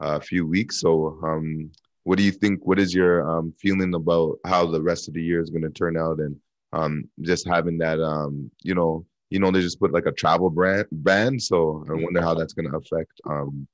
uh, 0.00 0.20
few 0.20 0.46
weeks. 0.46 0.80
So, 0.80 1.18
um, 1.22 1.70
what 2.04 2.18
do 2.18 2.24
you 2.24 2.32
think? 2.32 2.66
What 2.66 2.78
is 2.80 2.92
your 2.92 3.28
um, 3.30 3.52
feeling 3.58 3.94
about 3.94 4.38
how 4.44 4.66
the 4.66 4.82
rest 4.82 5.08
of 5.08 5.14
the 5.14 5.22
year 5.22 5.40
is 5.40 5.50
going 5.50 5.62
to 5.62 5.70
turn 5.70 5.96
out, 5.96 6.18
and 6.18 6.36
um, 6.72 7.08
just 7.20 7.46
having 7.46 7.78
that, 7.78 8.00
um, 8.00 8.50
you 8.62 8.74
know, 8.74 9.06
you 9.30 9.38
know, 9.38 9.50
they 9.50 9.60
just 9.60 9.78
put 9.78 9.92
like 9.92 10.06
a 10.06 10.12
travel 10.12 10.50
brand 10.50 10.86
ban. 10.90 11.38
So 11.38 11.84
I 11.88 11.92
wonder 11.94 12.20
how 12.20 12.34
that's 12.34 12.54
going 12.54 12.70
to 12.70 12.76
affect 12.76 13.12
um, 13.24 13.68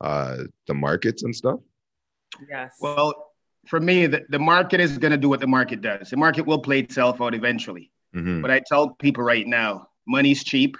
uh, 0.00 0.38
the 0.66 0.74
markets 0.74 1.24
and 1.24 1.34
stuff. 1.36 1.60
Yes. 2.48 2.74
Well, 2.80 3.14
for 3.66 3.80
me, 3.80 4.06
the, 4.06 4.22
the 4.28 4.38
market 4.38 4.80
is 4.80 4.98
going 4.98 5.12
to 5.12 5.18
do 5.18 5.28
what 5.28 5.40
the 5.40 5.46
market 5.46 5.80
does. 5.82 6.10
The 6.10 6.16
market 6.16 6.46
will 6.46 6.58
play 6.58 6.80
itself 6.80 7.20
out 7.20 7.34
eventually. 7.34 7.90
Mhm. 8.14 8.42
But 8.42 8.50
I 8.50 8.60
tell 8.66 8.90
people 8.90 9.24
right 9.24 9.46
now, 9.46 9.88
money's 10.06 10.44
cheap. 10.44 10.76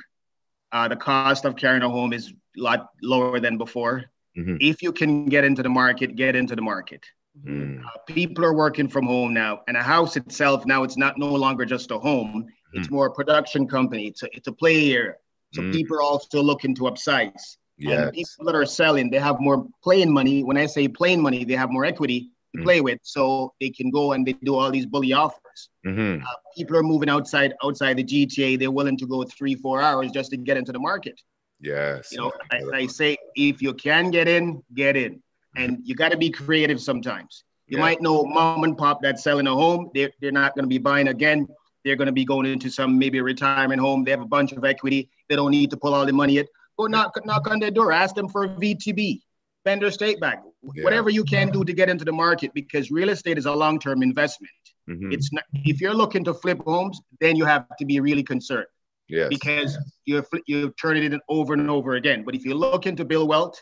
Uh, 0.73 0.89
the 0.89 0.97
cost 0.97 1.45
of 1.45 1.57
carrying 1.57 1.83
a 1.83 1.89
home 1.89 2.13
is 2.13 2.33
a 2.59 2.61
lot 2.61 2.89
lower 3.03 3.39
than 3.41 3.59
before. 3.59 4.05
Mhm. 4.37 4.59
If 4.61 4.83
you 4.83 4.93
can 4.93 5.27
get 5.27 5.45
into 5.45 5.63
the 5.63 5.69
market, 5.69 6.17
get 6.17 6.35
into 6.35 6.57
the 6.57 6.63
market. 6.63 7.05
Mm. 7.45 7.81
Uh, 7.85 7.89
people 8.07 8.45
are 8.45 8.55
working 8.55 8.89
from 8.89 9.07
home 9.07 9.35
now, 9.35 9.63
and 9.67 9.77
a 9.77 9.83
house 9.83 10.17
itself 10.17 10.67
now 10.67 10.83
it's 10.85 10.97
not 10.97 11.19
no 11.19 11.33
longer 11.35 11.65
just 11.65 11.91
a 11.91 11.99
home. 11.99 12.47
It's 12.73 12.91
more 12.91 13.07
a 13.07 13.13
production 13.13 13.69
company. 13.69 14.09
It's 14.09 14.23
a, 14.25 14.29
it's 14.37 14.49
a 14.49 14.53
play 14.53 14.93
area. 14.93 15.15
So 15.53 15.63
Mm. 15.63 15.73
people 15.73 15.97
are 15.97 16.03
also 16.03 16.43
looking 16.43 16.75
to 16.77 16.83
upsize. 16.83 17.57
Yes. 17.79 17.99
And 18.01 18.13
people 18.13 18.45
that 18.47 18.57
are 18.57 18.67
selling, 18.67 19.11
they 19.11 19.19
have 19.21 19.39
more 19.41 19.67
playing 19.83 20.13
money. 20.13 20.43
When 20.43 20.57
I 20.57 20.67
say 20.67 20.89
playing 20.89 21.23
money, 21.23 21.45
they 21.45 21.55
have 21.55 21.71
more 21.71 21.85
equity 21.85 22.31
to 22.55 22.61
Mm. 22.61 22.65
play 22.65 22.81
with, 22.81 22.99
so 23.03 23.53
they 23.61 23.71
can 23.71 23.91
go 23.91 24.13
and 24.13 24.27
they 24.27 24.33
do 24.33 24.55
all 24.55 24.71
these 24.71 24.87
bully 24.87 25.13
offers. 25.13 25.69
Mhm. 25.87 26.23
Uh, 26.23 26.27
people 26.57 26.77
are 26.77 26.83
moving 26.83 27.09
outside 27.09 27.55
outside 27.65 27.97
the 27.97 28.05
GTA. 28.05 28.57
They're 28.57 28.71
willing 28.71 28.97
to 28.99 29.07
go 29.07 29.25
three, 29.25 29.55
four 29.55 29.81
hours 29.83 30.11
just 30.13 30.31
to 30.31 30.37
get 30.37 30.57
into 30.57 30.73
the 30.73 30.79
market. 30.79 31.21
Yes. 31.61 32.11
You 32.13 32.19
know, 32.19 32.33
I, 32.51 32.59
I 32.83 32.87
say 32.87 33.17
if 33.37 33.63
you 33.63 33.73
can 33.75 34.11
get 34.11 34.29
in, 34.29 34.63
get 34.75 34.97
in, 34.97 35.23
and 35.57 35.79
you 35.85 35.95
got 35.95 36.11
to 36.13 36.17
be 36.17 36.31
creative 36.31 36.81
sometimes. 36.81 37.45
You 37.67 37.79
Yeah. 37.79 37.85
might 37.85 38.01
know 38.03 38.25
mom 38.25 38.65
and 38.65 38.77
pop 38.77 39.01
that's 39.03 39.23
selling 39.23 39.47
a 39.47 39.55
home. 39.55 39.91
They're, 39.95 40.11
they're 40.21 40.33
not 40.33 40.55
going 40.55 40.65
to 40.65 40.69
be 40.69 40.79
buying 40.79 41.09
again. 41.09 41.47
They're 41.85 41.97
going 41.97 42.07
to 42.07 42.13
be 42.13 42.25
going 42.25 42.47
into 42.47 42.71
some 42.71 42.99
maybe 42.99 43.19
a 43.19 43.23
retirement 43.23 43.81
home. 43.81 44.05
They 44.05 44.11
have 44.11 44.21
a 44.21 44.27
bunch 44.27 44.53
of 44.53 44.65
equity. 44.65 45.09
They 45.29 45.37
don't 45.37 45.51
need 45.51 45.71
to 45.71 45.77
pull 45.77 45.95
all 45.95 46.05
the 46.07 46.13
money 46.13 46.39
in. 46.39 46.47
Go 46.79 46.87
knock 46.87 47.15
knock 47.25 47.49
on 47.49 47.59
their 47.61 47.71
door. 47.71 47.93
Ask 47.93 48.15
them 48.15 48.29
for 48.29 48.45
a 48.45 48.49
VTB, 48.49 49.23
vendor 49.65 49.91
take 49.91 50.21
back, 50.21 50.43
Yeah. 50.75 50.85
whatever 50.85 51.11
you 51.11 51.25
can 51.25 51.51
do 51.51 51.65
to 51.65 51.73
get 51.73 51.89
into 51.89 52.05
the 52.05 52.13
market 52.13 52.53
because 52.55 52.91
real 52.91 53.09
estate 53.09 53.39
is 53.39 53.47
a 53.47 53.53
long 53.53 53.79
term 53.79 54.03
investment. 54.03 54.53
Mhm. 54.89 55.13
It's 55.15 55.33
not 55.33 55.45
if 55.73 55.81
you're 55.81 55.95
looking 55.95 56.25
to 56.25 56.35
flip 56.35 56.61
homes, 56.65 57.01
then 57.21 57.37
you 57.37 57.45
have 57.45 57.67
to 57.79 57.85
be 57.87 58.01
really 58.01 58.23
concerned 58.23 58.67
Yes. 59.09 59.29
because 59.29 59.79
you're 60.05 60.23
fl- 60.23 60.45
you're 60.47 60.71
turning 60.73 61.13
it 61.13 61.21
over 61.29 61.55
and 61.55 61.71
over 61.71 61.95
again. 61.95 62.25
But 62.25 62.35
if 62.35 62.45
you're 62.45 62.55
looking 62.67 62.97
to 62.97 63.05
build 63.05 63.29
wealth, 63.29 63.61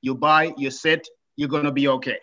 you 0.00 0.14
buy, 0.14 0.52
you 0.56 0.70
sit, 0.70 1.06
you're 1.36 1.48
gonna 1.48 1.72
be 1.72 1.88
okay. 1.88 2.18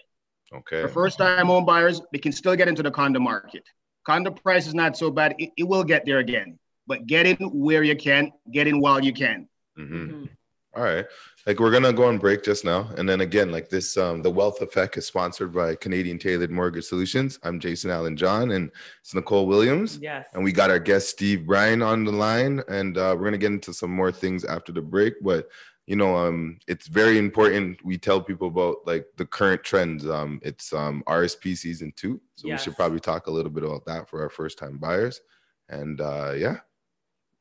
Okay. 0.52 0.82
For 0.82 0.88
first-time 0.88 1.46
home 1.46 1.66
buyers, 1.66 2.02
they 2.12 2.18
can 2.20 2.32
still 2.32 2.56
get 2.56 2.68
into 2.68 2.82
the 2.82 2.92
condo 2.92 3.20
market. 3.20 3.64
Condo 4.04 4.32
price 4.32 4.66
is 4.66 4.74
not 4.74 4.98
so 4.98 5.12
bad; 5.12 5.36
it, 5.38 5.52
it 5.58 5.64
will 5.72 5.84
get 5.84 6.06
there 6.06 6.18
again. 6.20 6.58
But 6.88 7.06
get 7.06 7.28
in 7.28 7.38
where 7.66 7.84
you 7.84 7.96
can, 7.96 8.32
get 8.52 8.66
in 8.68 8.80
while 8.82 9.04
you 9.04 9.14
can. 9.14 9.48
Mhm. 9.78 10.30
All 10.76 10.84
right. 10.84 11.06
Like 11.48 11.60
we're 11.60 11.72
gonna 11.72 11.92
go 11.94 12.06
on 12.06 12.20
break 12.20 12.44
just 12.44 12.64
now, 12.64 12.90
and 12.98 13.10
then 13.10 13.22
again, 13.22 13.52
like 13.52 13.70
this, 13.70 13.98
um, 13.98 14.22
the 14.22 14.30
Wealth 14.30 14.62
Effect 14.62 14.98
is 14.98 15.08
sponsored 15.08 15.52
by 15.52 15.74
Canadian 15.76 16.20
Tailored 16.20 16.52
Mortgage 16.52 16.86
Solutions. 16.86 17.40
I'm 17.42 17.60
Jason 17.60 17.90
Allen 17.90 18.16
John, 18.16 18.52
and 18.52 18.70
it's 19.02 19.16
Nicole 19.16 19.48
Williams, 19.48 19.98
Yes. 20.00 20.28
and 20.34 20.44
we 20.44 20.52
got 20.52 20.70
our 20.70 20.78
guest 20.78 21.10
Steve 21.10 21.48
Bryan 21.48 21.82
on 21.82 22.04
the 22.06 22.12
line, 22.12 22.62
and 22.68 22.98
uh, 23.00 23.16
we're 23.18 23.24
gonna 23.26 23.40
get 23.40 23.52
into 23.52 23.74
some 23.74 23.90
more 23.90 24.12
things 24.12 24.46
after 24.46 24.72
the 24.72 24.82
break. 24.82 25.16
But 25.24 25.50
you 25.88 25.96
know, 25.96 26.16
um, 26.16 26.60
it's 26.68 26.86
very 26.88 27.18
important 27.18 27.84
we 27.84 27.98
tell 27.98 28.22
people 28.22 28.50
about 28.50 28.76
like 28.86 29.08
the 29.18 29.26
current 29.26 29.64
trends. 29.64 30.06
Um, 30.08 30.40
it's 30.44 30.72
um, 30.72 31.02
RSP 31.08 31.58
season 31.58 31.92
too, 31.96 32.22
so 32.36 32.48
we 32.48 32.52
should 32.60 32.76
probably 32.76 33.00
talk 33.00 33.26
a 33.26 33.32
little 33.32 33.52
bit 33.52 33.64
about 33.64 33.86
that 33.86 34.08
for 34.08 34.22
our 34.22 34.30
first 34.30 34.60
time 34.60 34.78
buyers. 34.78 35.20
And 35.68 36.00
uh, 36.00 36.34
yeah, 36.38 36.58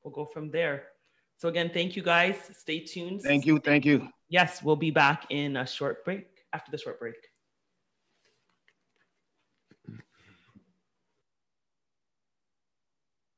We'll 0.03 0.15
go 0.15 0.25
from 0.25 0.51
there. 0.51 0.85
So 1.39 1.49
again, 1.49 1.71
thank 1.73 1.95
you 1.95 2.03
guys. 2.03 2.35
Stay 2.53 2.81
tuned. 2.81 3.23
Thank 3.23 3.47
you, 3.47 3.61
thank 3.61 3.85
you. 3.85 4.09
Yes, 4.29 4.61
we'll 4.63 4.77
be 4.77 4.91
back 4.91 5.27
in 5.31 5.57
a 5.57 5.67
short 5.67 6.05
break 6.05 6.27
after 6.53 6.73
the 6.73 6.79
short 6.79 6.99
break. 6.99 7.15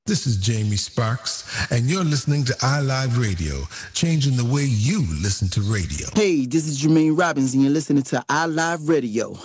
This 0.06 0.26
is 0.26 0.38
Jamie 0.38 0.74
Sparks, 0.76 1.70
and 1.70 1.88
you're 1.88 2.02
listening 2.02 2.42
to 2.46 2.52
iLive 2.54 3.16
Radio, 3.20 3.62
changing 3.92 4.36
the 4.36 4.44
way 4.44 4.64
you 4.64 5.06
listen 5.22 5.48
to 5.50 5.60
radio. 5.60 6.08
Hey, 6.14 6.46
this 6.46 6.66
is 6.66 6.82
Jermaine 6.82 7.16
Robbins, 7.16 7.54
and 7.54 7.62
you're 7.62 7.70
listening 7.70 8.02
to 8.04 8.24
iLive 8.28 8.88
Radio, 8.88 9.36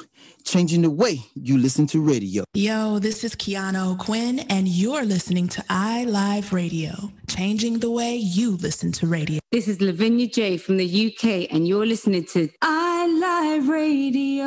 changing 0.45 0.83
the 0.83 0.89
way 0.89 1.19
you 1.33 1.57
listen 1.57 1.87
to 1.87 1.99
radio. 2.01 2.43
Yo, 2.53 2.99
this 2.99 3.23
is 3.23 3.35
Kiana 3.35 3.97
Quinn, 3.97 4.39
and 4.49 4.67
you're 4.67 5.03
listening 5.03 5.47
to 5.49 5.61
iLive 5.63 6.51
Radio, 6.51 7.11
changing 7.27 7.79
the 7.79 7.89
way 7.89 8.15
you 8.15 8.51
listen 8.57 8.91
to 8.93 9.07
radio. 9.07 9.39
This 9.51 9.67
is 9.67 9.81
Lavinia 9.81 10.27
J 10.27 10.57
from 10.57 10.77
the 10.77 11.07
UK, 11.07 11.51
and 11.51 11.67
you're 11.67 11.85
listening 11.85 12.25
to 12.25 12.49
I 12.61 13.07
Live 13.07 13.69
Radio. 13.69 14.45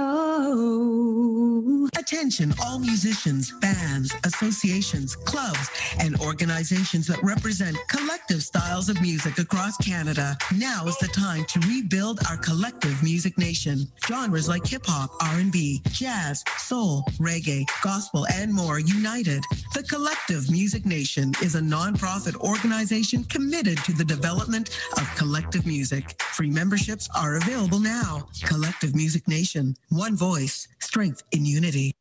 Attention, 1.97 2.53
all 2.65 2.79
musicians, 2.79 3.53
bands, 3.61 4.13
associations, 4.25 5.15
clubs, 5.15 5.71
and 5.99 6.21
organizations 6.21 7.07
that 7.07 7.23
represent 7.23 7.77
collective 7.89 8.43
styles 8.43 8.89
of 8.89 9.01
music 9.01 9.39
across 9.39 9.77
Canada. 9.79 10.37
Now 10.57 10.87
is 10.87 10.99
the 10.99 11.09
time 11.09 11.45
to 11.47 11.61
rebuild 11.69 12.21
our 12.29 12.37
collective 12.37 13.03
music 13.03 13.39
nation. 13.39 13.87
Genres 14.07 14.49
like 14.49 14.67
hip 14.67 14.87
hop, 14.87 15.11
R&B, 15.23 15.83
jazz, 15.93 16.45
soul, 16.57 17.03
reggae, 17.19 17.65
gospel, 17.83 18.27
and 18.35 18.53
more 18.53 18.79
united. 18.79 19.43
The 19.75 19.83
Collective 19.83 20.51
Music 20.51 20.85
Nation 20.85 21.33
is 21.43 21.55
a 21.55 21.61
nonprofit 21.61 22.37
organization 22.37 23.25
committed 23.25 23.79
to 23.85 23.93
the 23.93 24.05
development 24.05 24.71
of 24.97 25.15
collective 25.17 25.67
music. 25.67 26.21
Free 26.23 26.51
memberships 26.51 27.09
are 27.17 27.37
available 27.37 27.81
now. 27.81 28.29
Collective 28.45 28.95
Music 28.95 29.27
Nation, 29.29 29.77
one 29.91 30.17
voice, 30.17 30.69
strength 30.81 31.23
in 31.33 31.45
unity. 31.45 31.93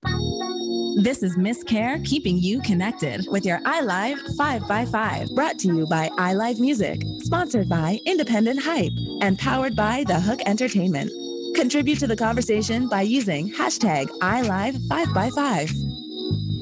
This 1.00 1.22
is 1.22 1.38
Miss 1.38 1.64
Care 1.64 2.00
keeping 2.04 2.40
you 2.40 2.60
connected 2.62 3.28
with 3.30 3.46
your 3.46 3.60
iLive 3.60 4.18
5x5, 4.36 5.36
brought 5.36 5.60
to 5.60 5.68
you 5.68 5.88
by 5.88 6.10
iLive 6.18 6.60
Music, 6.60 7.00
sponsored 7.20 7.70
by 7.70 8.00
Independent 8.08 8.60
Hype, 8.64 8.92
and 9.22 9.38
powered 9.38 9.76
by 9.76 10.04
The 10.08 10.20
Hook 10.20 10.40
Entertainment. 10.48 11.12
Contribute 11.58 12.00
to 12.00 12.08
the 12.08 12.16
conversation 12.16 12.88
by 12.88 13.02
using 13.02 13.52
hashtag 13.52 14.10
iLive5x5. 14.20 15.98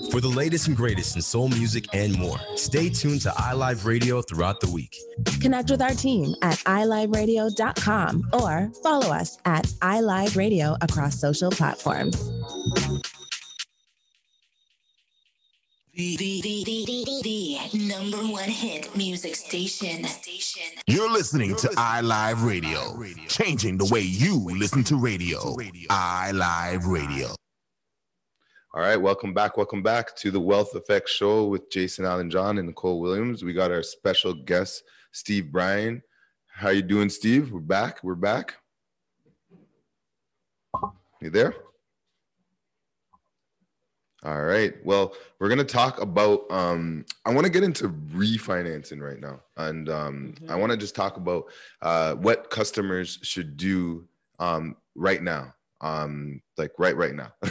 For 0.10 0.22
the 0.22 0.30
latest 0.30 0.68
and 0.70 0.78
greatest 0.78 1.18
in 1.18 1.22
soul 1.22 1.50
music 1.50 1.94
and 1.94 2.18
more, 2.18 2.40
stay 2.56 2.88
tuned 2.90 3.22
to 3.24 3.30
iLive 3.32 3.84
Radio 3.84 4.22
throughout 4.22 4.62
the 4.62 4.70
week. 4.72 4.96
Connect 5.42 5.70
with 5.70 5.82
our 5.82 5.90
team 5.90 6.34
at 6.42 6.56
iLiveRadio.com 6.60 8.30
or 8.32 8.72
follow 8.82 9.14
us 9.14 9.38
at 9.44 9.66
iLive 9.82 10.38
Radio 10.38 10.78
across 10.80 11.20
social 11.20 11.52
platforms. 11.52 12.32
The, 15.96 16.18
the, 16.18 16.42
the, 16.42 16.64
the, 16.66 17.22
the, 17.24 17.70
the 17.72 17.88
number 17.88 18.18
one 18.18 18.50
hit 18.50 18.94
music 18.98 19.34
station. 19.34 20.04
Station. 20.04 20.78
You're 20.88 21.10
listening 21.10 21.56
to 21.56 21.70
iLive 21.70 22.46
Radio, 22.46 23.02
changing 23.30 23.78
the 23.78 23.86
way 23.86 24.02
you 24.02 24.46
listen 24.58 24.84
to 24.84 24.98
radio. 24.98 25.56
iLive 25.90 26.86
Radio. 26.86 27.28
All 28.74 28.82
right, 28.82 28.98
welcome 28.98 29.34
back. 29.34 29.56
Welcome 29.56 29.82
back 29.82 30.14
to 30.18 30.32
the 30.32 30.40
Wealth 30.40 30.76
Effect 30.76 31.08
Show 31.08 31.46
with 31.46 31.70
Jason 31.70 32.04
Allen 32.04 32.30
John 32.30 32.58
and 32.58 32.68
Nicole 32.68 33.00
Williams. 33.00 33.46
We 33.46 33.54
got 33.54 33.72
our 33.72 33.82
special 33.82 34.34
guest, 34.34 34.84
Steve 35.14 35.50
Bryan. 35.50 36.04
How 36.48 36.72
you 36.72 36.82
doing, 36.82 37.10
Steve? 37.10 37.54
We're 37.54 37.62
back. 37.62 38.04
We're 38.04 38.16
back. 38.16 38.56
You 41.22 41.30
there? 41.30 41.56
All 44.26 44.42
right. 44.42 44.74
Well, 44.84 45.14
we're 45.40 45.50
gonna 45.50 45.64
talk 45.64 46.02
about. 46.02 46.50
Um, 46.50 47.06
I 47.26 47.34
want 47.34 47.46
to 47.46 47.52
get 47.52 47.64
into 47.64 47.90
refinancing 47.90 49.00
right 49.00 49.20
now, 49.20 49.42
and 49.58 49.88
um, 49.88 50.34
I 50.50 50.56
want 50.56 50.72
to 50.72 50.78
just 50.78 50.96
talk 50.96 51.18
about 51.18 51.46
uh, 51.84 52.16
what 52.16 52.50
customers 52.50 53.20
should 53.22 53.56
do 53.56 54.08
um, 54.40 54.78
right 54.96 55.22
now 55.22 55.54
um 55.82 56.42
like 56.58 56.72
right 56.78 56.96
right 56.96 57.16
now 57.16 57.34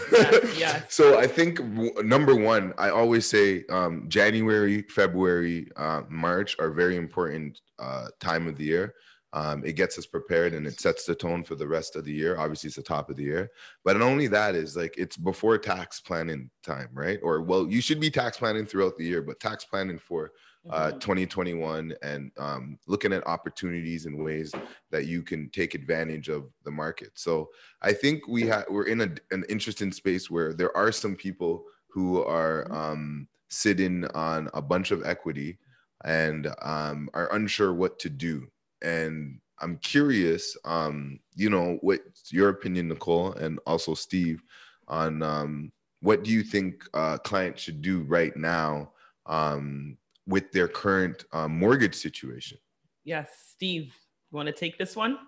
yes. 0.56 0.82
so 0.88 1.18
i 1.18 1.26
think 1.26 1.58
w- 1.58 1.92
number 2.02 2.34
one 2.34 2.72
i 2.78 2.88
always 2.88 3.28
say 3.28 3.64
um 3.68 4.06
january 4.08 4.80
february 4.88 5.68
uh, 5.76 6.00
march 6.08 6.56
are 6.58 6.70
very 6.70 6.96
important 6.96 7.60
uh 7.78 8.06
time 8.20 8.48
of 8.48 8.56
the 8.56 8.64
year 8.64 8.94
um 9.34 9.62
it 9.64 9.74
gets 9.74 9.98
us 9.98 10.06
prepared 10.06 10.54
and 10.54 10.66
it 10.66 10.80
sets 10.80 11.04
the 11.04 11.14
tone 11.14 11.44
for 11.44 11.54
the 11.54 11.68
rest 11.68 11.96
of 11.96 12.04
the 12.04 12.12
year. 12.12 12.38
Obviously 12.38 12.68
it's 12.68 12.76
the 12.76 12.82
top 12.82 13.10
of 13.10 13.16
the 13.16 13.24
year. 13.24 13.50
But 13.84 13.98
not 13.98 14.06
only 14.06 14.28
that 14.28 14.54
is 14.54 14.76
like 14.76 14.94
it's 14.96 15.18
before 15.18 15.58
tax 15.58 16.00
planning 16.00 16.50
time 16.62 16.88
right? 16.92 17.18
Or 17.22 17.42
well 17.42 17.68
you 17.68 17.82
should 17.82 18.00
be 18.00 18.10
tax 18.10 18.38
planning 18.38 18.64
throughout 18.64 18.96
the 18.96 19.04
year 19.04 19.20
but 19.20 19.40
tax 19.40 19.64
planning 19.66 19.98
for 19.98 20.32
uh, 20.70 20.92
2021 20.92 21.94
and 22.02 22.30
um, 22.38 22.78
looking 22.86 23.12
at 23.12 23.26
opportunities 23.26 24.06
and 24.06 24.24
ways 24.24 24.52
that 24.90 25.06
you 25.06 25.22
can 25.22 25.50
take 25.50 25.74
advantage 25.74 26.28
of 26.28 26.44
the 26.64 26.70
market. 26.70 27.10
So 27.14 27.50
I 27.82 27.92
think 27.92 28.26
we 28.26 28.46
have 28.46 28.64
we're 28.70 28.86
in 28.86 29.02
a, 29.02 29.10
an 29.30 29.44
interesting 29.48 29.92
space 29.92 30.30
where 30.30 30.54
there 30.54 30.74
are 30.76 30.90
some 30.90 31.16
people 31.16 31.64
who 31.88 32.22
are 32.22 32.66
um, 32.72 33.28
sitting 33.48 34.06
on 34.14 34.48
a 34.54 34.62
bunch 34.62 34.90
of 34.90 35.04
equity 35.04 35.58
and 36.04 36.52
um, 36.62 37.08
are 37.14 37.32
unsure 37.34 37.74
what 37.74 37.98
to 37.98 38.08
do. 38.08 38.46
And 38.84 39.40
I'm 39.58 39.78
curious, 39.78 40.56
um, 40.64 41.18
you 41.34 41.48
know, 41.48 41.78
what's 41.80 42.32
your 42.32 42.50
opinion, 42.50 42.88
Nicole, 42.88 43.32
and 43.32 43.58
also 43.66 43.94
Steve, 43.94 44.42
on 44.86 45.22
um, 45.22 45.72
what 46.00 46.22
do 46.22 46.30
you 46.30 46.42
think 46.42 46.84
uh, 46.92 47.16
clients 47.18 47.62
should 47.62 47.80
do 47.80 48.02
right 48.02 48.36
now 48.36 48.92
um, 49.24 49.96
with 50.26 50.52
their 50.52 50.68
current 50.68 51.24
uh, 51.32 51.48
mortgage 51.48 51.94
situation. 51.94 52.58
Yes, 53.04 53.30
Steve, 53.50 53.94
you 54.30 54.36
want 54.36 54.46
to 54.48 54.52
take 54.52 54.76
this 54.78 54.94
one? 54.94 55.18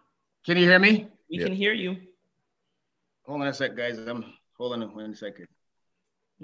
Can 0.45 0.59
you 0.59 0.64
hear 0.64 0.79
me? 0.79 1.09
We 1.31 1.38
can 1.38 1.55
hear 1.55 1.73
you. 1.73 1.97
Hold 3.25 3.40
on 3.40 3.49
a 3.49 3.55
sec, 3.55 3.75
guys. 3.75 3.99
I'm 3.99 4.25
hold 4.57 4.75
on 4.75 4.95
one 4.95 5.14
second. 5.14 5.49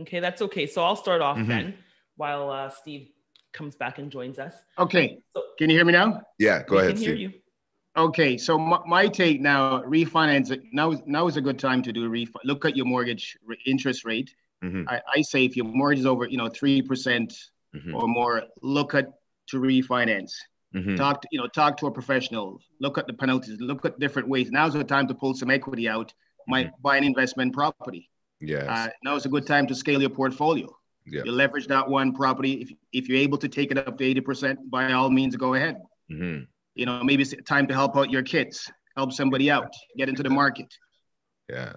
Okay, 0.01 0.21
that's 0.21 0.43
okay. 0.43 0.67
So 0.67 0.83
I'll 0.83 0.97
start 0.97 1.21
off 1.21 1.37
Mhm. 1.37 1.47
then 1.47 1.79
while 2.17 2.51
uh, 2.51 2.71
Steve 2.71 3.11
comes 3.53 3.77
back 3.77 3.99
and 3.99 4.11
joins 4.11 4.39
us. 4.39 4.55
Okay. 4.79 5.19
Can 5.59 5.71
you 5.71 5.77
hear 5.77 5.85
me 5.85 5.93
now? 5.93 6.23
Yeah, 6.39 6.63
go 6.65 6.77
we 6.77 6.83
ahead. 6.83 6.95
can 6.95 7.03
hear 7.03 7.15
you. 7.15 7.33
Okay, 7.97 8.39
so 8.39 8.57
my, 8.59 8.79
my 8.87 9.07
take 9.07 9.41
now, 9.41 9.83
refinance. 9.83 10.59
Now, 10.73 10.93
is- 10.93 11.03
now 11.07 11.27
is 11.27 11.37
a 11.37 11.43
good 11.43 11.59
time 11.59 11.83
to 11.83 11.93
do 11.93 12.07
a 12.07 12.09
refi. 12.09 12.37
Look 12.45 12.65
at 12.65 12.75
your 12.77 12.87
mortgage 12.87 13.37
r- 13.49 13.55
interest 13.67 14.05
rate. 14.05 14.35
Mhm. 14.65 14.85
I, 14.89 15.03
I 15.17 15.23
say 15.23 15.45
if 15.45 15.57
your 15.57 15.67
mortgage 15.67 16.01
is 16.01 16.07
over, 16.07 16.27
you 16.27 16.39
know, 16.39 16.49
three 16.49 16.81
percent 16.81 17.35
Mhm. 17.75 17.95
or 17.95 18.07
more, 18.09 18.45
look 18.63 18.95
at 18.95 19.07
to 19.49 19.59
refinance. 19.59 20.33
Mhm. 20.75 20.97
Talk, 20.97 21.21
to, 21.23 21.29
you 21.33 21.39
know, 21.39 21.49
talk 21.49 21.77
to 21.79 21.87
a 21.87 21.91
professional. 21.91 22.61
Look 22.81 22.97
at 22.97 23.07
the 23.07 23.13
penalties. 23.13 23.61
Look 23.61 23.85
at 23.85 23.99
different 23.99 24.29
ways. 24.29 24.51
Now's 24.51 24.73
the 24.73 24.85
time 24.85 25.07
to 25.09 25.15
pull 25.15 25.35
some 25.35 25.51
equity 25.51 25.87
out. 25.89 26.15
Might 26.49 26.71
buy 26.81 26.97
an 26.97 27.05
investment 27.05 27.53
property. 27.53 28.09
Yes. 28.41 28.67
Uh, 28.69 28.89
now 29.05 29.17
is 29.17 29.27
a 29.27 29.29
good 29.29 29.47
time 29.47 29.67
to 29.67 29.75
scale 29.75 30.01
your 30.01 30.11
portfolio. 30.11 30.75
Yeah. 31.07 31.23
You 31.25 31.33
leverage 31.33 31.67
that 31.67 31.89
one 31.89 32.13
property. 32.13 32.63
If, 32.63 32.73
if 32.93 33.09
you're 33.09 33.19
able 33.19 33.39
to 33.39 33.49
take 33.49 33.71
it 33.71 33.79
up 33.79 33.99
to 33.99 34.05
80%, 34.05 34.71
by 34.71 34.93
all 34.93 35.11
means, 35.11 35.37
go 35.37 35.55
ahead. 35.55 35.81
Mhm. 36.11 36.47
You 36.75 36.87
know, 36.87 37.03
maybe 37.03 37.23
it's 37.23 37.35
time 37.45 37.67
to 37.67 37.75
help 37.75 37.97
out 37.97 38.11
your 38.11 38.23
kids, 38.23 38.71
help 38.97 39.13
somebody 39.13 39.51
out, 39.51 39.73
get 39.97 40.09
into 40.09 40.23
the 40.23 40.31
market. 40.31 40.73
Yeah. 41.51 41.75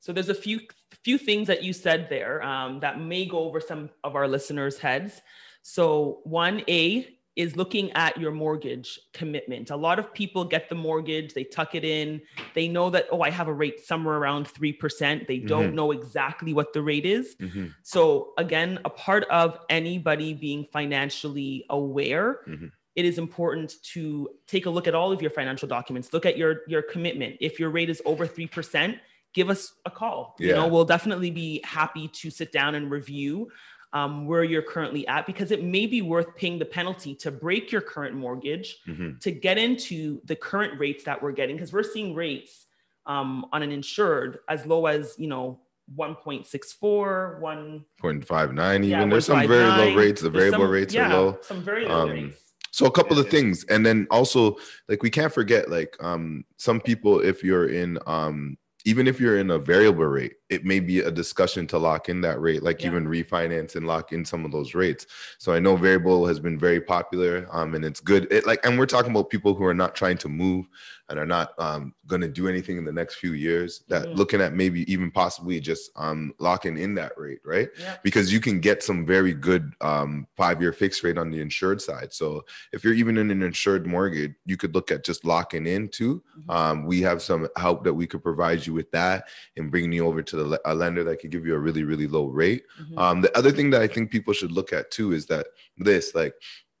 So 0.00 0.12
there's 0.12 0.28
a 0.28 0.34
few 0.34 0.60
few 1.04 1.18
things 1.18 1.46
that 1.46 1.62
you 1.62 1.72
said 1.72 2.08
there 2.08 2.42
um, 2.42 2.80
that 2.80 3.00
may 3.00 3.24
go 3.24 3.38
over 3.40 3.60
some 3.60 3.90
of 4.04 4.14
our 4.14 4.28
listeners' 4.28 4.78
heads. 4.78 5.20
So 5.62 6.20
one 6.24 6.62
A 6.68 7.18
is 7.34 7.56
looking 7.56 7.90
at 7.92 8.18
your 8.18 8.30
mortgage 8.30 8.98
commitment. 9.14 9.70
A 9.70 9.76
lot 9.76 9.98
of 9.98 10.12
people 10.12 10.44
get 10.44 10.68
the 10.68 10.74
mortgage, 10.74 11.32
they 11.32 11.44
tuck 11.44 11.74
it 11.74 11.84
in, 11.84 12.20
they 12.54 12.68
know 12.68 12.90
that 12.90 13.06
oh 13.10 13.22
I 13.22 13.30
have 13.30 13.48
a 13.48 13.52
rate 13.54 13.80
somewhere 13.84 14.16
around 14.16 14.48
three 14.48 14.72
percent. 14.72 15.26
They 15.26 15.38
don't 15.38 15.72
Mhm. 15.72 15.74
know 15.74 15.92
exactly 15.92 16.52
what 16.52 16.72
the 16.72 16.82
rate 16.82 17.06
is. 17.06 17.36
Mhm. 17.36 17.74
So 17.82 18.34
again, 18.36 18.78
a 18.84 18.90
part 18.90 19.24
of 19.30 19.58
anybody 19.70 20.34
being 20.34 20.66
financially 20.72 21.64
aware 21.70 22.40
Mhm. 22.46 22.70
it 22.96 23.06
is 23.06 23.16
important 23.18 23.82
to 23.94 24.28
take 24.46 24.66
a 24.66 24.70
look 24.70 24.86
at 24.86 24.94
all 24.94 25.10
of 25.12 25.22
your 25.22 25.30
financial 25.30 25.66
documents 25.66 26.12
look 26.12 26.26
at 26.26 26.36
your 26.36 26.60
your 26.68 26.82
commitment 26.82 27.36
if 27.40 27.58
your 27.58 27.70
rate 27.70 27.88
is 27.88 28.02
over 28.04 28.26
3% 28.26 28.98
give 29.32 29.48
us 29.48 29.72
a 29.86 29.90
call 29.90 30.36
you 30.38 30.52
know 30.52 30.68
we'll 30.68 30.84
definitely 30.84 31.30
be 31.30 31.58
happy 31.64 32.06
to 32.08 32.28
sit 32.28 32.52
down 32.52 32.74
and 32.74 32.90
review 32.90 33.50
um, 33.92 34.26
where 34.26 34.42
you're 34.44 34.62
currently 34.62 35.06
at 35.06 35.26
because 35.26 35.50
it 35.50 35.62
may 35.62 35.86
be 35.86 36.00
worth 36.02 36.34
paying 36.36 36.58
the 36.58 36.64
penalty 36.64 37.14
to 37.16 37.30
break 37.30 37.70
your 37.70 37.80
current 37.82 38.14
mortgage 38.14 38.78
Mhm. 38.88 39.20
to 39.20 39.30
get 39.30 39.58
into 39.58 40.20
the 40.24 40.34
current 40.36 40.78
rates 40.80 41.04
that 41.04 41.22
we're 41.22 41.32
getting 41.32 41.56
because 41.56 41.72
we're 41.72 41.82
seeing 41.82 42.14
rates 42.14 42.66
um, 43.06 43.44
on 43.52 43.62
an 43.62 43.70
insured 43.72 44.38
as 44.48 44.64
low 44.66 44.86
as 44.86 45.14
you 45.18 45.26
know 45.26 45.60
1.64 45.96 47.40
1 47.40 47.84
Point 47.98 48.24
five 48.24 48.54
nine 48.54 48.82
Yeah, 48.84 48.98
even. 48.98 49.10
There's 49.10 49.26
some 49.26 49.46
very 49.46 49.64
low 49.68 49.94
rates. 49.94 50.22
The 50.22 50.30
variable 50.30 50.60
some- 50.60 50.70
rates 50.70 50.94
yeah, 50.94 51.06
are 51.12 51.14
low. 51.22 51.28
Um, 51.30 51.38
some 51.42 51.62
very 51.62 51.86
low 51.86 52.08
rates. 52.08 52.38
So 52.70 52.86
a 52.86 52.90
couple 52.90 53.18
of 53.18 53.28
things, 53.28 53.64
and 53.64 53.84
then 53.84 54.06
also 54.10 54.56
like 54.88 55.02
we 55.02 55.10
can't 55.10 55.32
forget 55.32 55.68
like 55.70 55.94
um 56.02 56.44
some 56.56 56.80
people 56.80 57.20
if 57.20 57.44
you're 57.44 57.66
in 57.68 57.98
um 58.06 58.56
even 58.84 59.06
if 59.06 59.20
you're 59.20 59.38
in 59.38 59.50
a 59.50 59.58
variable 59.58 60.04
rate, 60.04 60.34
it 60.50 60.64
may 60.64 60.80
be 60.80 61.00
a 61.00 61.10
discussion 61.10 61.66
to 61.68 61.78
lock 61.78 62.08
in 62.08 62.20
that 62.22 62.40
rate, 62.40 62.62
like 62.62 62.84
even 62.84 63.06
refinance 63.06 63.76
and 63.76 63.86
lock 63.86 64.12
in 64.12 64.24
some 64.24 64.44
of 64.44 64.52
those 64.52 64.74
rates. 64.74 65.06
So 65.38 65.52
I 65.52 65.58
know 65.58 65.76
variable 65.76 66.26
has 66.26 66.40
been 66.40 66.58
very 66.58 66.80
popular, 66.80 67.46
um, 67.52 67.74
and 67.74 67.84
it's 67.84 68.00
good. 68.00 68.26
It 68.30 68.46
like, 68.46 68.64
and 68.64 68.78
we're 68.78 68.86
talking 68.86 69.10
about 69.10 69.30
people 69.30 69.54
who 69.54 69.64
are 69.64 69.74
not 69.74 69.94
trying 69.94 70.18
to 70.18 70.28
move 70.28 70.66
and 71.08 71.18
are 71.18 71.26
not 71.26 71.52
um, 71.58 71.94
going 72.06 72.22
to 72.22 72.28
do 72.28 72.48
anything 72.48 72.76
in 72.78 72.84
the 72.84 72.92
next 72.92 73.16
few 73.16 73.32
years. 73.32 73.82
That 73.88 74.06
Mhm. 74.08 74.16
looking 74.16 74.40
at 74.40 74.54
maybe 74.54 74.90
even 74.92 75.10
possibly 75.10 75.60
just 75.60 75.90
um, 75.96 76.32
locking 76.38 76.78
in 76.78 76.94
that 76.94 77.12
rate, 77.18 77.40
right? 77.44 77.68
Yeah. 77.78 77.96
Because 78.02 78.32
you 78.32 78.40
can 78.40 78.60
get 78.60 78.82
some 78.82 79.04
very 79.04 79.34
good 79.34 79.72
um, 79.80 80.26
five-year 80.36 80.72
fixed 80.72 81.02
rate 81.02 81.18
on 81.18 81.30
the 81.30 81.40
insured 81.40 81.82
side. 81.82 82.12
So 82.12 82.44
if 82.72 82.84
you're 82.84 82.94
even 82.94 83.18
in 83.18 83.30
an 83.30 83.42
insured 83.42 83.86
mortgage, 83.86 84.34
you 84.46 84.56
could 84.56 84.74
look 84.74 84.90
at 84.90 85.04
just 85.04 85.24
locking 85.24 85.66
in 85.66 85.88
too. 85.88 86.22
Um, 86.48 86.86
we 86.86 87.00
have 87.02 87.20
some 87.20 87.48
help 87.56 87.84
that 87.84 87.94
we 87.94 88.06
could 88.06 88.22
provide 88.22 88.66
you 88.66 88.72
with 88.72 88.90
that 88.92 89.28
and 89.56 89.70
bringing 89.70 89.92
you 89.92 90.06
over 90.06 90.22
to 90.22 90.36
the 90.36 90.60
a 90.64 90.74
lender 90.74 91.04
that 91.04 91.20
could 91.20 91.30
give 91.30 91.46
you 91.46 91.54
a 91.54 91.58
really 91.58 91.82
really 91.84 92.06
low 92.06 92.26
rate. 92.26 92.64
Um, 92.96 93.20
the 93.20 93.36
other 93.36 93.50
thing 93.50 93.70
that 93.70 93.82
I 93.82 93.86
think 93.88 94.10
people 94.10 94.32
should 94.32 94.52
look 94.52 94.72
at 94.72 94.90
too 94.90 95.12
is 95.12 95.26
that 95.26 95.48
this 95.78 96.14
like 96.14 96.34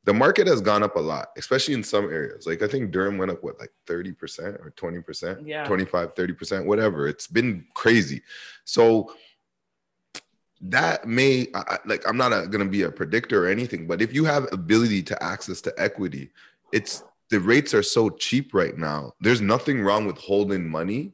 the 0.04 0.12
market 0.12 0.46
has 0.48 0.60
gone 0.60 0.82
up 0.82 0.96
a 0.96 1.00
lot, 1.00 1.28
especially 1.36 1.74
in 1.74 1.84
some 1.84 2.06
areas. 2.06 2.46
Like 2.46 2.62
I 2.62 2.66
think 2.66 2.90
Durham 2.90 3.18
went 3.18 3.30
up 3.30 3.42
what 3.42 3.58
like 3.60 3.70
30% 3.86 4.14
or 4.64 4.72
20%, 4.76 5.46
Yeah. 5.46 5.64
25, 5.64 6.14
30%, 6.14 6.64
whatever. 6.64 7.06
It's 7.06 7.26
been 7.28 7.64
crazy. 7.74 8.22
So 8.64 9.14
that 10.64 11.08
may 11.08 11.48
I- 11.56 11.78
like 11.86 12.06
i'm 12.08 12.16
not 12.16 12.30
going 12.52 12.64
to 12.64 12.70
be 12.70 12.82
a 12.82 12.90
predictor 12.90 13.44
or 13.44 13.48
anything 13.48 13.84
but 13.88 14.00
if 14.00 14.14
you 14.14 14.24
have 14.24 14.46
ability 14.52 15.02
to 15.02 15.20
access 15.20 15.60
to 15.60 15.74
equity 15.76 16.30
it's 16.70 17.02
the 17.30 17.40
rates 17.40 17.74
are 17.74 17.82
so 17.82 18.08
cheap 18.10 18.54
right 18.54 18.78
now 18.78 19.12
there's 19.20 19.40
nothing 19.40 19.82
wrong 19.82 20.06
with 20.06 20.16
holding 20.18 20.68
money 20.70 21.12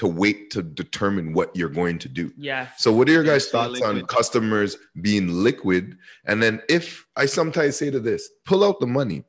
to 0.00 0.06
wait 0.06 0.50
to 0.50 0.60
determine 0.62 1.26
what 1.34 1.54
you're 1.54 1.68
going 1.82 1.98
to 2.04 2.08
do 2.08 2.32
Yeah. 2.38 2.68
so 2.78 2.88
what 2.96 3.06
are 3.08 3.12
your 3.12 3.22
guys 3.32 3.44
Stay 3.46 3.52
thoughts 3.52 3.82
on 3.82 3.94
customers 4.06 4.70
being 5.02 5.26
liquid 5.28 5.84
and 6.28 6.42
then 6.42 6.54
if 6.68 7.06
i 7.16 7.26
sometimes 7.26 7.76
say 7.76 7.90
to 7.90 8.00
this 8.00 8.22
pull 8.50 8.62
out 8.64 8.80
the 8.80 8.86
money 9.00 9.24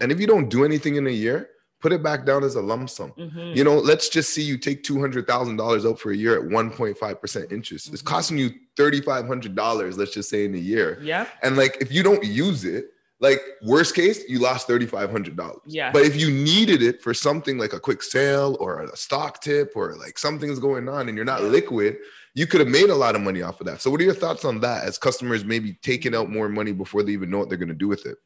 and 0.00 0.10
if 0.10 0.18
you 0.20 0.26
don't 0.26 0.48
do 0.48 0.64
anything 0.64 0.96
in 0.96 1.06
a 1.06 1.16
year 1.26 1.38
put 1.82 1.92
it 1.92 2.02
back 2.02 2.24
down 2.24 2.42
as 2.42 2.54
a 2.54 2.62
lump 2.70 2.88
sum 2.88 3.12
Mhm. 3.18 3.54
you 3.54 3.62
know, 3.62 3.76
let's 3.90 4.08
just 4.08 4.28
see 4.34 4.40
you 4.50 4.56
take 4.56 4.82
two 4.82 4.98
hundred 4.98 5.26
thousand 5.26 5.56
dollars 5.58 5.84
out 5.84 5.98
for 6.00 6.10
a 6.12 6.16
year 6.16 6.34
at 6.40 6.44
one 6.58 6.70
point 6.70 6.96
five 6.96 7.20
percent 7.20 7.52
interest. 7.52 7.92
It's 7.92 8.00
costing 8.14 8.38
you 8.38 8.48
thirty 8.78 9.02
five 9.02 9.26
hundred 9.26 9.54
dollars. 9.54 9.98
Let's 9.98 10.14
just 10.14 10.30
say 10.30 10.46
in 10.46 10.54
a 10.54 10.64
year. 10.72 10.88
Yeah. 11.02 11.26
And 11.42 11.58
like, 11.58 11.76
if 11.84 11.92
you 11.92 12.02
don't 12.02 12.24
use 12.24 12.64
it, 12.64 12.86
like 13.20 13.40
worst 13.62 13.94
case, 13.94 14.28
you 14.28 14.38
lost 14.38 14.66
thirty 14.66 14.86
five 14.86 15.10
hundred 15.10 15.36
dollars. 15.36 15.60
Yeah. 15.66 15.92
But 15.92 16.02
if 16.04 16.16
you 16.16 16.30
needed 16.30 16.82
it 16.82 17.00
for 17.02 17.14
something 17.14 17.58
like 17.58 17.72
a 17.72 17.80
quick 17.80 18.02
sale 18.02 18.56
or 18.60 18.82
a 18.82 18.96
stock 18.96 19.40
tip 19.40 19.72
or 19.76 19.94
like 19.96 20.18
something's 20.18 20.58
going 20.58 20.88
on 20.88 21.08
and 21.08 21.16
you're 21.16 21.24
not 21.24 21.42
liquid, 21.42 21.96
you 22.34 22.46
could 22.46 22.60
have 22.60 22.68
made 22.68 22.90
a 22.90 22.94
lot 22.94 23.14
of 23.14 23.22
money 23.22 23.40
off 23.42 23.60
of 23.60 23.66
that. 23.66 23.80
So, 23.80 23.90
what 23.90 24.00
are 24.00 24.04
your 24.04 24.14
thoughts 24.14 24.44
on 24.44 24.60
that? 24.60 24.84
As 24.84 24.98
customers 24.98 25.44
maybe 25.44 25.74
taking 25.82 26.14
out 26.14 26.28
more 26.30 26.48
money 26.48 26.72
before 26.72 27.02
they 27.02 27.12
even 27.12 27.30
know 27.30 27.38
what 27.38 27.48
they're 27.48 27.58
going 27.58 27.68
to 27.68 27.74
do 27.74 27.88
with 27.88 28.04
it. 28.04 28.18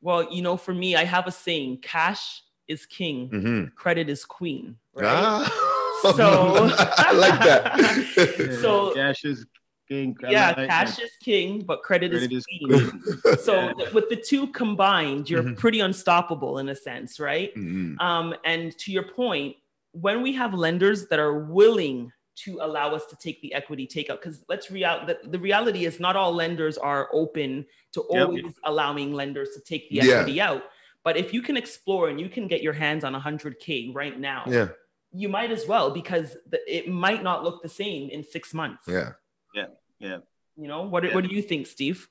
Well, 0.00 0.32
you 0.32 0.40
know, 0.42 0.56
for 0.56 0.72
me, 0.74 0.96
I 0.96 1.04
have 1.04 1.26
a 1.26 1.32
saying: 1.32 1.80
cash 1.82 2.42
is 2.66 2.86
king, 2.86 3.28
Mhm. 3.30 3.74
credit 3.74 4.08
is 4.08 4.24
queen. 4.24 4.76
Right. 4.94 5.06
Ah. 5.06 5.66
So 6.02 6.70
I 6.96 7.12
like 7.12 7.38
that. 7.40 8.58
So- 8.62 8.94
cash 8.94 9.22
is 9.24 9.44
king. 9.90 10.16
I 10.24 10.30
yeah, 10.30 10.54
like 10.56 10.68
cash 10.68 10.96
that. 10.96 11.04
is 11.04 11.10
king, 11.20 11.62
but 11.62 11.82
credit, 11.82 12.12
Credit 12.12 12.32
is 12.32 12.38
is 12.38 12.46
queen. 12.46 13.02
so 13.42 13.72
th- 13.74 13.92
with 13.92 14.08
the 14.08 14.16
two 14.16 14.46
combined, 14.48 15.28
you're 15.28 15.42
Mhm. 15.42 15.58
pretty 15.58 15.80
unstoppable 15.80 16.58
in 16.58 16.68
a 16.68 16.76
sense, 16.76 17.18
right? 17.18 17.54
Mhm. 17.56 18.00
Um, 18.00 18.34
and 18.44 18.76
to 18.78 18.92
your 18.92 19.02
point, 19.02 19.56
when 19.92 20.22
we 20.22 20.32
have 20.34 20.54
lenders 20.54 21.08
that 21.08 21.18
are 21.18 21.40
willing 21.40 22.12
to 22.44 22.58
allow 22.62 22.94
us 22.94 23.04
to 23.06 23.16
take 23.16 23.42
the 23.42 23.52
equity 23.52 23.86
takeout, 23.86 24.20
because 24.22 24.44
let's 24.48 24.70
real 24.70 25.04
the, 25.06 25.18
the 25.28 25.38
reality 25.38 25.84
is 25.84 25.98
not 25.98 26.14
all 26.16 26.32
lenders 26.32 26.78
are 26.78 27.08
open 27.12 27.66
to 27.92 28.04
Yep. 28.10 28.26
always 28.28 28.54
allowing 28.64 29.12
lenders 29.12 29.50
to 29.56 29.60
take 29.60 29.90
the 29.90 29.96
Yeah. 29.96 30.20
equity 30.20 30.40
out. 30.40 30.62
But 31.02 31.16
if 31.16 31.34
you 31.34 31.42
can 31.42 31.56
explore 31.56 32.08
and 32.08 32.20
you 32.20 32.28
can 32.28 32.46
get 32.46 32.62
your 32.62 32.72
hands 32.74 33.02
on 33.04 33.14
100k 33.14 33.90
right 33.92 34.18
now, 34.18 34.44
Yeah. 34.46 34.68
you 35.12 35.28
might 35.28 35.50
as 35.50 35.66
well 35.66 35.90
because 35.90 36.36
the, 36.48 36.60
it 36.72 36.88
might 36.88 37.22
not 37.24 37.42
look 37.42 37.62
the 37.62 37.68
same 37.68 38.08
in 38.10 38.22
six 38.22 38.54
months. 38.54 38.84
Yeah. 38.86 39.14
Yeah, 39.52 39.66
yeah. 40.00 40.18
You 40.56 40.68
know 40.68 40.82
what? 40.82 41.04
What 41.14 41.24
do 41.28 41.34
you 41.34 41.42
think, 41.42 41.66
Steve? 41.66 42.08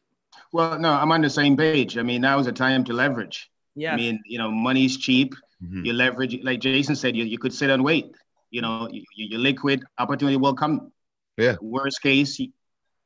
Well, 0.53 0.79
no, 0.79 0.91
I'm 0.93 1.11
on 1.11 1.21
the 1.21 1.29
same 1.29 1.57
page. 1.57 1.97
I 1.97 2.03
mean, 2.03 2.21
now 2.21 2.39
is 2.39 2.45
the 2.45 2.51
time 2.51 2.83
to 2.85 2.93
leverage. 2.93 3.49
Yeah. 3.75 3.93
I 3.93 3.97
mean, 3.97 4.21
you 4.25 4.37
know, 4.37 4.49
money's 4.51 4.97
cheap. 4.97 5.33
Mhm. 5.63 5.85
You 5.85 5.93
leverage, 5.93 6.37
like 6.43 6.59
Jason 6.61 6.95
said, 6.95 7.15
you, 7.15 7.25
you 7.25 7.37
could 7.37 7.53
sit 7.53 7.69
and 7.69 7.83
wait. 7.83 8.05
You 8.51 8.61
know, 8.61 8.87
you, 8.89 9.03
you- 9.15 9.27
you're 9.31 9.39
liquid, 9.39 9.83
opportunity 9.97 10.37
will 10.37 10.53
come. 10.55 10.91
Yeah. 11.37 11.55
Worst 11.61 12.01
case, 12.01 12.39
you, 12.39 12.51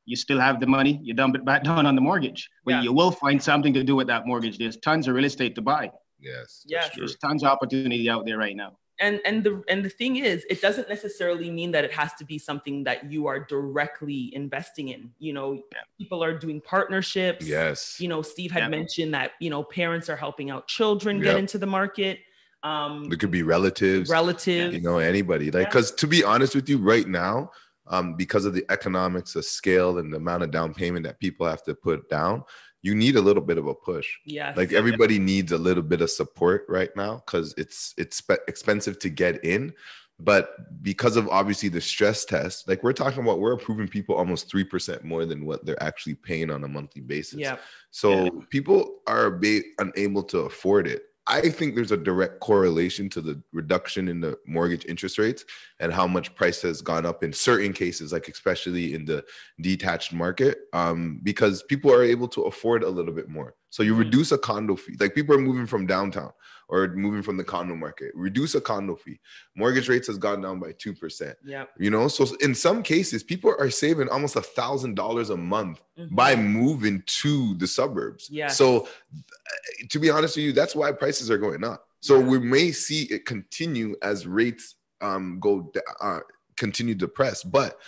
you 0.06 0.16
still 0.16 0.38
have 0.38 0.60
the 0.60 0.66
money, 0.66 1.00
you 1.02 1.14
dump 1.14 1.34
it 1.34 1.44
back 1.44 1.64
down 1.68 1.86
on 1.86 1.94
the 1.94 2.00
mortgage. 2.00 2.48
But 2.64 2.72
Yeah. 2.72 2.82
you 2.82 2.92
will 2.92 3.10
find 3.10 3.42
something 3.42 3.74
to 3.74 3.82
do 3.84 3.96
with 3.96 4.06
that 4.08 4.26
mortgage. 4.26 4.58
There's 4.58 4.76
tons 4.76 5.08
of 5.08 5.14
real 5.14 5.24
estate 5.24 5.54
to 5.56 5.62
buy. 5.62 5.90
Yes. 6.20 6.64
Yes. 6.66 6.90
There's 6.96 7.16
tons 7.16 7.42
of 7.42 7.48
opportunity 7.50 8.08
out 8.08 8.24
there 8.26 8.38
right 8.38 8.56
now. 8.56 8.78
And 9.00 9.20
and 9.24 9.42
the 9.42 9.62
and 9.68 9.84
the 9.84 9.88
thing 9.88 10.16
is 10.16 10.44
it 10.48 10.60
doesn't 10.62 10.88
necessarily 10.88 11.50
mean 11.50 11.70
that 11.72 11.84
it 11.84 11.92
has 11.92 12.12
to 12.14 12.24
be 12.24 12.38
something 12.38 12.84
that 12.84 13.10
you 13.10 13.26
are 13.26 13.40
directly 13.40 14.32
investing 14.34 14.88
in 14.88 15.10
you 15.18 15.32
know 15.32 15.60
people 15.98 16.22
are 16.22 16.36
doing 16.38 16.60
partnerships 16.60 17.46
Yes. 17.46 17.96
you 17.98 18.06
know 18.08 18.22
steve 18.22 18.52
had 18.52 18.64
Yeah. 18.64 18.68
mentioned 18.68 19.12
that 19.14 19.32
you 19.40 19.50
know 19.50 19.62
parents 19.64 20.08
are 20.08 20.16
helping 20.16 20.50
out 20.50 20.68
children 20.68 21.20
get 21.20 21.36
into 21.36 21.58
the 21.58 21.66
market 21.66 22.20
um 22.62 23.04
There 23.08 23.18
could 23.18 23.30
be 23.30 23.42
relatives, 23.42 24.08
relatives 24.10 24.74
you 24.74 24.80
know, 24.80 24.98
anybody. 24.98 25.46
Like, 25.50 25.64
Yeah. 25.64 25.68
because 25.68 25.90
to 25.92 26.06
be 26.06 26.24
honest 26.24 26.54
with 26.54 26.66
you, 26.68 26.78
right 26.78 27.06
now, 27.06 27.50
um, 27.88 28.16
because 28.16 28.46
of 28.46 28.54
the 28.54 28.64
economics 28.70 29.36
of 29.36 29.44
scale 29.44 29.98
and 29.98 30.10
the 30.12 30.16
amount 30.16 30.44
of 30.44 30.50
down 30.50 30.72
payment 30.72 31.04
that 31.04 31.18
people 31.20 31.46
have 31.46 31.62
to 31.64 31.74
put 31.74 32.08
down, 32.08 32.42
you 32.84 32.94
need 32.94 33.16
a 33.16 33.20
little 33.20 33.42
bit 33.42 33.56
of 33.56 33.66
a 33.66 33.74
push. 33.74 34.18
Yeah. 34.26 34.52
Like 34.54 34.74
everybody 34.74 35.18
needs 35.18 35.52
a 35.52 35.58
little 35.58 35.82
bit 35.82 36.02
of 36.02 36.10
support 36.10 36.66
right 36.68 36.90
now 36.94 37.22
because 37.24 37.54
it's 37.56 37.94
it's 37.96 38.22
expensive 38.46 38.98
to 38.98 39.08
get 39.08 39.42
in. 39.42 39.72
But 40.20 40.82
because 40.82 41.16
of 41.16 41.26
obviously 41.30 41.70
the 41.70 41.80
stress 41.80 42.26
test, 42.26 42.68
like 42.68 42.82
we're 42.82 42.92
talking 42.92 43.22
about, 43.22 43.40
we're 43.40 43.54
approving 43.54 43.88
people 43.88 44.14
almost 44.14 44.52
3% 44.52 45.02
more 45.02 45.24
than 45.24 45.46
what 45.46 45.64
they're 45.64 45.82
actually 45.82 46.14
paying 46.14 46.50
on 46.50 46.62
a 46.62 46.68
monthly 46.68 47.00
basis. 47.00 47.40
Yeah. 47.40 47.56
So 47.90 48.44
people 48.50 48.98
are 49.08 49.30
ba- 49.30 49.62
unable 49.78 50.22
to 50.24 50.40
afford 50.40 50.86
it. 50.86 51.04
I 51.26 51.48
think 51.48 51.74
there's 51.74 51.92
a 51.92 51.96
direct 51.96 52.40
correlation 52.40 53.08
to 53.10 53.22
the 53.22 53.42
reduction 53.52 54.08
in 54.08 54.20
the 54.20 54.36
mortgage 54.46 54.84
interest 54.84 55.16
rates 55.16 55.44
and 55.80 55.92
how 55.92 56.06
much 56.06 56.34
price 56.34 56.60
has 56.62 56.82
gone 56.82 57.06
up 57.06 57.24
in 57.24 57.32
certain 57.32 57.72
cases, 57.72 58.12
like 58.12 58.28
especially 58.28 58.94
in 58.94 59.06
the 59.06 59.24
detached 59.60 60.12
market, 60.12 60.58
um, 60.74 61.20
because 61.22 61.62
people 61.62 61.92
are 61.92 62.04
able 62.04 62.28
to 62.28 62.42
afford 62.42 62.82
a 62.82 62.88
little 62.88 63.14
bit 63.14 63.30
more. 63.30 63.54
So 63.70 63.82
you 63.82 63.94
reduce 63.94 64.32
a 64.32 64.38
condo 64.38 64.76
fee, 64.76 64.96
like 65.00 65.14
people 65.14 65.34
are 65.34 65.40
moving 65.40 65.66
from 65.66 65.86
downtown 65.86 66.32
or 66.74 66.88
moving 66.88 67.22
from 67.22 67.36
the 67.36 67.44
condo 67.44 67.76
market. 67.76 68.10
Reduce 68.14 68.56
a 68.56 68.60
condo 68.60 68.96
fee. 68.96 69.20
Mortgage 69.54 69.88
rates 69.88 70.08
has 70.08 70.18
gone 70.18 70.42
down 70.42 70.58
by 70.58 70.72
two 70.72 70.92
percent. 70.92 71.36
Yep. 71.44 71.70
You 71.78 71.90
know, 71.90 72.08
so 72.08 72.26
in 72.40 72.52
some 72.52 72.82
cases, 72.82 73.22
people 73.22 73.54
are 73.60 73.70
saving 73.70 74.08
almost 74.08 74.34
a 74.34 74.42
thousand 74.42 74.96
dollars 74.96 75.30
a 75.30 75.36
month 75.36 75.80
Mhm. 75.96 76.14
by 76.16 76.34
moving 76.34 77.02
to 77.22 77.54
the 77.54 77.66
suburbs. 77.68 78.28
Yes. 78.28 78.58
So, 78.58 78.88
uh, 78.88 79.86
to 79.88 79.98
be 80.00 80.10
honest 80.10 80.36
with 80.36 80.46
you, 80.46 80.52
that's 80.52 80.74
why 80.74 80.90
prices 80.90 81.30
are 81.30 81.38
going 81.38 81.62
up. 81.62 81.86
So 82.00 82.20
we 82.20 82.38
may 82.40 82.72
see 82.72 83.04
it 83.04 83.24
continue 83.24 83.94
as 84.02 84.26
rates 84.26 84.74
um, 85.00 85.38
go 85.40 85.72
uh, 86.02 86.20
continue 86.56 86.96
to 86.96 87.06
press. 87.08 87.42
But 87.44 87.78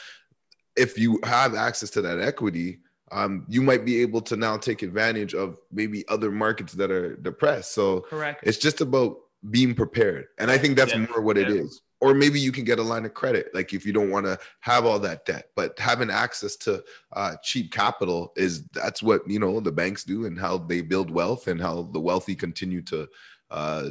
if 0.76 0.96
you 0.98 1.18
have 1.24 1.54
access 1.54 1.90
to 1.90 2.02
that 2.02 2.20
equity, 2.20 2.80
um, 3.12 3.46
you 3.48 3.62
might 3.62 3.84
be 3.84 4.00
able 4.02 4.20
to 4.22 4.36
now 4.36 4.56
take 4.56 4.82
advantage 4.82 5.34
of 5.34 5.58
maybe 5.70 6.06
other 6.08 6.30
markets 6.30 6.72
that 6.74 6.90
are 6.90 7.16
depressed. 7.16 7.72
So 7.72 8.00
Correct. 8.00 8.40
it's 8.42 8.58
just 8.58 8.80
about 8.80 9.18
being 9.50 9.74
prepared. 9.74 10.26
And 10.38 10.50
I 10.50 10.58
think 10.58 10.76
that's 10.76 10.92
Yeah. 10.92 11.06
more 11.10 11.20
what 11.20 11.38
it 11.38 11.48
Yeah. 11.48 11.62
is. 11.62 11.82
Or 12.00 12.12
maybe 12.12 12.38
you 12.38 12.52
can 12.52 12.64
get 12.64 12.78
a 12.78 12.82
line 12.82 13.06
of 13.06 13.14
credit, 13.14 13.54
like 13.54 13.72
if 13.72 13.86
you 13.86 13.92
don't 13.92 14.10
want 14.10 14.26
to 14.26 14.38
have 14.60 14.84
all 14.84 14.98
that 14.98 15.24
debt, 15.24 15.50
but 15.54 15.78
having 15.78 16.10
access 16.10 16.54
to 16.56 16.84
uh, 17.14 17.36
cheap 17.42 17.72
capital 17.72 18.32
is 18.36 18.66
that's 18.68 19.02
what 19.02 19.22
you 19.26 19.38
know 19.38 19.60
the 19.60 19.72
banks 19.72 20.04
do 20.04 20.26
and 20.26 20.38
how 20.38 20.58
they 20.58 20.82
build 20.82 21.10
wealth 21.10 21.46
and 21.48 21.58
how 21.60 21.82
the 21.92 22.00
wealthy 22.00 22.34
continue 22.34 22.82
to 22.82 23.08
uh, 23.50 23.90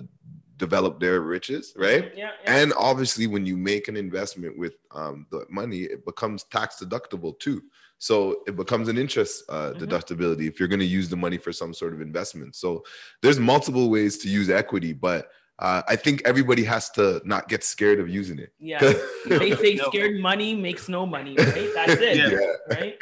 develop 0.57 0.99
their 0.99 1.21
riches, 1.21 1.73
right? 1.75 2.13
Yeah, 2.15 2.31
And 2.45 2.73
obviously, 2.77 3.27
when 3.27 3.45
you 3.45 3.57
make 3.57 3.87
an 3.87 3.97
investment 3.97 4.57
with 4.57 4.75
um, 4.91 5.25
the 5.31 5.45
money, 5.49 5.79
it 5.79 6.05
becomes 6.05 6.43
tax 6.43 6.75
deductible 6.75 7.37
too. 7.39 7.63
So 7.97 8.41
it 8.45 8.55
becomes 8.55 8.87
an 8.87 8.97
interest 8.97 9.43
uh, 9.49 9.71
Mm-hmm. 9.71 9.83
deductibility 9.83 10.47
if 10.47 10.59
you're 10.59 10.67
going 10.67 10.79
to 10.81 10.85
use 10.85 11.09
the 11.09 11.15
money 11.15 11.37
for 11.37 11.51
some 11.53 11.73
sort 11.73 11.93
of 11.93 12.01
investment. 12.01 12.55
So 12.55 12.83
there's 13.21 13.39
multiple 13.39 13.89
ways 13.89 14.17
to 14.19 14.29
use 14.29 14.49
equity, 14.49 14.93
but 14.93 15.29
uh, 15.59 15.81
I 15.87 15.95
think 15.95 16.21
everybody 16.25 16.63
has 16.65 16.89
to 16.91 17.21
not 17.23 17.47
get 17.47 17.63
scared 17.63 17.99
of 18.01 18.09
using 18.09 18.39
it. 18.39 18.51
Yeah. 18.59 18.79
they 19.25 19.55
say 19.55 19.77
scared 19.77 20.19
money 20.19 20.53
makes 20.53 20.89
no 20.89 21.05
money, 21.05 21.35
right? 21.37 21.69
That's 21.73 21.93
it. 22.01 22.17
Yeah. 22.17 22.75
Right? 22.75 22.97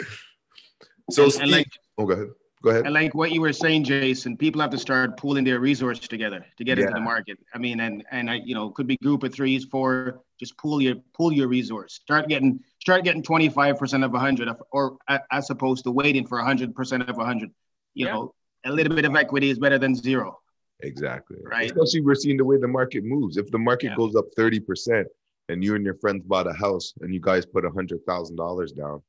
So, 1.10 1.26
And- 1.26 1.34
and 1.42 1.52
like, 1.52 1.68
oh, 1.98 2.06
go 2.06 2.14
ahead. 2.14 2.28
Go 2.64 2.70
ahead. 2.70 2.86
And 2.86 2.94
like 2.94 3.14
what 3.14 3.32
you 3.32 3.42
were 3.42 3.52
saying, 3.52 3.84
Jason, 3.84 4.38
people 4.38 4.62
have 4.62 4.70
to 4.72 4.78
start 4.78 5.18
pooling 5.18 5.44
their 5.44 5.60
resources 5.60 6.08
together 6.08 6.46
to 6.58 6.64
get 6.64 6.80
into 6.80 6.94
the 6.94 7.02
market. 7.02 7.38
I 7.54 7.58
mean, 7.58 7.82
and 7.82 8.06
and 8.12 8.30
I, 8.30 8.36
you 8.36 8.56
know, 8.56 8.70
could 8.70 8.88
be 8.88 8.96
group 8.98 9.24
of 9.24 9.34
threes, 9.34 9.66
four. 9.66 10.22
Just 10.40 10.58
pool 10.58 10.82
your 10.82 10.96
pool 11.14 11.34
your 11.34 11.48
resource. 11.50 11.94
Start 11.96 12.30
getting 12.30 12.60
start 12.80 13.04
getting 13.04 13.22
twenty 13.22 13.50
five 13.50 13.78
percent 13.78 14.04
of 14.06 14.14
a 14.14 14.20
hundred, 14.20 14.48
or 14.72 14.98
as 15.32 15.50
opposed 15.50 15.84
to 15.84 15.92
waiting 15.92 16.26
for 16.26 16.40
hundred 16.40 16.74
percent 16.74 17.10
of 17.10 17.18
a 17.18 17.26
hundred. 17.26 17.52
You 17.96 18.06
Yeah. 18.06 18.14
know, 18.14 18.34
a 18.66 18.72
little 18.72 18.96
bit 18.96 19.04
of 19.06 19.16
equity 19.16 19.50
is 19.50 19.60
better 19.60 19.78
than 19.78 19.94
zero. 19.94 20.40
Exactly. 20.82 21.38
Right. 21.44 21.66
Especially 21.66 22.02
we're 22.02 22.16
seeing 22.16 22.38
the 22.38 22.46
way 22.46 22.58
the 22.58 22.68
market 22.68 23.04
moves. 23.04 23.36
If 23.38 23.52
the 23.52 23.60
market 23.60 23.88
Yeah. 23.88 23.96
goes 23.96 24.16
up 24.16 24.26
30% 24.38 25.06
and 25.50 25.64
you 25.64 25.76
and 25.76 25.84
your 25.86 25.96
friends 25.96 26.24
bought 26.26 26.48
a 26.48 26.54
house 26.54 26.94
and 27.02 27.14
you 27.14 27.20
guys 27.22 27.46
put 27.46 27.64
$100,000 27.64 28.72
down 28.76 29.02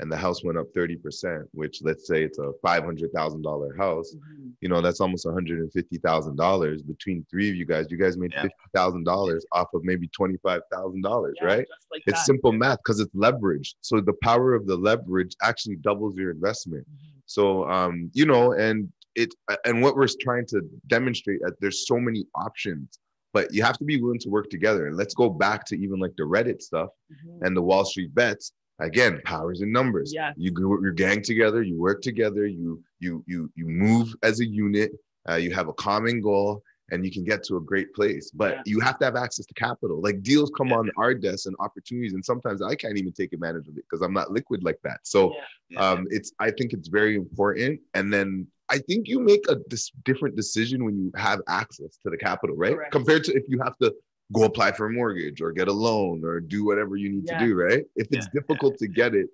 and 0.00 0.10
the 0.10 0.16
house 0.16 0.42
went 0.42 0.56
up 0.58 0.66
30%, 0.74 1.44
which 1.52 1.80
let's 1.82 2.06
say 2.06 2.24
it's 2.24 2.38
a 2.38 2.52
$500,000 2.64 3.76
house, 3.78 4.14
Mm-hmm. 4.14 4.48
you 4.62 4.68
know, 4.68 4.80
that's 4.80 5.00
almost 5.00 5.26
$150,000 5.26 6.86
between 6.86 7.26
three 7.30 7.50
of 7.50 7.54
you 7.56 7.64
guys. 7.64 7.86
You 7.90 7.96
guys 7.98 8.16
made 8.16 8.32
Yeah. 8.32 8.46
$50,000 8.74 9.40
off 9.52 9.68
of 9.74 9.84
maybe 9.84 10.08
$25,000, 10.08 11.32
Yeah, 11.36 11.44
right? 11.44 11.66
like 11.92 12.02
it's 12.06 12.20
that. 12.20 12.26
simple 12.26 12.52
math 12.52 12.78
because 12.78 13.00
it's 13.00 13.14
leverage. 13.14 13.74
So 13.80 14.00
the 14.00 14.14
power 14.22 14.54
of 14.54 14.66
the 14.66 14.76
leverage 14.76 15.34
actually 15.42 15.76
doubles 15.76 16.16
your 16.16 16.30
investment. 16.30 16.86
So 17.26 17.68
um, 17.70 18.10
you 18.14 18.26
know, 18.26 18.52
and 18.52 18.90
it 19.14 19.34
and 19.64 19.82
what 19.82 19.96
we're 19.96 20.06
trying 20.20 20.46
to 20.46 20.62
demonstrate 20.86 21.40
that 21.42 21.54
there's 21.60 21.86
so 21.86 21.98
many 21.98 22.24
options, 22.34 22.98
but 23.32 23.52
you 23.52 23.62
have 23.62 23.76
to 23.78 23.84
be 23.84 24.00
willing 24.00 24.18
to 24.20 24.28
work 24.30 24.48
together. 24.50 24.86
And 24.86 24.96
let's 24.96 25.14
go 25.14 25.28
back 25.28 25.64
to 25.66 25.76
even 25.78 25.98
like 26.00 26.14
the 26.16 26.24
Reddit 26.24 26.60
stuff 26.62 26.90
and 27.42 27.56
the 27.56 27.62
Wall 27.62 27.84
Street 27.84 28.14
bets. 28.14 28.52
Again, 28.80 29.20
powers 29.24 29.60
in 29.62 29.70
numbers. 29.72 30.12
Yeah. 30.12 30.32
You 30.36 30.50
go, 30.50 30.78
you 30.82 30.92
gang 30.92 31.22
together, 31.22 31.62
you 31.62 31.78
work 31.78 32.00
together, 32.02 32.46
you 32.46 32.82
you 32.98 33.24
you 33.26 33.50
you 33.54 33.66
move 33.66 34.14
as 34.22 34.40
a 34.40 34.46
unit. 34.46 34.92
Uh, 35.28 35.34
you 35.34 35.52
have 35.52 35.68
a 35.68 35.72
common 35.74 36.20
goal, 36.20 36.62
and 36.90 37.04
you 37.04 37.12
can 37.12 37.24
get 37.24 37.42
to 37.44 37.56
a 37.56 37.60
great 37.60 37.92
place. 37.94 38.30
But 38.30 38.54
Yeah. 38.54 38.62
you 38.64 38.80
have 38.80 38.98
to 39.00 39.04
have 39.04 39.16
access 39.16 39.44
to 39.46 39.54
capital. 39.54 40.00
Like 40.00 40.22
deals 40.22 40.50
come 40.56 40.72
on 40.72 40.90
our 40.96 41.14
desk 41.14 41.46
and 41.46 41.54
opportunities, 41.60 42.14
and 42.14 42.24
sometimes 42.24 42.62
I 42.62 42.74
can't 42.74 42.96
even 42.96 43.12
take 43.12 43.32
advantage 43.32 43.68
of 43.68 43.76
it 43.76 43.84
because 43.88 44.02
I'm 44.02 44.14
not 44.14 44.30
liquid 44.30 44.64
like 44.64 44.78
that. 44.84 45.00
So 45.02 45.34
um, 45.76 46.06
it's 46.10 46.32
I 46.38 46.50
think 46.50 46.72
it's 46.72 46.88
very 46.88 47.16
important. 47.16 47.80
And 47.94 48.12
then 48.12 48.46
I 48.70 48.78
think 48.78 49.08
you 49.08 49.20
make 49.20 49.44
a 49.48 49.56
dis- 49.68 49.90
different 50.04 50.36
decision 50.36 50.84
when 50.84 50.96
you 50.96 51.10
have 51.16 51.40
access 51.48 51.98
to 52.02 52.10
the 52.10 52.16
capital, 52.16 52.56
right? 52.56 52.74
Correct. 52.76 52.92
Compared 52.92 53.24
to 53.24 53.32
if 53.34 53.44
you 53.48 53.60
have 53.62 53.76
to 53.78 53.92
go 54.32 54.44
apply 54.44 54.72
for 54.72 54.86
a 54.86 54.90
mortgage 54.90 55.40
or 55.40 55.52
get 55.52 55.68
a 55.68 55.72
loan 55.72 56.24
or 56.24 56.40
do 56.40 56.64
whatever 56.64 56.96
you 56.96 57.10
need 57.10 57.24
Yeah. 57.26 57.38
to 57.38 57.46
do, 57.46 57.54
right? 57.54 57.84
If 57.96 58.08
it's 58.12 58.28
difficult 58.28 58.78
to 58.78 58.86
get 58.86 59.14
it, 59.14 59.28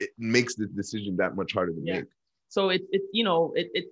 it 0.00 0.10
makes 0.18 0.54
the 0.56 0.66
decision 0.66 1.16
that 1.16 1.36
much 1.36 1.52
harder 1.52 1.72
to 1.72 1.80
Yeah. 1.82 2.00
make. 2.00 2.06
So 2.48 2.70
it's 2.70 2.86
it's 2.90 3.06
you 3.12 3.24
know 3.24 3.52
it 3.54 3.70
it 3.74 3.86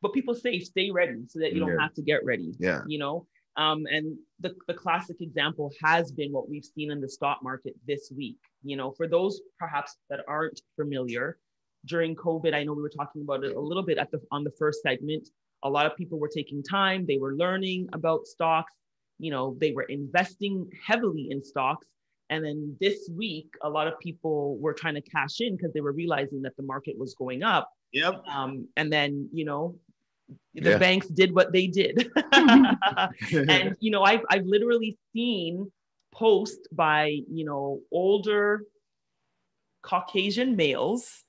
but 0.00 0.12
people 0.12 0.34
say 0.34 0.58
stay 0.60 0.90
ready 0.90 1.26
so 1.28 1.38
that 1.40 1.52
you 1.52 1.60
don't 1.60 1.70
Yeah. 1.72 1.80
have 1.80 1.94
to 1.94 2.02
get 2.02 2.24
ready. 2.24 2.54
Yeah. 2.58 2.82
You 2.86 2.98
know, 2.98 3.26
um, 3.56 3.86
and 3.90 4.18
the 4.40 4.54
the 4.68 4.74
classic 4.74 5.20
example 5.20 5.72
has 5.82 6.12
been 6.12 6.32
what 6.32 6.48
we've 6.48 6.64
seen 6.64 6.90
in 6.90 7.00
the 7.00 7.08
stock 7.08 7.42
market 7.42 7.74
this 7.86 8.10
week. 8.14 8.38
You 8.62 8.76
know, 8.76 8.90
for 8.92 9.06
those 9.06 9.40
perhaps 9.58 9.96
that 10.10 10.20
aren't 10.28 10.60
familiar, 10.76 11.38
during 11.86 12.14
COVID, 12.16 12.52
I 12.54 12.64
know 12.64 12.72
we 12.74 12.82
were 12.82 12.90
talking 12.90 13.22
about 13.22 13.44
it 13.44 13.54
a 13.54 13.60
little 13.60 13.82
bit 13.82 13.96
at 13.98 14.10
the 14.10 14.20
on 14.30 14.44
the 14.44 14.50
first 14.52 14.82
segment. 14.82 15.28
A 15.62 15.70
lot 15.70 15.86
of 15.86 15.96
people 15.96 16.18
were 16.18 16.28
taking 16.28 16.62
time, 16.62 17.06
they 17.06 17.18
were 17.18 17.34
learning 17.34 17.88
about 17.92 18.26
stocks, 18.26 18.72
you 19.18 19.30
know, 19.30 19.56
they 19.60 19.72
were 19.72 19.84
investing 19.84 20.70
heavily 20.86 21.28
in 21.30 21.42
stocks. 21.42 21.86
And 22.28 22.44
then 22.44 22.76
this 22.80 23.08
week, 23.14 23.48
a 23.62 23.70
lot 23.70 23.86
of 23.86 23.98
people 24.00 24.58
were 24.58 24.72
trying 24.74 24.94
to 24.94 25.00
cash 25.00 25.40
in 25.40 25.56
because 25.56 25.72
they 25.72 25.80
were 25.80 25.92
realizing 25.92 26.42
that 26.42 26.56
the 26.56 26.64
market 26.64 26.98
was 26.98 27.14
going 27.14 27.42
up. 27.42 27.70
Yep. 27.92 28.24
Um, 28.26 28.68
and 28.76 28.92
then, 28.92 29.28
you 29.32 29.44
know, 29.44 29.76
the 30.54 30.70
Yeah. 30.70 30.78
banks 30.78 31.06
did 31.06 31.32
what 31.32 31.52
they 31.52 31.68
did. 31.68 32.10
and, 32.32 33.76
you 33.78 33.90
know, 33.92 34.02
I've, 34.02 34.22
I've 34.28 34.44
literally 34.44 34.98
seen 35.12 35.70
posts 36.12 36.66
by, 36.72 37.20
you 37.30 37.44
know, 37.44 37.80
older 37.92 38.62
Caucasian 39.82 40.56
males 40.56 41.22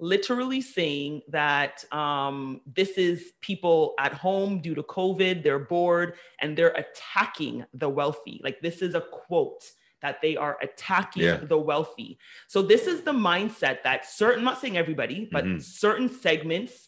literally 0.00 0.60
saying 0.60 1.22
that 1.28 1.84
um, 1.92 2.60
this 2.74 2.90
is 2.90 3.32
people 3.40 3.94
at 3.98 4.12
home 4.12 4.60
due 4.60 4.74
to 4.74 4.82
COVID, 4.82 5.42
they're 5.42 5.58
bored 5.58 6.14
and 6.40 6.56
they're 6.56 6.74
attacking 6.76 7.64
the 7.74 7.88
wealthy. 7.88 8.40
Like 8.44 8.60
this 8.60 8.80
is 8.82 8.94
a 8.94 9.00
quote 9.00 9.64
that 10.00 10.22
they 10.22 10.36
are 10.36 10.56
attacking 10.62 11.24
Yeah. 11.24 11.36
the 11.38 11.58
wealthy. 11.58 12.18
So 12.46 12.62
this 12.62 12.86
is 12.86 13.02
the 13.02 13.12
mindset 13.12 13.82
that 13.82 14.06
certain, 14.06 14.40
I'm 14.40 14.44
not 14.44 14.60
saying 14.60 14.76
everybody, 14.78 15.28
but 15.30 15.44
Mhm. 15.44 15.60
certain 15.60 16.08
segments 16.08 16.87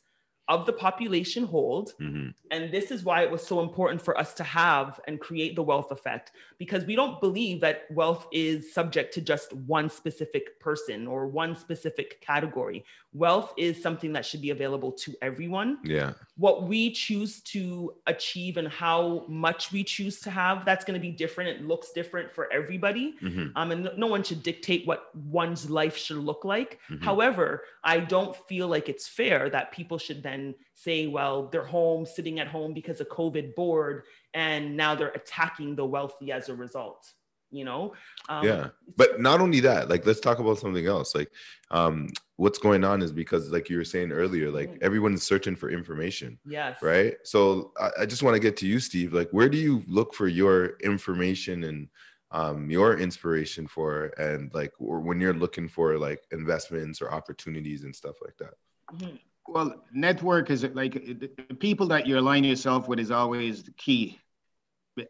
of 0.50 0.66
the 0.66 0.72
population 0.72 1.44
hold. 1.44 1.94
Mhm. 2.00 2.34
And 2.50 2.72
this 2.72 2.90
is 2.90 3.04
why 3.04 3.22
it 3.22 3.30
was 3.30 3.46
so 3.46 3.60
important 3.60 4.02
for 4.02 4.18
us 4.18 4.34
to 4.34 4.42
have 4.42 5.00
and 5.06 5.20
create 5.20 5.54
the 5.54 5.62
wealth 5.62 5.92
effect 5.92 6.32
because 6.58 6.84
we 6.84 6.96
don't 6.96 7.20
believe 7.20 7.60
that 7.60 7.88
wealth 7.92 8.26
is 8.32 8.74
subject 8.74 9.14
to 9.14 9.20
just 9.20 9.52
one 9.52 9.88
specific 9.88 10.58
person 10.58 11.06
or 11.06 11.28
one 11.28 11.54
specific 11.54 12.20
category. 12.20 12.85
Wealth 13.12 13.54
is 13.56 13.81
something 13.81 14.12
that 14.14 14.27
should 14.27 14.42
be 14.42 14.50
available 14.50 14.90
to 14.92 15.14
everyone. 15.22 15.79
Yeah. 15.85 16.14
What 16.40 16.56
we 16.72 16.90
choose 17.04 17.42
to 17.52 17.92
achieve 18.06 18.56
and 18.56 18.66
how 18.66 19.24
much 19.28 19.72
we 19.72 19.84
choose 19.84 20.20
to 20.20 20.30
have, 20.30 20.64
that's 20.64 20.86
going 20.86 20.98
to 20.98 21.06
be 21.08 21.14
different. 21.24 21.50
It 21.50 21.66
looks 21.66 21.88
different 21.92 22.32
for 22.32 22.50
everybody. 22.50 23.06
Mhm. 23.20 23.52
Um, 23.56 23.70
and 23.72 23.90
no 23.98 24.06
one 24.06 24.22
should 24.22 24.42
dictate 24.42 24.86
what 24.86 25.14
one's 25.14 25.68
life 25.68 25.96
should 26.04 26.16
look 26.30 26.42
like. 26.54 26.80
Mhm. 26.88 27.02
However, 27.02 27.64
I 27.84 28.00
don't 28.14 28.34
feel 28.48 28.68
like 28.68 28.88
it's 28.88 29.06
fair 29.06 29.50
that 29.50 29.70
people 29.78 29.98
should 29.98 30.22
then 30.22 30.54
say, 30.74 31.06
well, 31.16 31.48
they're 31.50 31.72
home, 31.78 32.06
sitting 32.06 32.40
at 32.40 32.48
home 32.48 32.72
because 32.72 33.00
of 33.02 33.08
COVID 33.10 33.54
bored, 33.54 34.04
and 34.32 34.76
now 34.82 34.94
they're 34.94 35.18
attacking 35.22 35.76
the 35.76 35.84
wealthy 35.84 36.32
as 36.32 36.48
a 36.48 36.54
result. 36.54 37.02
You 37.51 37.65
know 37.65 37.92
um, 38.29 38.46
yeah 38.46 38.69
but 38.96 39.21
not 39.21 39.40
only 39.40 39.61
that 39.61 39.88
like 39.88 40.07
let's 40.07 40.21
talk 40.21 40.38
about 40.38 40.59
something 40.59 40.87
else 40.87 41.15
like 41.15 41.31
um 41.71 42.09
what's 42.37 42.59
going 42.59 42.85
on 42.85 43.03
is 43.03 43.13
because 43.13 43.51
like 43.51 43.69
you 43.69 43.77
were 43.77 43.85
saying 43.85 44.13
earlier 44.13 44.51
like 44.51 44.69
Mm-hmm. 44.71 44.85
everyone's 44.85 45.23
searching 45.23 45.57
for 45.57 45.71
information 45.71 46.38
yes 46.44 46.79
right 46.83 47.15
so 47.25 47.73
i, 47.81 47.90
I 48.01 48.07
just 48.07 48.23
want 48.23 48.35
to 48.35 48.40
get 48.40 48.57
to 48.59 48.67
you 48.67 48.81
steve 48.81 49.13
like 49.13 49.31
where 49.31 49.48
do 49.48 49.59
you 49.59 49.83
look 49.87 50.15
for 50.15 50.29
your 50.29 50.77
information 50.81 51.65
and 51.65 51.88
um 52.33 52.71
your 52.71 52.98
inspiration 52.98 53.67
for 53.67 54.07
and 54.19 54.53
like 54.55 54.73
or 54.79 55.01
when 55.01 55.21
you're 55.21 55.35
looking 55.35 55.69
for 55.69 55.98
like 55.98 56.23
investments 56.31 57.03
or 57.03 57.13
opportunities 57.13 57.85
and 57.85 57.94
stuff 57.94 58.17
like 58.25 58.37
that 58.38 58.55
Mhm. 58.94 59.19
Well, 59.46 59.83
network 59.92 60.51
is 60.51 60.63
like 60.65 60.94
the 60.94 61.29
the 61.48 61.55
people 61.57 61.87
that 61.88 62.07
you 62.07 62.19
align 62.19 62.44
yourself 62.44 62.87
with 62.88 63.01
is 63.01 63.11
always 63.11 63.65
the 63.65 63.73
key. 63.73 64.19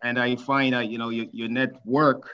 And 0.02 0.18
I 0.18 0.36
find 0.36 0.74
that 0.74 0.88
you 0.88 0.98
know 0.98 1.08
your, 1.10 1.26
your 1.32 1.48
network, 1.48 2.28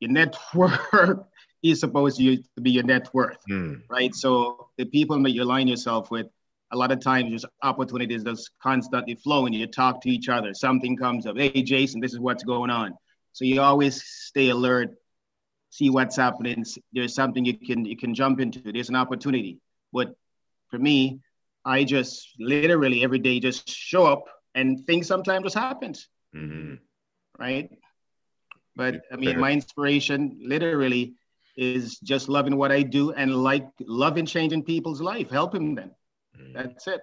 your 0.00 0.10
network 0.10 1.26
is 1.62 1.80
supposed 1.80 2.18
to 2.18 2.38
be 2.60 2.70
your 2.70 2.84
net 2.84 3.08
worth, 3.12 3.38
Hmm. 3.48 3.74
right? 3.88 4.14
So 4.14 4.68
the 4.76 4.84
people 4.84 5.22
that 5.22 5.30
you 5.30 5.42
align 5.42 5.68
yourself 5.68 6.10
with, 6.10 6.26
a 6.72 6.76
lot 6.76 6.90
of 6.90 7.00
times 7.00 7.30
there's 7.30 7.44
opportunities 7.62 8.24
that's 8.24 8.48
constantly 8.62 9.14
flowing. 9.14 9.52
You 9.52 9.66
talk 9.66 10.00
to 10.02 10.10
each 10.10 10.28
other, 10.28 10.52
something 10.54 10.96
comes 10.96 11.26
up. 11.26 11.36
Hey, 11.36 11.62
Jason, 11.62 12.00
this 12.00 12.12
is 12.12 12.18
what's 12.18 12.42
going 12.44 12.70
on. 12.70 12.94
So 13.32 13.44
you 13.44 13.60
always 13.60 14.02
stay 14.02 14.48
alert, 14.48 14.94
see 15.70 15.90
what's 15.90 16.16
happening. 16.16 16.64
There's 16.92 17.14
something 17.14 17.44
you 17.44 17.56
can 17.56 17.84
you 17.84 17.96
can 17.96 18.14
jump 18.14 18.40
into. 18.40 18.60
There's 18.72 18.88
an 18.88 18.96
opportunity. 18.96 19.58
But 19.92 20.14
for 20.70 20.78
me, 20.78 21.20
I 21.64 21.84
just 21.84 22.28
literally 22.38 23.04
every 23.04 23.18
day 23.18 23.38
just 23.40 23.68
show 23.68 24.06
up 24.06 24.24
and 24.54 24.84
things 24.86 25.06
sometimes 25.06 25.44
just 25.44 25.56
happens, 25.56 26.08
Mhm. 26.34 26.78
Right? 27.38 27.70
But 28.74 29.02
I 29.10 29.16
mean, 29.16 29.38
my 29.40 29.52
inspiration 29.52 30.38
literally 30.40 31.14
is 31.56 31.98
just 32.00 32.28
loving 32.28 32.56
what 32.56 32.70
I 32.70 32.82
do 32.82 33.12
and 33.12 33.34
like 33.34 33.66
loving 33.80 34.26
changing 34.26 34.62
people's 34.64 35.00
life, 35.00 35.30
helping 35.30 35.74
them. 35.74 35.90
Mm. 36.38 36.52
That's 36.52 36.86
it. 36.86 37.00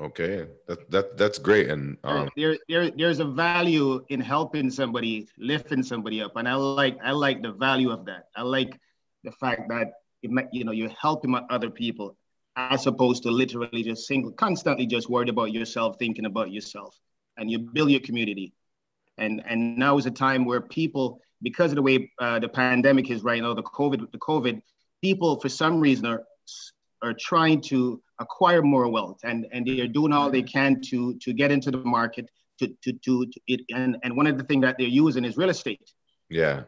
okay 0.00 0.46
that, 0.68 0.90
that 0.90 1.16
that's 1.16 1.38
great 1.38 1.70
and 1.70 1.96
um 2.04 2.28
there, 2.36 2.58
there, 2.68 2.90
there's 2.90 3.18
a 3.18 3.24
value 3.24 4.04
in 4.08 4.20
helping 4.20 4.70
somebody, 4.70 5.26
lifting 5.38 5.82
somebody 5.82 6.20
up, 6.20 6.36
and 6.36 6.46
I 6.48 6.54
like 6.54 6.98
I 7.02 7.12
like 7.12 7.42
the 7.42 7.52
value 7.52 7.90
of 7.90 8.04
that. 8.06 8.28
I 8.36 8.42
like 8.42 8.78
the 9.24 9.32
fact 9.32 9.68
that 9.68 9.92
it 10.22 10.30
might, 10.30 10.48
you 10.52 10.64
know 10.64 10.72
you're 10.72 10.96
helping 11.00 11.34
other 11.50 11.70
people 11.70 12.16
as 12.56 12.86
opposed 12.86 13.22
to 13.22 13.30
literally 13.30 13.82
just 13.82 14.06
single, 14.06 14.32
constantly 14.32 14.86
just 14.86 15.10
worried 15.10 15.28
about 15.28 15.52
yourself, 15.52 15.96
thinking 15.98 16.24
about 16.24 16.50
yourself, 16.50 16.98
and 17.36 17.50
you 17.50 17.58
build 17.58 17.90
your 17.90 18.00
community. 18.00 18.52
And 19.18 19.42
and 19.46 19.78
now 19.78 19.98
is 19.98 20.06
a 20.06 20.10
time 20.10 20.44
where 20.44 20.60
people, 20.60 21.20
because 21.42 21.72
of 21.72 21.76
the 21.76 21.82
way 21.82 22.10
uh, 22.18 22.38
the 22.38 22.48
pandemic 22.48 23.10
is 23.10 23.22
right 23.22 23.42
now, 23.42 23.54
the 23.54 23.62
COVID, 23.62 24.10
the 24.12 24.18
COVID, 24.18 24.60
people 25.02 25.40
for 25.40 25.48
some 25.48 25.80
reason 25.80 26.06
are 26.06 26.24
are 27.02 27.14
trying 27.18 27.60
to 27.60 28.02
acquire 28.18 28.62
more 28.62 28.88
wealth 28.88 29.20
and, 29.24 29.46
and 29.52 29.66
they're 29.66 29.86
doing 29.86 30.12
all 30.12 30.30
they 30.30 30.42
can 30.42 30.80
to 30.80 31.14
to 31.18 31.32
get 31.32 31.50
into 31.50 31.70
the 31.70 31.78
market 31.78 32.28
to 32.58 32.68
to 32.82 32.92
to, 33.04 33.26
to 33.26 33.40
it 33.46 33.60
and, 33.70 33.96
and 34.02 34.16
one 34.16 34.26
of 34.26 34.38
the 34.38 34.44
things 34.44 34.62
that 34.62 34.76
they're 34.78 34.86
using 34.86 35.24
is 35.24 35.36
real 35.36 35.50
estate. 35.50 35.92
Yeah, 36.28 36.62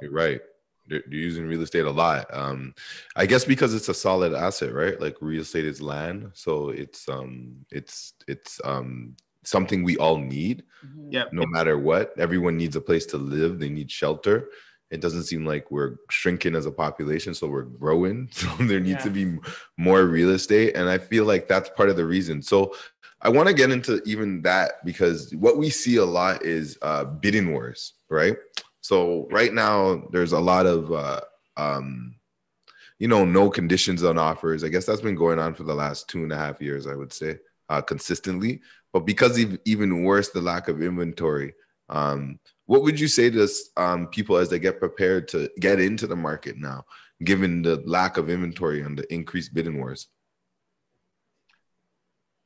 you're 0.00 0.12
right. 0.12 0.40
They're, 0.86 1.02
using 1.08 1.46
real 1.46 1.62
estate 1.62 1.86
a 1.86 1.90
lot. 1.90 2.26
Um, 2.32 2.74
I 3.16 3.26
guess 3.26 3.44
because 3.44 3.74
it's 3.74 3.88
a 3.88 3.94
solid 3.94 4.34
asset, 4.34 4.72
right? 4.74 5.00
Like 5.00 5.16
real 5.20 5.42
estate 5.42 5.64
is 5.64 5.80
land, 5.80 6.30
so 6.34 6.70
it's 6.70 7.08
um, 7.08 7.64
it's 7.70 8.14
it's 8.28 8.60
um, 8.64 9.16
something 9.44 9.82
we 9.82 9.96
all 9.96 10.18
need. 10.18 10.64
Yeah. 11.08 11.24
No 11.32 11.44
matter 11.46 11.78
what, 11.78 12.18
everyone 12.18 12.56
needs 12.56 12.76
a 12.76 12.80
place 12.80 13.06
to 13.06 13.16
live. 13.16 13.58
They 13.58 13.68
need 13.68 13.90
shelter. 13.90 14.48
It 14.90 15.00
doesn't 15.00 15.24
seem 15.24 15.46
like 15.46 15.70
we're 15.70 15.96
shrinking 16.10 16.56
as 16.56 16.66
a 16.66 16.72
population, 16.72 17.32
so 17.34 17.46
we're 17.46 17.62
growing. 17.62 18.28
So 18.32 18.48
there 18.60 18.80
needs 18.80 19.04
to 19.04 19.10
be 19.10 19.38
more 19.76 20.04
real 20.04 20.30
estate, 20.30 20.74
and 20.74 20.88
I 20.88 20.98
feel 20.98 21.24
like 21.24 21.46
that's 21.46 21.68
part 21.70 21.90
of 21.90 21.96
the 21.96 22.04
reason. 22.04 22.42
So 22.42 22.74
I 23.22 23.28
want 23.28 23.48
to 23.48 23.54
get 23.54 23.70
into 23.70 24.02
even 24.04 24.42
that 24.42 24.84
because 24.84 25.34
what 25.34 25.58
we 25.58 25.70
see 25.70 25.96
a 25.96 26.04
lot 26.04 26.44
is 26.44 26.78
uh, 26.82 27.04
bidding 27.04 27.52
wars, 27.52 27.94
right? 28.08 28.36
So 28.80 29.28
right 29.30 29.52
now 29.52 30.08
there's 30.10 30.32
a 30.32 30.40
lot 30.40 30.66
of 30.66 30.90
uh, 30.90 31.20
um, 31.56 32.14
you 32.98 33.08
know 33.08 33.24
no 33.24 33.50
conditions 33.50 34.02
on 34.02 34.18
offers. 34.18 34.64
I 34.64 34.68
guess 34.68 34.86
that's 34.86 35.02
been 35.02 35.14
going 35.14 35.38
on 35.38 35.54
for 35.54 35.64
the 35.64 35.74
last 35.74 36.08
two 36.08 36.22
and 36.22 36.32
a 36.32 36.36
half 36.36 36.60
years, 36.60 36.86
I 36.86 36.94
would 36.94 37.12
say, 37.12 37.38
uh, 37.68 37.82
consistently. 37.82 38.62
But 38.92 39.00
because 39.00 39.38
ev- 39.38 39.58
even 39.64 40.04
worse, 40.04 40.30
the 40.30 40.40
lack 40.40 40.68
of 40.68 40.82
inventory. 40.82 41.54
Um, 41.88 42.38
what 42.66 42.82
would 42.82 43.00
you 43.00 43.08
say 43.08 43.30
to 43.30 43.48
um, 43.76 44.06
people 44.08 44.36
as 44.36 44.48
they 44.48 44.58
get 44.58 44.78
prepared 44.78 45.28
to 45.28 45.50
get 45.58 45.80
into 45.80 46.06
the 46.06 46.16
market 46.16 46.56
now, 46.56 46.84
given 47.24 47.62
the 47.62 47.82
lack 47.84 48.16
of 48.16 48.30
inventory 48.30 48.82
and 48.82 48.98
the 48.98 49.12
increased 49.12 49.52
bidding 49.54 49.78
wars? 49.78 50.08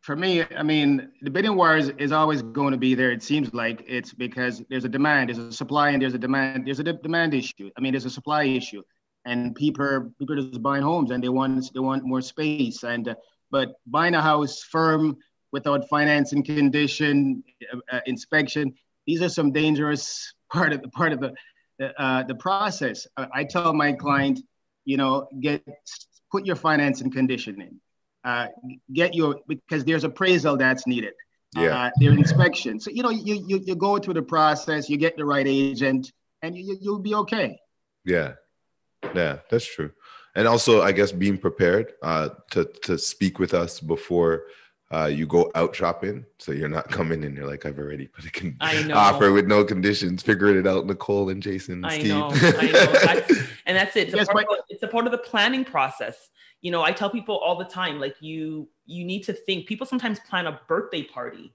For 0.01 0.17
me, 0.17 0.45
I 0.55 0.63
mean, 0.63 1.13
the 1.23 1.31
bidding 1.31 1.57
wars 1.57 1.89
is, 1.89 1.95
is 1.99 2.13
always 2.13 2.43
going 2.43 2.73
to 2.73 2.79
be 2.79 2.95
there. 2.95 3.11
It 3.11 3.23
seems 3.23 3.55
like 3.55 3.85
it's 3.87 4.13
because 4.13 4.63
there's 4.69 4.85
a 4.85 4.89
demand, 4.89 5.31
there's 5.31 5.39
a 5.39 5.53
supply, 5.53 5.91
and 5.91 6.03
there's 6.03 6.13
a 6.13 6.19
demand. 6.19 6.67
There's 6.67 6.81
a 6.81 6.85
de- 6.85 6.93
demand 6.93 7.33
issue. 7.33 7.71
I 7.77 7.81
mean, 7.81 7.93
there's 7.93 8.05
a 8.05 8.11
supply 8.11 8.45
issue, 8.45 8.83
and 9.25 9.55
people 9.55 9.85
are 9.85 10.11
people 10.19 10.39
are 10.39 10.43
just 10.43 10.63
buying 10.63 10.83
homes 10.83 11.11
and 11.11 11.25
they 11.25 11.31
want 11.31 11.73
they 11.73 11.81
want 11.81 12.05
more 12.05 12.21
space. 12.21 12.83
And 12.83 13.09
uh, 13.09 13.15
but 13.51 13.75
buying 13.87 14.15
a 14.15 14.21
house 14.21 14.63
firm 14.63 15.17
without 15.55 15.89
financing 15.89 16.43
condition, 16.43 17.45
uh, 17.73 17.79
uh, 17.93 18.01
inspection, 18.07 18.75
these 19.07 19.23
are 19.23 19.29
some 19.29 19.53
dangerous 19.53 20.35
part 20.53 20.73
of 20.75 20.83
the 20.83 20.89
part 20.89 21.13
of 21.13 21.21
the 21.21 21.33
uh, 22.05 22.23
the 22.25 22.35
process. 22.35 23.07
I, 23.17 23.29
I 23.41 23.45
tell 23.45 23.73
my 23.73 23.93
client, 23.93 24.41
you 24.85 24.97
know, 24.97 25.29
get 25.41 25.63
put 26.31 26.45
your 26.45 26.57
financing 26.57 27.11
condition 27.11 27.61
in. 27.67 27.81
Uh, 28.25 28.47
get 28.93 29.15
your 29.15 29.37
because 29.47 29.85
there's 29.85 30.05
appraisal 30.05 30.57
that's 30.57 30.87
needed. 30.87 31.15
Yeah. 31.57 31.77
Uh, 31.77 31.91
there's 32.01 32.17
inspection. 32.17 32.81
So 32.81 32.91
you 32.91 33.03
know, 33.05 33.11
you, 33.11 33.35
you 33.47 33.57
you 33.69 33.75
go 33.77 33.99
through 33.99 34.15
the 34.15 34.29
process, 34.37 34.91
you 34.91 34.97
get 34.97 35.17
the 35.17 35.25
right 35.25 35.47
agent, 35.47 36.13
and 36.43 36.57
you, 36.57 36.77
you'll 36.81 37.07
be 37.11 37.15
okay. 37.15 37.61
Yeah, 38.05 38.33
yeah, 39.15 39.39
that's 39.51 39.67
true. 39.67 39.93
And 40.37 40.49
also, 40.49 40.83
I 40.83 40.91
guess 40.91 41.13
being 41.13 41.39
prepared 41.39 41.93
uh, 42.03 42.31
to 42.53 42.65
to 42.87 42.99
speak 42.99 43.39
with 43.39 43.55
us 43.55 43.79
before 43.79 44.45
uh, 44.95 45.07
you 45.07 45.27
go 45.27 45.51
out 45.55 45.75
shopping, 45.75 46.25
so 46.39 46.53
you're 46.53 46.69
not 46.69 46.89
coming 46.99 47.25
in. 47.25 47.35
You're 47.35 47.47
like, 47.49 47.67
I've 47.67 47.79
already 47.79 48.07
put 48.07 48.25
a 48.25 48.31
con- 48.31 48.57
offer 48.95 49.33
with 49.33 49.47
no 49.47 49.65
conditions. 49.65 50.23
Figuring 50.23 50.57
it 50.59 50.67
out, 50.67 50.87
Nicole 50.87 51.31
and 51.31 51.43
Jason. 51.43 51.75
And 51.77 51.87
I 51.87 51.99
Steve. 51.99 52.09
know, 52.09 52.29
I 52.33 52.67
know. 52.71 52.93
That's, 53.05 53.33
and 53.67 53.77
that's 53.77 53.97
it. 53.97 54.09
It's, 54.09 54.17
Yes, 54.17 54.29
a 54.29 54.33
part 54.33 54.47
but- 54.49 54.59
of, 54.61 54.65
it's 54.69 54.83
a 54.83 54.89
part 54.89 55.07
of 55.07 55.13
the 55.13 55.19
planning 55.19 55.65
process. 55.65 56.31
You 56.61 56.71
know, 56.71 56.83
I 56.83 56.93
tell 56.93 57.11
people 57.11 57.37
all 57.39 57.57
the 57.57 57.65
time, 57.65 57.99
like 57.99 58.17
you, 58.21 58.69
you 58.87 59.05
need 59.05 59.23
to 59.25 59.33
think. 59.33 59.67
People 59.67 59.87
sometimes 59.87 60.21
plan 60.21 60.47
a 60.47 60.61
birthday 60.69 61.03
party 61.03 61.53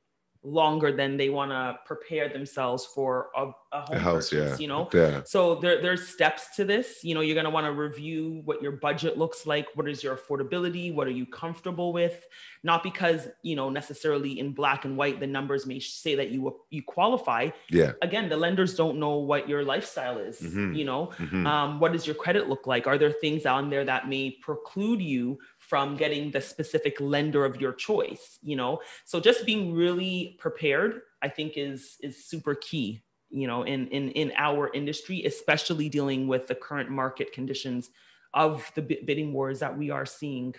longer 0.50 0.92
than 0.92 1.18
they 1.18 1.30
want 1.30 1.52
to 1.52 1.78
prepare 1.86 2.28
themselves 2.30 2.86
for 2.86 3.30
a, 3.36 3.44
a 3.72 3.82
home 3.82 3.98
A 3.98 4.00
house, 4.00 4.30
purchase, 4.30 4.60
yeah. 4.60 4.62
you 4.64 4.68
know 4.68 4.90
Yeah. 4.94 5.22
so 5.26 5.56
there, 5.56 5.82
there's 5.82 6.08
steps 6.08 6.56
to 6.56 6.66
this 6.66 6.88
you 7.04 7.14
know 7.14 7.22
you're 7.22 7.36
going 7.36 7.46
to 7.46 7.50
want 7.52 7.66
to 7.68 7.72
review 7.74 8.42
what 8.46 8.62
your 8.62 8.74
budget 8.74 9.18
looks 9.18 9.46
like 9.46 9.68
what 9.76 9.88
is 9.88 10.04
your 10.04 10.16
affordability 10.18 10.94
what 10.94 11.06
are 11.08 11.12
you 11.22 11.26
comfortable 11.26 11.94
with 11.94 12.26
not 12.64 12.84
because 12.84 13.28
you 13.44 13.56
know 13.56 13.70
necessarily 13.70 14.40
in 14.40 14.52
black 14.54 14.86
and 14.86 14.98
white 14.98 15.20
the 15.20 15.28
numbers 15.28 15.66
may 15.68 15.80
say 15.80 16.16
that 16.16 16.30
you 16.32 16.40
you 16.70 16.82
qualify 16.84 17.50
Yeah. 17.70 17.92
again 18.02 18.30
the 18.30 18.38
lenders 18.38 18.76
don't 18.76 18.98
know 18.98 19.18
what 19.18 19.48
your 19.48 19.64
lifestyle 19.64 20.18
is 20.18 20.40
Mhm. 20.42 20.76
you 20.76 20.86
know 20.86 21.12
Mhm. 21.18 21.46
um, 21.46 21.80
what 21.80 21.92
does 21.94 22.08
your 22.08 22.16
credit 22.16 22.50
look 22.50 22.66
like 22.66 22.88
are 22.88 22.98
there 22.98 23.12
things 23.12 23.46
on 23.46 23.70
there 23.70 23.86
that 23.86 24.08
may 24.10 24.32
preclude 24.42 25.02
you 25.02 25.38
from 25.70 25.96
getting 25.96 26.32
the 26.32 26.42
specific 26.42 27.00
lender 27.00 27.46
of 27.46 27.62
your 27.62 27.74
choice 27.74 28.40
you 28.42 28.56
know 28.56 28.80
so 29.06 29.20
just 29.20 29.46
being 29.46 29.74
really 29.74 30.36
prepared 30.40 31.02
i 31.22 31.30
think 31.30 31.54
is 31.56 31.98
is 32.02 32.26
super 32.26 32.56
key 32.56 33.02
you 33.30 33.48
know 33.48 33.64
in 33.64 33.88
in 33.88 34.10
in 34.12 34.34
our 34.38 34.72
industry 34.74 35.24
especially 35.26 35.88
dealing 35.88 36.28
with 36.28 36.48
the 36.48 36.56
current 36.56 36.90
market 36.90 37.32
conditions 37.32 37.90
of 38.34 38.70
the 38.76 38.82
bidding 38.82 39.32
wars 39.34 39.60
that 39.60 39.78
we 39.78 39.90
are 39.90 40.06
seeing 40.06 40.54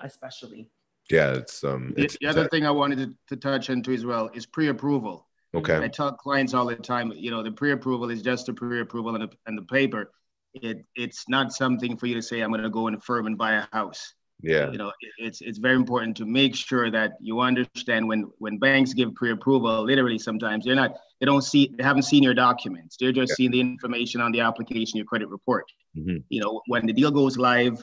especially 0.00 0.70
Yeah, 1.10 1.38
it's 1.40 1.62
um, 1.62 1.94
The, 1.96 2.02
it's 2.04 2.16
the 2.20 2.26
other 2.26 2.48
thing 2.48 2.66
I 2.66 2.70
wanted 2.72 2.98
to, 2.98 3.08
to 3.30 3.36
touch 3.48 3.70
into 3.70 3.92
as 3.98 4.04
well 4.04 4.28
is 4.34 4.44
pre-approval. 4.56 5.16
okay. 5.54 5.78
I 5.78 5.88
tell 5.88 6.10
clients 6.12 6.52
all 6.52 6.66
the 6.66 6.74
time, 6.74 7.12
you 7.14 7.30
know, 7.30 7.42
the 7.48 7.52
pre-approval 7.60 8.10
is 8.10 8.22
just 8.22 8.48
a 8.48 8.52
pre-approval 8.52 9.14
and 9.14 9.22
the, 9.24 9.30
and 9.46 9.56
the 9.56 9.62
paper. 9.62 10.02
It, 10.54 10.84
it's 11.04 11.22
not 11.28 11.52
something 11.52 11.96
for 11.96 12.06
you 12.10 12.16
to 12.16 12.22
say, 12.22 12.40
I'm 12.40 12.50
going 12.50 12.62
to 12.62 12.70
go 12.70 12.88
in 12.88 12.94
a 12.94 13.00
firm 13.00 13.26
and 13.30 13.38
buy 13.38 13.52
a 13.62 13.64
house. 13.72 14.02
Yeah. 14.42 14.70
You 14.70 14.78
know, 14.78 14.92
it's, 15.18 15.40
it's 15.40 15.58
very 15.58 15.76
important 15.76 16.16
to 16.18 16.26
make 16.26 16.54
sure 16.54 16.90
that 16.90 17.12
you 17.20 17.40
understand 17.40 18.06
when, 18.06 18.30
when 18.38 18.58
banks 18.58 18.92
give 18.92 19.14
pre-approval, 19.14 19.84
literally 19.84 20.18
sometimes 20.18 20.64
they're 20.64 20.74
not, 20.74 20.94
they 21.20 21.26
don't 21.26 21.42
see, 21.42 21.74
they 21.76 21.82
haven't 21.82 22.02
seen 22.02 22.22
your 22.22 22.34
documents. 22.34 22.96
They're 23.00 23.12
just 23.12 23.30
Yeah. 23.30 23.36
seeing 23.36 23.50
the 23.50 23.60
information 23.60 24.20
on 24.20 24.32
the 24.32 24.40
application, 24.40 24.98
your 24.98 25.06
credit 25.06 25.28
report. 25.28 25.64
Mhm. 25.96 26.22
You 26.28 26.40
know, 26.42 26.60
when 26.66 26.86
the 26.86 26.92
deal 26.92 27.10
goes 27.10 27.38
live, 27.38 27.82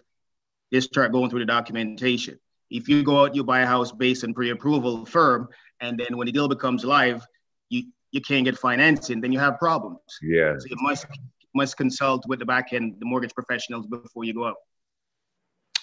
they 0.71 0.79
start 0.79 1.11
going 1.11 1.29
through 1.29 1.39
the 1.39 1.45
documentation. 1.45 2.39
If 2.69 2.87
you 2.87 3.03
go 3.03 3.23
out, 3.23 3.35
you 3.35 3.43
buy 3.43 3.61
a 3.61 3.65
house 3.67 3.91
based 3.91 4.23
on 4.23 4.33
pre-approval 4.33 5.05
firm, 5.05 5.47
and 5.81 5.99
then 5.99 6.17
when 6.17 6.25
the 6.25 6.31
deal 6.31 6.47
becomes 6.47 6.83
live, 6.85 7.25
you 7.69 7.83
you 8.11 8.21
can't 8.21 8.45
get 8.45 8.55
financing, 8.57 9.21
then 9.21 9.31
you 9.31 9.39
have 9.39 9.57
problems. 9.57 9.99
Yeah. 10.21 10.53
So 10.59 10.67
you 10.69 10.77
must 10.81 11.05
must 11.55 11.77
consult 11.77 12.27
with 12.27 12.39
the 12.39 12.45
back 12.45 12.71
end, 12.73 12.95
the 12.99 13.05
mortgage 13.05 13.33
professionals 13.33 13.85
before 13.87 14.23
you 14.23 14.33
go 14.33 14.45
out. 14.47 14.55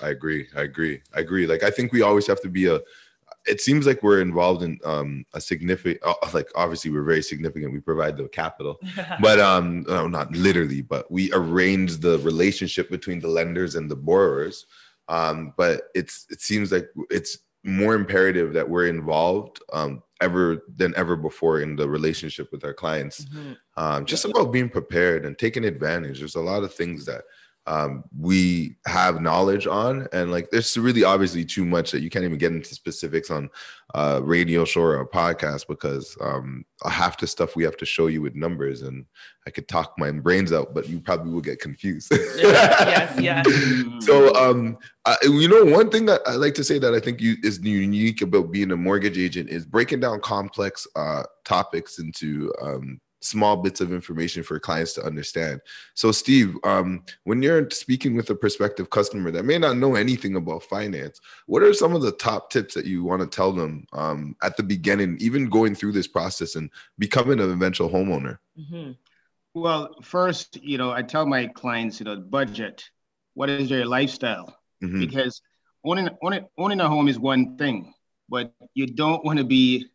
I 0.03 0.11
agree. 0.11 0.49
I 0.57 0.63
agree. 0.63 1.03
I 1.15 1.21
agree. 1.21 1.47
Like 1.47 1.63
I 1.63 1.71
think 1.71 1.93
we 1.93 2.03
always 2.03 2.27
have 2.27 2.41
to 2.43 2.49
be 2.49 2.67
a. 2.67 2.81
It 3.47 3.61
seems 3.63 3.87
like 3.87 4.03
we're 4.03 4.21
involved 4.21 4.63
in 4.63 4.79
um, 4.85 5.25
a 5.33 5.41
significant. 5.41 6.01
Uh, 6.05 6.15
like 6.35 6.49
obviously 6.55 6.91
we're 6.91 7.05
very 7.05 7.23
significant. 7.23 7.73
We 7.73 7.81
provide 7.81 8.17
the 8.17 8.29
capital, 8.29 8.79
but 9.21 9.41
um, 9.41 9.85
no, 9.89 10.07
not 10.07 10.31
literally, 10.33 10.83
but 10.83 11.11
we 11.11 11.33
arrange 11.33 11.99
the 11.99 12.19
relationship 12.19 12.91
between 12.91 13.21
the 13.21 13.29
lenders 13.29 13.77
and 13.77 13.91
the 13.91 13.97
borrowers. 13.97 14.67
Um, 15.09 15.55
but 15.57 15.85
it's 15.95 16.27
it 16.31 16.41
seems 16.41 16.71
like 16.71 16.89
it's 17.11 17.39
more 17.65 17.95
imperative 17.95 18.53
that 18.55 18.69
we're 18.69 18.87
involved 18.87 19.61
um, 19.73 20.03
ever 20.21 20.65
than 20.77 20.95
ever 20.97 21.17
before 21.17 21.61
in 21.61 21.77
the 21.77 21.89
relationship 21.89 22.51
with 22.53 22.65
our 22.65 22.75
clients. 22.75 23.25
Mm-hmm. 23.25 23.53
Um, 23.77 24.05
just 24.05 24.25
about 24.25 24.53
being 24.53 24.69
prepared 24.69 25.25
and 25.25 25.39
taking 25.39 25.65
advantage. 25.65 26.19
There's 26.19 26.37
a 26.37 26.41
lot 26.41 26.63
of 26.63 26.75
things 26.75 27.05
that 27.07 27.23
um, 27.71 28.03
we 28.19 28.75
have 28.85 29.23
knowledge 29.23 29.69
on, 29.69 30.09
and 30.13 30.33
like 30.33 30.51
there's 30.51 30.77
really 30.77 31.05
obviously 31.05 31.45
too 31.45 31.65
much 31.65 31.93
that 31.93 32.01
you 32.01 32.11
can't 32.11 32.25
even 32.25 32.37
get 32.37 32.51
into 32.51 32.75
specifics 32.75 33.31
on 33.31 33.49
uh, 33.95 34.21
radio 34.25 34.65
show 34.65 34.81
or 34.81 35.01
a 35.01 35.09
podcast 35.09 35.69
because 35.69 36.19
um, 36.21 36.65
half 36.85 37.17
the 37.19 37.29
stuff 37.29 37.55
we 37.55 37.63
have 37.63 37.77
to 37.77 37.87
show 37.87 38.09
you 38.09 38.23
with 38.23 38.35
numbers, 38.35 38.83
and 38.83 39.07
I 39.47 39.51
could 39.51 39.69
talk 39.69 39.95
my 39.99 40.11
brains 40.11 40.53
out, 40.53 40.75
but 40.75 40.89
you 40.89 40.99
probably 40.99 41.33
will 41.33 41.41
get 41.41 41.61
confused. 41.61 42.11
yes, 42.11 43.21
yes. 43.21 43.47
So, 44.01 44.35
um, 44.35 44.77
uh, 45.05 45.17
you 45.23 45.47
know, 45.47 45.65
one 45.65 45.91
thing 45.91 46.07
that 46.07 46.23
I 46.27 46.35
like 46.35 46.55
to 46.55 46.65
say 46.65 46.81
that 46.81 46.93
I 46.93 46.99
think 46.99 47.21
you, 47.21 47.37
is 47.45 47.61
unique 47.61 48.23
about 48.23 48.51
being 48.51 48.73
a 48.73 48.77
mortgage 48.77 49.19
agent 49.19 49.49
is 49.49 49.65
breaking 49.65 50.01
down 50.01 50.21
complex 50.21 50.89
uh, 50.97 51.23
topics 51.45 52.01
into 52.01 52.53
um, 52.61 53.01
small 53.21 53.57
bits 53.57 53.81
of 53.81 53.93
information 53.93 54.43
for 54.43 54.59
clients 54.59 54.95
to 54.95 55.05
understand. 55.05 55.61
So, 55.95 56.11
Steve, 56.11 56.57
um, 56.65 57.05
when 57.25 57.43
you're 57.43 57.69
speaking 57.71 58.17
with 58.17 58.31
a 58.31 58.35
prospective 58.35 58.91
customer 58.91 59.31
that 59.31 59.45
may 59.45 59.59
not 59.59 59.77
know 59.77 59.95
anything 59.95 60.37
about 60.37 60.63
finance, 60.63 61.21
what 61.47 61.63
are 61.63 61.75
some 61.75 61.95
of 61.95 62.03
the 62.03 62.13
top 62.13 62.51
tips 62.51 62.75
that 62.75 62.87
you 62.87 63.05
want 63.05 63.21
to 63.21 63.27
tell 63.27 63.53
them 63.53 63.87
um, 63.93 64.37
at 64.43 64.57
the 64.57 64.63
beginning, 64.63 65.17
even 65.21 65.49
going 65.49 65.75
through 65.75 65.93
this 65.93 66.07
process 66.09 66.55
and 66.55 66.71
becoming 66.99 67.41
an 67.41 67.51
eventual 67.51 67.91
homeowner? 67.91 68.39
Mm-hmm. 68.59 68.93
Well, 69.55 69.97
first, 70.03 70.57
you 70.63 70.79
know, 70.79 70.91
I 70.91 71.03
tell 71.03 71.27
my 71.27 71.47
clients, 71.49 72.01
you 72.01 72.05
know, 72.05 72.17
budget. 72.17 72.89
What 73.35 73.51
is 73.51 73.71
your 73.71 73.85
lifestyle? 73.85 74.57
Mhm. 74.83 75.01
Because 75.01 75.43
owning, 75.85 76.09
owning 76.23 76.47
owning 76.57 76.81
a 76.81 76.89
home 76.89 77.09
is 77.09 77.19
one 77.19 77.57
thing, 77.57 77.93
but 78.29 78.53
you 78.75 78.87
don't 78.87 79.25
want 79.25 79.39
to 79.39 79.45
be 79.45 79.87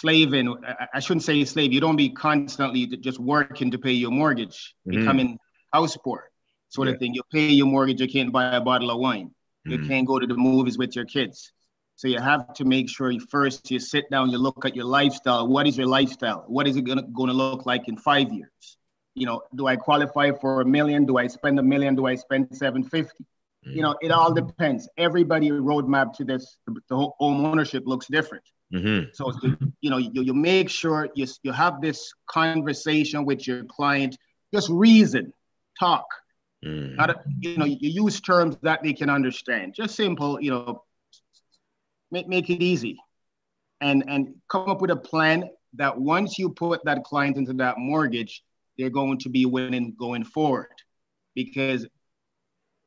slaving. 0.00 0.46
I- 0.66 0.88
I 0.96 1.00
shouldn't 1.00 1.22
say 1.24 1.44
slave. 1.44 1.72
You 1.72 1.80
don't 1.80 1.96
be 1.96 2.10
constantly 2.10 2.86
just 3.08 3.18
working 3.18 3.70
to 3.70 3.78
pay 3.78 3.92
your 3.92 4.10
mortgage, 4.10 4.74
Mhm. 4.86 4.90
becoming 4.96 5.38
house 5.72 5.96
poor, 6.04 6.20
sort 6.68 6.88
Yeah. 6.88 6.94
of 6.94 7.00
thing. 7.00 7.14
You 7.14 7.22
pay 7.32 7.50
your 7.60 7.66
mortgage, 7.66 8.00
you 8.00 8.08
can't 8.08 8.32
buy 8.32 8.54
a 8.56 8.60
bottle 8.60 8.90
of 8.90 8.98
wine. 8.98 9.28
You 9.64 9.78
Mhm. 9.78 9.88
can't 9.88 10.06
go 10.06 10.18
to 10.18 10.26
the 10.26 10.36
movies 10.36 10.76
with 10.78 10.94
your 10.96 11.06
kids. 11.16 11.52
So 11.96 12.08
you 12.08 12.18
have 12.18 12.52
to 12.54 12.64
make 12.64 12.88
sure 12.88 13.10
you 13.10 13.20
first 13.20 13.70
you 13.70 13.78
sit 13.78 14.04
down, 14.10 14.30
you 14.30 14.38
look 14.38 14.64
at 14.64 14.74
your 14.74 14.84
lifestyle. 14.98 15.46
What 15.46 15.66
is 15.66 15.78
your 15.78 15.86
lifestyle? 15.86 16.44
What 16.48 16.66
is 16.68 16.76
it 16.76 16.82
gonna 16.82 17.06
gonna 17.18 17.32
look 17.32 17.64
like 17.72 17.88
in 17.88 17.96
five 17.96 18.28
years? 18.32 18.78
You 19.14 19.26
know, 19.26 19.42
do 19.54 19.68
I 19.72 19.76
qualify 19.76 20.32
for 20.42 20.60
a 20.60 20.64
million? 20.76 21.06
Do 21.06 21.18
I 21.18 21.28
spend 21.28 21.58
a 21.58 21.62
million? 21.62 21.94
Do 21.94 22.06
I 22.06 22.16
spend 22.16 22.42
750? 22.56 23.24
You 23.76 23.82
know, 23.84 23.94
it 24.02 24.10
all 24.10 24.32
depends. 24.34 24.88
Everybody 24.98 25.50
roadmap 25.50 26.12
to 26.18 26.24
this, 26.24 26.58
the 26.66 26.96
home 26.96 27.46
ownership 27.46 27.84
looks 27.86 28.06
different. 28.08 28.44
Mm-hmm. 28.74 29.10
So 29.12 29.32
you 29.80 29.90
know, 29.90 29.98
you, 29.98 30.22
you 30.22 30.34
make 30.34 30.68
sure 30.68 31.08
you, 31.14 31.26
you 31.44 31.52
have 31.52 31.80
this 31.80 32.12
conversation 32.26 33.24
with 33.24 33.46
your 33.46 33.64
client, 33.64 34.16
just 34.52 34.68
reason, 34.68 35.32
talk. 35.78 36.06
Mm. 36.64 36.96
Not 36.96 37.22
you 37.40 37.56
know, 37.56 37.66
you 37.66 37.76
use 37.80 38.20
terms 38.20 38.56
that 38.62 38.82
they 38.82 38.92
can 38.92 39.10
understand. 39.10 39.74
Just 39.74 39.94
simple, 39.94 40.40
you 40.40 40.50
know, 40.50 40.82
make, 42.10 42.26
make 42.26 42.50
it 42.50 42.64
easy. 42.64 42.98
And 43.80 44.04
and 44.08 44.34
come 44.48 44.68
up 44.68 44.80
with 44.80 44.90
a 44.90 44.96
plan 44.96 45.50
that 45.74 45.96
once 45.96 46.38
you 46.38 46.50
put 46.50 46.84
that 46.84 47.04
client 47.04 47.36
into 47.36 47.52
that 47.54 47.78
mortgage, 47.78 48.42
they're 48.76 48.90
going 48.90 49.18
to 49.18 49.28
be 49.28 49.46
winning 49.46 49.94
going 49.96 50.24
forward. 50.24 50.66
Because 51.36 51.86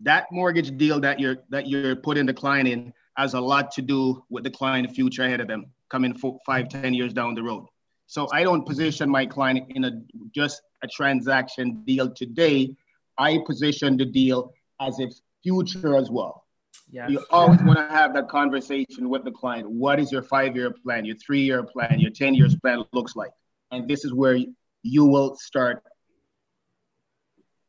that 0.01 0.25
mortgage 0.31 0.75
deal 0.77 0.99
that 0.99 1.19
you're 1.19 1.37
that 1.49 1.67
you're 1.67 1.95
putting 1.95 2.25
the 2.25 2.33
client 2.33 2.67
in 2.67 2.93
has 3.15 3.35
a 3.35 3.39
lot 3.39 3.71
to 3.71 3.81
do 3.81 4.23
with 4.29 4.43
the 4.43 4.51
client 4.51 4.91
future 4.91 5.23
ahead 5.23 5.39
of 5.39 5.47
them 5.47 5.71
coming 5.89 6.17
four, 6.17 6.39
five, 6.45 6.69
ten 6.69 6.93
years 6.93 7.13
down 7.13 7.35
the 7.35 7.43
road. 7.43 7.65
So 8.07 8.27
I 8.31 8.43
don't 8.43 8.65
position 8.65 9.09
my 9.09 9.25
client 9.25 9.71
in 9.71 9.83
a 9.83 9.91
just 10.33 10.61
a 10.83 10.87
transaction 10.87 11.83
deal 11.85 12.09
today. 12.09 12.75
I 13.17 13.39
position 13.45 13.97
the 13.97 14.05
deal 14.05 14.53
as 14.79 14.99
its 14.99 15.21
future 15.43 15.95
as 15.95 16.09
well. 16.09 16.45
Yes. 16.89 17.09
You 17.09 17.25
always 17.31 17.61
want 17.63 17.79
to 17.79 17.87
have 17.89 18.13
that 18.13 18.29
conversation 18.29 19.09
with 19.09 19.25
the 19.25 19.31
client. 19.31 19.69
What 19.69 19.99
is 19.99 20.11
your 20.11 20.21
five-year 20.21 20.71
plan, 20.71 21.03
your 21.03 21.17
three-year 21.17 21.63
plan, 21.63 21.99
your 21.99 22.11
10 22.11 22.33
years 22.33 22.55
plan 22.55 22.83
looks 22.93 23.15
like? 23.15 23.31
And 23.71 23.87
this 23.89 24.05
is 24.05 24.13
where 24.13 24.37
you 24.83 25.05
will 25.05 25.35
start 25.35 25.83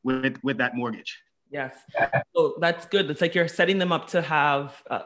with 0.04 0.38
with 0.44 0.58
that 0.58 0.76
mortgage. 0.76 1.18
Yes. 1.50 1.74
So 2.36 2.56
that's 2.60 2.86
good. 2.86 3.10
It's 3.10 3.20
like 3.20 3.34
you're 3.34 3.48
setting 3.48 3.78
them 3.78 3.90
up 3.90 4.08
to 4.08 4.22
have 4.22 4.80
uh, 4.88 5.00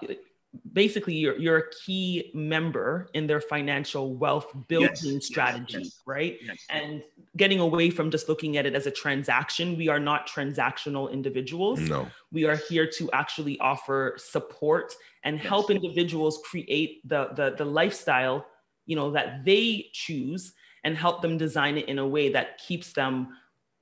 basically 0.73 1.15
you're, 1.15 1.39
you're 1.39 1.57
a 1.59 1.71
key 1.71 2.31
member 2.35 3.09
in 3.15 3.27
their 3.27 3.41
financial 3.41 4.15
wealth 4.15 4.53
building 4.69 5.15
Yes, 5.15 5.27
strategy, 5.27 5.79
yes, 5.79 6.01
right? 6.07 6.39
yes. 6.43 6.59
And 6.69 7.03
getting 7.37 7.61
away 7.61 7.91
from 7.91 8.11
just 8.11 8.29
looking 8.29 8.57
at 8.59 8.67
it 8.67 8.75
as 8.75 8.87
a 8.87 8.91
transaction. 8.91 9.77
We 9.77 9.89
are 9.89 9.99
not 9.99 10.29
transactional 10.29 11.11
individuals. 11.11 11.81
No. 11.81 12.09
We 12.33 12.45
are 12.45 12.57
here 12.57 12.87
to 12.99 13.11
actually 13.13 13.59
offer 13.61 14.15
support 14.19 14.95
and 15.25 15.39
help 15.39 15.71
individuals 15.71 16.41
create 16.45 17.07
the, 17.09 17.31
the, 17.35 17.55
the 17.57 17.65
lifestyle, 17.65 18.47
you 18.87 18.97
know, 18.97 19.11
that 19.13 19.45
they 19.45 19.89
choose 19.93 20.53
and 20.85 20.97
help 20.97 21.23
them 21.23 21.39
design 21.39 21.79
it 21.79 21.89
in 21.89 21.99
a 21.99 22.07
way 22.07 22.31
that 22.33 22.59
keeps 22.59 22.93
them 22.93 23.29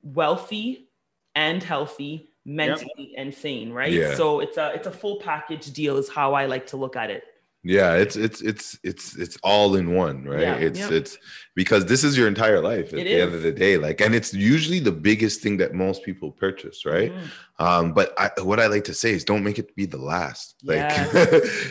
wealthy 0.02 0.88
and 1.34 1.62
healthy 1.62 2.29
mentally 2.44 3.14
and 3.16 3.32
sane 3.34 3.70
right 3.72 3.92
Yeah. 3.92 4.14
so 4.14 4.40
it's 4.40 4.56
a 4.56 4.72
it's 4.74 4.86
a 4.86 4.90
full 4.90 5.16
package 5.20 5.72
deal 5.72 5.96
is 5.98 6.08
how 6.08 6.34
i 6.34 6.46
like 6.46 6.66
to 6.68 6.76
look 6.76 6.96
at 6.96 7.10
it 7.10 7.22
Yeah, 7.62 7.92
it's 8.02 8.16
it's 8.16 8.40
it's 8.40 8.78
it's 8.82 9.06
it's 9.22 9.36
all 9.44 9.76
in 9.76 9.92
one, 9.92 10.24
right? 10.24 10.40
Yeah, 10.40 10.54
it's 10.68 10.80
yeah. 10.80 10.96
it's 10.98 11.18
because 11.54 11.84
this 11.84 12.02
is 12.04 12.16
your 12.16 12.26
entire 12.26 12.62
life 12.62 12.88
at 12.94 13.00
It 13.00 13.04
the 13.04 13.20
end 13.20 13.34
of 13.34 13.42
the 13.42 13.52
day. 13.52 13.76
Like, 13.76 14.00
and 14.00 14.14
it's 14.14 14.32
usually 14.32 14.80
the 14.80 14.96
biggest 15.08 15.42
thing 15.42 15.58
that 15.60 15.74
most 15.74 16.02
people 16.02 16.32
purchase, 16.32 16.86
right? 16.86 17.12
Mm-hmm. 17.12 17.62
Um, 17.66 17.84
but 17.92 18.14
I, 18.16 18.30
what 18.48 18.60
I 18.64 18.66
like 18.74 18.84
to 18.84 18.94
say 18.94 19.10
is 19.12 19.24
don't 19.28 19.44
make 19.44 19.58
it 19.58 19.76
be 19.76 19.84
the 19.84 20.00
last. 20.14 20.56
Like, 20.64 20.88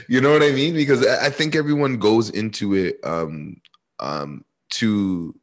you 0.14 0.22
know 0.22 0.32
what 0.32 0.44
I 0.46 0.52
mean? 0.62 0.74
Because 0.76 1.02
I 1.04 1.26
I 1.26 1.30
think 1.32 1.56
everyone 1.56 1.98
goes 1.98 2.30
into 2.42 2.66
it 2.84 2.94
um 3.04 3.58
um 3.98 4.46
to 4.78 5.34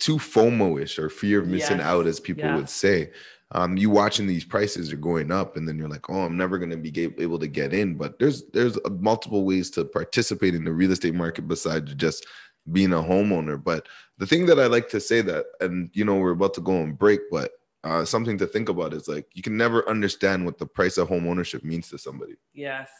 too 0.00 0.18
FOMO-ish 0.18 0.98
or 0.98 1.08
fear 1.08 1.38
of 1.40 1.46
missing 1.46 1.78
Yes. 1.78 1.86
out, 1.86 2.06
as 2.10 2.18
people 2.18 2.44
Yeah. 2.44 2.56
would 2.58 2.68
say. 2.84 3.10
Um, 3.52 3.76
you 3.76 3.90
watching 3.90 4.26
these 4.26 4.44
prices 4.44 4.92
are 4.92 4.96
going 4.96 5.30
up, 5.30 5.56
and 5.56 5.68
then 5.68 5.78
you're 5.78 5.88
like, 5.88 6.10
"Oh, 6.10 6.22
I'm 6.22 6.36
never 6.36 6.58
going 6.58 6.70
to 6.70 6.76
be 6.76 6.92
able 7.18 7.38
to 7.38 7.46
get 7.46 7.72
in." 7.72 7.94
But 7.94 8.18
there's 8.18 8.44
there's 8.52 8.76
uh, 8.78 8.90
multiple 8.98 9.44
ways 9.44 9.70
to 9.70 9.84
participate 9.84 10.54
in 10.54 10.64
the 10.64 10.72
real 10.72 10.90
estate 10.90 11.14
market 11.14 11.46
besides 11.46 11.94
just 11.94 12.26
being 12.72 12.92
a 12.92 12.96
homeowner. 12.96 13.62
But 13.62 13.86
the 14.18 14.26
thing 14.26 14.46
that 14.46 14.58
I 14.58 14.66
like 14.66 14.88
to 14.88 15.00
say 15.00 15.20
that, 15.22 15.46
and 15.60 15.90
you 15.92 16.04
know, 16.04 16.16
we're 16.16 16.32
about 16.32 16.54
to 16.54 16.60
go 16.60 16.80
on 16.82 16.94
break, 16.94 17.20
but 17.30 17.52
uh, 17.84 18.04
something 18.04 18.36
to 18.38 18.46
think 18.48 18.68
about 18.68 18.92
is 18.92 19.06
like 19.06 19.26
you 19.34 19.42
can 19.42 19.56
never 19.56 19.88
understand 19.88 20.44
what 20.44 20.58
the 20.58 20.66
price 20.66 20.98
of 20.98 21.08
home 21.08 21.28
ownership 21.28 21.62
means 21.62 21.88
to 21.90 21.98
somebody. 21.98 22.34
yes 22.52 22.90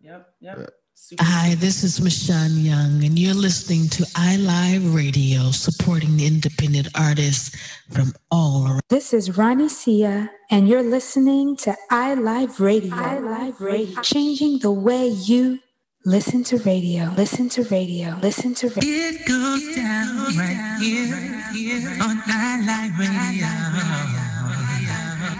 yep 0.00 0.32
yep 0.40 0.56
Yeah. 0.60 0.66
Super. 1.02 1.24
Hi, 1.24 1.54
this 1.56 1.82
is 1.82 1.98
Michonne 1.98 2.62
Young, 2.62 3.02
and 3.02 3.18
you're 3.18 3.32
listening 3.32 3.88
to 3.88 4.02
iLive 4.14 4.94
Radio, 4.94 5.50
supporting 5.50 6.20
independent 6.20 6.88
artists 6.94 7.56
from 7.90 8.12
all 8.30 8.66
around. 8.66 8.82
This 8.90 9.14
is 9.14 9.36
Ronnie 9.36 9.70
Sia, 9.70 10.30
and 10.50 10.68
you're 10.68 10.82
listening 10.82 11.56
to 11.56 11.74
iLive 11.90 12.60
Radio. 12.60 12.94
iLive 12.94 13.58
Radio, 13.60 14.00
changing 14.02 14.58
the 14.58 14.70
way 14.70 15.08
you 15.08 15.60
listen 16.04 16.44
to 16.44 16.58
radio. 16.58 17.10
Listen 17.16 17.48
to 17.48 17.64
radio. 17.64 18.18
Listen 18.20 18.54
to 18.56 18.68
radio. 18.68 18.82
It 18.84 19.26
goes 19.26 19.74
down 19.74 20.36
right 20.36 20.76
here, 20.80 21.16
on 22.02 22.18
iLive 22.28 22.98
Radio. 22.98 23.48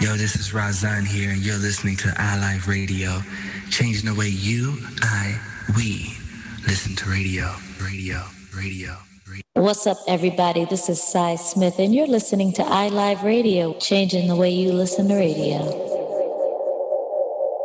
Yo, 0.01 0.17
this 0.17 0.35
is 0.37 0.53
Razan 0.53 1.07
here, 1.07 1.31
and 1.31 1.43
you're 1.43 1.59
listening 1.59 1.97
to 1.99 2.09
iLive 2.09 2.67
Radio, 2.67 3.21
changing 3.69 4.07
the 4.11 4.19
way 4.19 4.29
you, 4.29 4.79
I, 5.03 5.39
we 5.77 6.17
listen 6.67 6.97
to 6.97 7.09
radio, 7.09 7.55
radio, 7.81 8.23
radio. 8.57 8.97
What's 9.55 9.87
up, 9.87 9.99
everybody? 10.09 10.65
This 10.65 10.89
is 10.89 11.03
Cy 11.03 11.37
Smith, 11.37 11.79
and 11.79 11.95
you're 11.95 12.07
listening 12.07 12.53
to 12.55 12.63
iLive 12.63 13.23
Radio, 13.23 13.75
changing 13.75 14.29
the 14.29 14.35
way 14.35 14.51
you 14.51 14.73
listen 14.73 15.09
to 15.09 15.15
radio. 15.15 15.87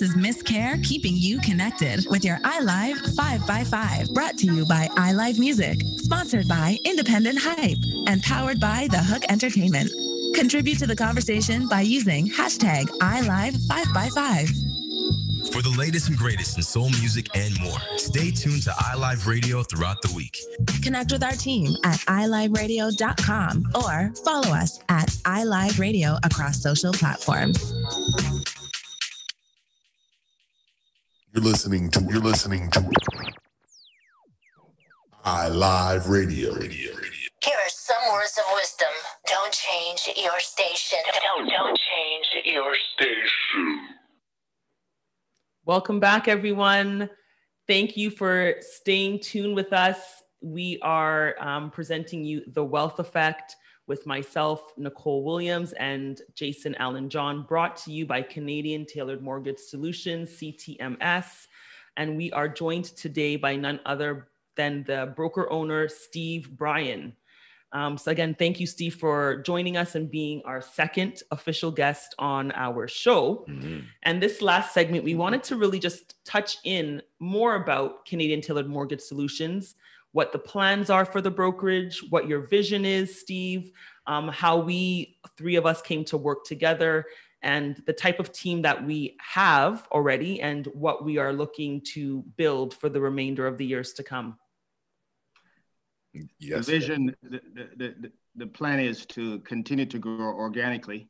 This 0.00 0.12
is 0.12 0.16
Miss 0.16 0.40
Care 0.40 0.78
keeping 0.82 1.12
you 1.14 1.38
connected 1.40 2.06
with 2.08 2.24
your 2.24 2.38
iLive 2.38 2.94
5x5. 3.16 4.14
Brought 4.14 4.38
to 4.38 4.46
you 4.46 4.64
by 4.64 4.88
iLive 4.96 5.38
Music, 5.38 5.82
sponsored 5.98 6.48
by 6.48 6.78
Independent 6.86 7.38
Hype, 7.38 7.76
and 8.06 8.22
powered 8.22 8.58
by 8.58 8.88
The 8.90 8.96
Hook 8.96 9.24
Entertainment. 9.28 9.90
Contribute 10.34 10.78
to 10.78 10.86
the 10.86 10.96
conversation 10.96 11.68
by 11.68 11.82
using 11.82 12.30
hashtag 12.30 12.84
iLive5x5. 12.84 15.52
For 15.52 15.60
the 15.60 15.74
latest 15.76 16.08
and 16.08 16.16
greatest 16.16 16.56
in 16.56 16.62
soul 16.62 16.88
music 16.88 17.28
and 17.34 17.60
more, 17.60 17.78
stay 17.98 18.30
tuned 18.30 18.62
to 18.62 18.70
iLive 18.70 19.26
Radio 19.26 19.62
throughout 19.62 20.00
the 20.00 20.14
week. 20.14 20.38
Connect 20.82 21.12
with 21.12 21.22
our 21.22 21.32
team 21.32 21.76
at 21.84 22.00
iliveradio.com 22.00 23.68
or 23.74 24.14
follow 24.24 24.48
us 24.48 24.80
at 24.88 25.08
iLive 25.08 25.78
Radio 25.78 26.16
across 26.22 26.62
social 26.62 26.94
platforms. 26.94 27.74
You're 31.32 31.44
listening 31.44 31.88
to, 31.90 32.02
you're 32.10 32.20
listening 32.20 32.68
to 32.72 32.80
iLive 35.24 36.08
Radio. 36.08 36.52
Radio. 36.54 36.90
Here 37.44 37.54
are 37.54 37.68
some 37.68 38.12
words 38.12 38.36
of 38.36 38.52
wisdom. 38.54 38.88
Don't 39.28 39.52
change 39.52 40.08
your 40.16 40.40
station. 40.40 40.98
Don't, 41.22 41.48
don't 41.48 41.78
change 41.78 42.46
your 42.46 42.74
station. 42.94 43.78
Welcome 45.64 46.00
back, 46.00 46.26
everyone. 46.26 47.08
Thank 47.68 47.96
you 47.96 48.10
for 48.10 48.56
staying 48.60 49.20
tuned 49.20 49.54
with 49.54 49.72
us. 49.72 49.98
We 50.42 50.80
are 50.82 51.36
um, 51.38 51.70
presenting 51.70 52.24
you 52.24 52.42
The 52.48 52.64
Wealth 52.64 52.98
Effect 52.98 53.54
with 53.90 54.06
myself, 54.06 54.72
Nicole 54.76 55.24
Williams, 55.24 55.72
and 55.72 56.22
Jason 56.36 56.76
Allen 56.76 57.10
John, 57.10 57.42
brought 57.42 57.76
to 57.78 57.90
you 57.90 58.06
by 58.06 58.22
Canadian 58.22 58.86
Tailored 58.86 59.20
Mortgage 59.20 59.58
Solutions, 59.58 60.30
CTMS. 60.30 61.48
And 61.96 62.16
we 62.16 62.30
are 62.30 62.48
joined 62.48 62.84
today 62.84 63.34
by 63.34 63.56
none 63.56 63.80
other 63.84 64.28
than 64.54 64.84
the 64.84 65.12
broker 65.16 65.50
owner, 65.50 65.88
Steve 65.88 66.56
Bryan. 66.56 67.16
Um, 67.72 67.98
so, 67.98 68.12
again, 68.12 68.36
thank 68.38 68.60
you, 68.60 68.66
Steve, 68.68 68.94
for 68.94 69.42
joining 69.42 69.76
us 69.76 69.96
and 69.96 70.08
being 70.08 70.40
our 70.44 70.62
second 70.62 71.24
official 71.32 71.72
guest 71.72 72.14
on 72.16 72.52
our 72.52 72.86
show. 72.86 73.44
Mm-hmm. 73.48 73.80
And 74.04 74.22
this 74.22 74.40
last 74.40 74.72
segment, 74.72 75.02
we 75.02 75.16
wanted 75.16 75.42
to 75.44 75.56
really 75.56 75.80
just 75.80 76.14
touch 76.24 76.58
in 76.62 77.02
more 77.18 77.56
about 77.56 78.06
Canadian 78.06 78.40
Tailored 78.40 78.68
Mortgage 78.68 79.00
Solutions, 79.00 79.74
what 80.12 80.32
the 80.32 80.38
plans 80.38 80.90
are 80.90 81.04
for 81.04 81.20
the 81.20 81.30
brokerage, 81.30 82.02
what 82.10 82.26
your 82.28 82.40
vision 82.40 82.84
is, 82.84 83.20
Steve, 83.20 83.72
um, 84.06 84.28
how 84.28 84.58
we 84.58 85.18
three 85.36 85.56
of 85.56 85.66
us 85.66 85.80
came 85.82 86.04
to 86.06 86.16
work 86.16 86.44
together, 86.44 87.06
and 87.42 87.82
the 87.86 87.92
type 87.92 88.20
of 88.20 88.32
team 88.32 88.62
that 88.62 88.84
we 88.84 89.16
have 89.20 89.86
already, 89.92 90.40
and 90.40 90.66
what 90.74 91.04
we 91.04 91.18
are 91.18 91.32
looking 91.32 91.80
to 91.92 92.22
build 92.36 92.74
for 92.74 92.88
the 92.88 93.00
remainder 93.00 93.46
of 93.46 93.56
the 93.56 93.64
years 93.64 93.92
to 93.94 94.02
come. 94.02 94.36
Yes. 96.38 96.66
The 96.66 96.72
vision, 96.72 97.16
the, 97.22 97.40
the, 97.54 97.94
the, 98.00 98.12
the 98.34 98.46
plan 98.46 98.80
is 98.80 99.06
to 99.06 99.38
continue 99.40 99.86
to 99.86 99.98
grow 99.98 100.34
organically 100.34 101.08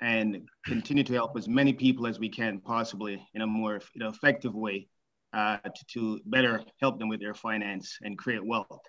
and 0.00 0.48
continue 0.64 1.04
to 1.04 1.12
help 1.12 1.36
as 1.36 1.46
many 1.46 1.72
people 1.72 2.06
as 2.06 2.18
we 2.18 2.28
can 2.28 2.58
possibly 2.58 3.24
in 3.34 3.42
a 3.42 3.46
more 3.46 3.80
you 3.94 4.00
know, 4.00 4.08
effective 4.08 4.54
way 4.54 4.88
uh, 5.32 5.58
to, 5.58 5.84
to 5.92 6.20
better 6.26 6.62
help 6.80 6.98
them 6.98 7.08
with 7.08 7.20
their 7.20 7.34
finance 7.34 7.98
and 8.02 8.18
create 8.18 8.44
wealth. 8.44 8.80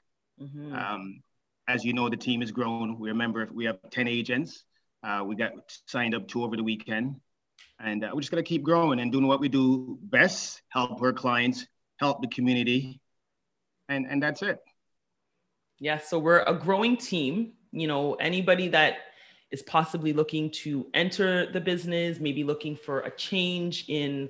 Mhm. 0.42 0.74
Um, 0.74 1.22
as 1.68 1.86
you 1.86 1.94
know, 1.94 2.10
the 2.10 2.18
team 2.18 2.42
has 2.42 2.52
grown. 2.52 3.00
We 3.00 3.10
remember 3.10 3.48
we 3.54 3.66
have 3.66 3.78
10 3.92 4.08
agents. 4.08 4.64
Uh, 5.04 5.24
we 5.26 5.36
got 5.36 5.52
signed 5.88 6.16
up 6.16 6.28
two 6.28 6.44
over 6.44 6.56
the 6.56 6.64
weekend. 6.64 7.16
And 7.80 8.04
uh, 8.04 8.12
we're 8.14 8.22
just 8.22 8.32
going 8.32 8.44
to 8.44 8.48
keep 8.48 8.64
growing 8.64 9.00
and 9.00 9.12
doing 9.12 9.26
what 9.26 9.40
we 9.40 9.50
do 9.50 9.98
best 10.04 10.62
help 10.70 11.02
our 11.02 11.14
clients, 11.14 11.66
help 11.98 12.22
the 12.22 12.28
community. 12.28 13.00
And, 13.90 14.06
and 14.08 14.22
that's 14.22 14.42
it. 14.42 14.60
Yeah, 15.80 15.98
so 15.98 16.20
we're 16.20 16.44
a 16.44 16.54
growing 16.54 16.98
team. 16.98 17.54
You 17.72 17.88
know, 17.88 18.14
anybody 18.16 18.68
that 18.70 18.98
is 19.52 19.64
possibly 19.64 20.14
looking 20.14 20.52
to 20.52 20.86
enter 20.94 21.52
the 21.52 21.60
business, 21.60 22.20
maybe 22.20 22.44
looking 22.44 22.76
for 22.76 23.00
a 23.02 23.12
change 23.12 23.86
in, 23.88 24.30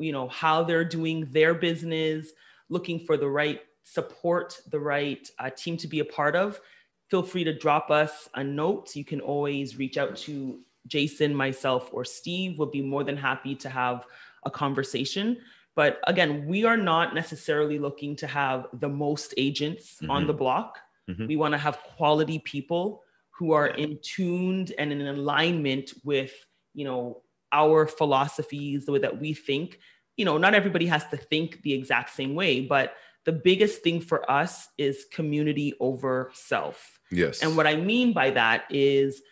you 0.00 0.12
know, 0.12 0.28
how 0.28 0.62
they're 0.62 0.84
doing 0.84 1.26
their 1.30 1.54
business, 1.54 2.32
looking 2.68 3.00
for 3.00 3.16
the 3.16 3.28
right 3.28 3.60
support, 3.82 4.60
the 4.70 4.80
right 4.80 5.28
uh, 5.38 5.50
team 5.50 5.76
to 5.76 5.88
be 5.88 6.00
a 6.00 6.04
part 6.04 6.34
of, 6.36 6.60
feel 7.08 7.22
free 7.22 7.44
to 7.44 7.52
drop 7.56 7.90
us 7.90 8.28
a 8.34 8.44
note. 8.44 8.94
You 8.96 9.04
can 9.04 9.20
always 9.20 9.76
reach 9.76 9.98
out 9.98 10.16
to 10.18 10.60
Jason, 10.86 11.34
myself, 11.34 11.90
or 11.92 12.04
Steve. 12.04 12.58
We'll 12.58 12.70
be 12.70 12.82
more 12.82 13.04
than 13.04 13.16
happy 13.16 13.54
to 13.56 13.68
have 13.68 14.06
a 14.44 14.50
conversation. 14.50 15.38
But 15.74 16.00
again, 16.06 16.46
we 16.46 16.64
are 16.64 16.76
not 16.76 17.14
necessarily 17.14 17.78
looking 17.78 18.16
to 18.16 18.26
have 18.26 18.66
the 18.74 18.88
most 18.88 19.34
agents 19.36 19.98
on 20.08 20.24
Mhm. 20.24 20.26
the 20.28 20.32
block. 20.34 20.78
Mhm. 21.08 21.28
We 21.28 21.36
want 21.36 21.52
to 21.52 21.58
have 21.58 21.82
quality 21.82 22.38
people 22.38 23.02
who 23.30 23.52
are 23.52 23.68
in 23.68 23.98
tuned 24.02 24.72
and 24.78 24.92
in 24.92 25.00
alignment 25.06 25.94
with, 26.04 26.32
you 26.74 26.84
know, 26.84 27.22
our 27.52 27.86
philosophies, 27.86 28.86
the 28.86 28.92
way 28.92 28.98
that 29.00 29.20
we 29.20 29.32
think. 29.32 29.78
You 30.16 30.24
know, 30.24 30.38
not 30.38 30.54
everybody 30.54 30.86
has 30.86 31.06
to 31.08 31.16
think 31.16 31.62
the 31.62 31.72
exact 31.72 32.10
same 32.10 32.34
way, 32.34 32.60
but 32.60 32.94
the 33.24 33.32
biggest 33.32 33.82
thing 33.82 34.00
for 34.00 34.28
us 34.30 34.68
is 34.78 35.06
community 35.12 35.74
over 35.80 36.30
self. 36.34 36.98
Yes. 37.10 37.42
And 37.42 37.56
what 37.56 37.66
I 37.66 37.76
mean 37.76 38.12
by 38.12 38.30
that 38.30 38.64
is 38.70 39.22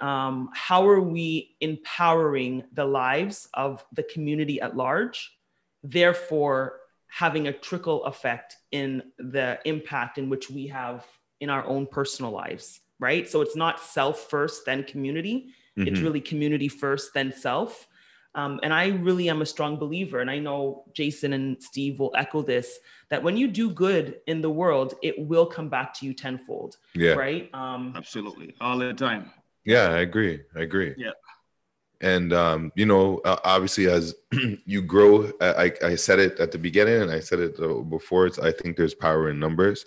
um, 0.00 0.50
how 0.54 0.88
are 0.88 1.00
we 1.00 1.56
empowering 1.60 2.64
the 2.72 2.84
lives 2.84 3.48
of 3.54 3.84
the 3.92 4.02
community 4.02 4.60
at 4.60 4.76
large, 4.76 5.30
therefore 5.82 6.80
having 7.08 7.48
a 7.48 7.52
trickle 7.52 8.04
effect 8.04 8.56
in 8.70 9.02
the 9.18 9.58
impact 9.64 10.16
in 10.16 10.28
which 10.28 10.50
we 10.50 10.68
have 10.68 11.04
in 11.40 11.50
our 11.50 11.64
own 11.66 11.86
personal 11.86 12.30
lives, 12.30 12.80
right? 12.98 13.28
So 13.28 13.40
it's 13.40 13.56
not 13.56 13.80
self 13.80 14.30
first, 14.30 14.64
then 14.64 14.84
community. 14.84 15.48
It's 15.76 16.00
Mhm. 16.00 16.04
really 16.04 16.20
community 16.20 16.68
first, 16.68 17.14
then 17.14 17.32
self. 17.32 17.86
Um, 18.34 18.60
and 18.62 18.72
I 18.72 18.88
really 18.88 19.28
am 19.28 19.42
a 19.42 19.46
strong 19.46 19.76
believer, 19.76 20.20
and 20.20 20.30
I 20.30 20.38
know 20.38 20.84
Jason 20.92 21.32
and 21.32 21.60
Steve 21.60 21.98
will 21.98 22.12
echo 22.16 22.42
this 22.42 22.78
that 23.08 23.22
when 23.22 23.36
you 23.36 23.48
do 23.48 23.70
good 23.70 24.20
in 24.28 24.40
the 24.40 24.50
world, 24.50 24.94
it 25.02 25.18
will 25.18 25.46
come 25.46 25.68
back 25.68 25.92
to 25.94 26.06
you 26.06 26.14
tenfold. 26.14 26.76
Yeah. 26.94 27.14
Right. 27.14 27.50
Um, 27.52 27.92
Absolutely. 27.96 28.54
All 28.60 28.78
the 28.78 28.94
time. 28.94 29.32
Yeah, 29.64 29.88
I 29.88 29.98
agree. 29.98 30.40
I 30.54 30.60
agree. 30.60 30.94
Yeah. 30.96 31.10
And 32.00 32.32
um, 32.32 32.72
you 32.76 32.86
know, 32.86 33.18
uh, 33.24 33.38
obviously, 33.44 33.88
as 33.88 34.14
you 34.64 34.80
grow, 34.80 35.30
I, 35.40 35.64
I 35.64 35.72
I 35.88 35.94
said 35.96 36.18
it 36.18 36.38
at 36.38 36.52
the 36.52 36.58
beginning, 36.58 37.02
and 37.02 37.10
I 37.10 37.20
said 37.20 37.40
it 37.40 37.58
uh, 37.60 37.80
before. 37.82 38.26
It's 38.26 38.38
I 38.38 38.52
think 38.52 38.76
there's 38.76 38.94
power 38.94 39.28
in 39.28 39.38
numbers. 39.38 39.86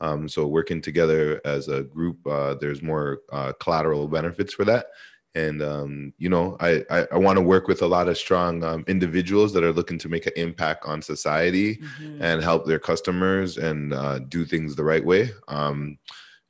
Um, 0.00 0.28
so 0.28 0.46
working 0.46 0.82
together 0.82 1.40
as 1.44 1.68
a 1.68 1.84
group, 1.84 2.26
uh, 2.26 2.54
there's 2.54 2.82
more 2.82 3.20
uh, 3.32 3.52
collateral 3.60 4.08
benefits 4.08 4.52
for 4.52 4.64
that. 4.66 4.86
And 5.34 5.62
um, 5.62 6.12
you 6.18 6.28
know, 6.28 6.56
I 6.60 6.84
I, 6.90 7.06
I 7.12 7.18
want 7.18 7.36
to 7.38 7.42
work 7.42 7.66
with 7.66 7.82
a 7.82 7.86
lot 7.86 8.08
of 8.08 8.16
strong 8.16 8.62
um, 8.62 8.84
individuals 8.86 9.52
that 9.52 9.64
are 9.64 9.72
looking 9.72 9.98
to 9.98 10.08
make 10.08 10.26
an 10.26 10.32
impact 10.36 10.84
on 10.86 11.02
society 11.02 11.80
and 12.20 12.42
help 12.42 12.66
their 12.66 12.78
customers 12.78 13.58
and 13.58 13.92
uh, 13.92 14.20
do 14.20 14.44
things 14.44 14.74
the 14.74 14.84
right 14.84 15.04
way. 15.04 15.30
Um, 15.48 15.98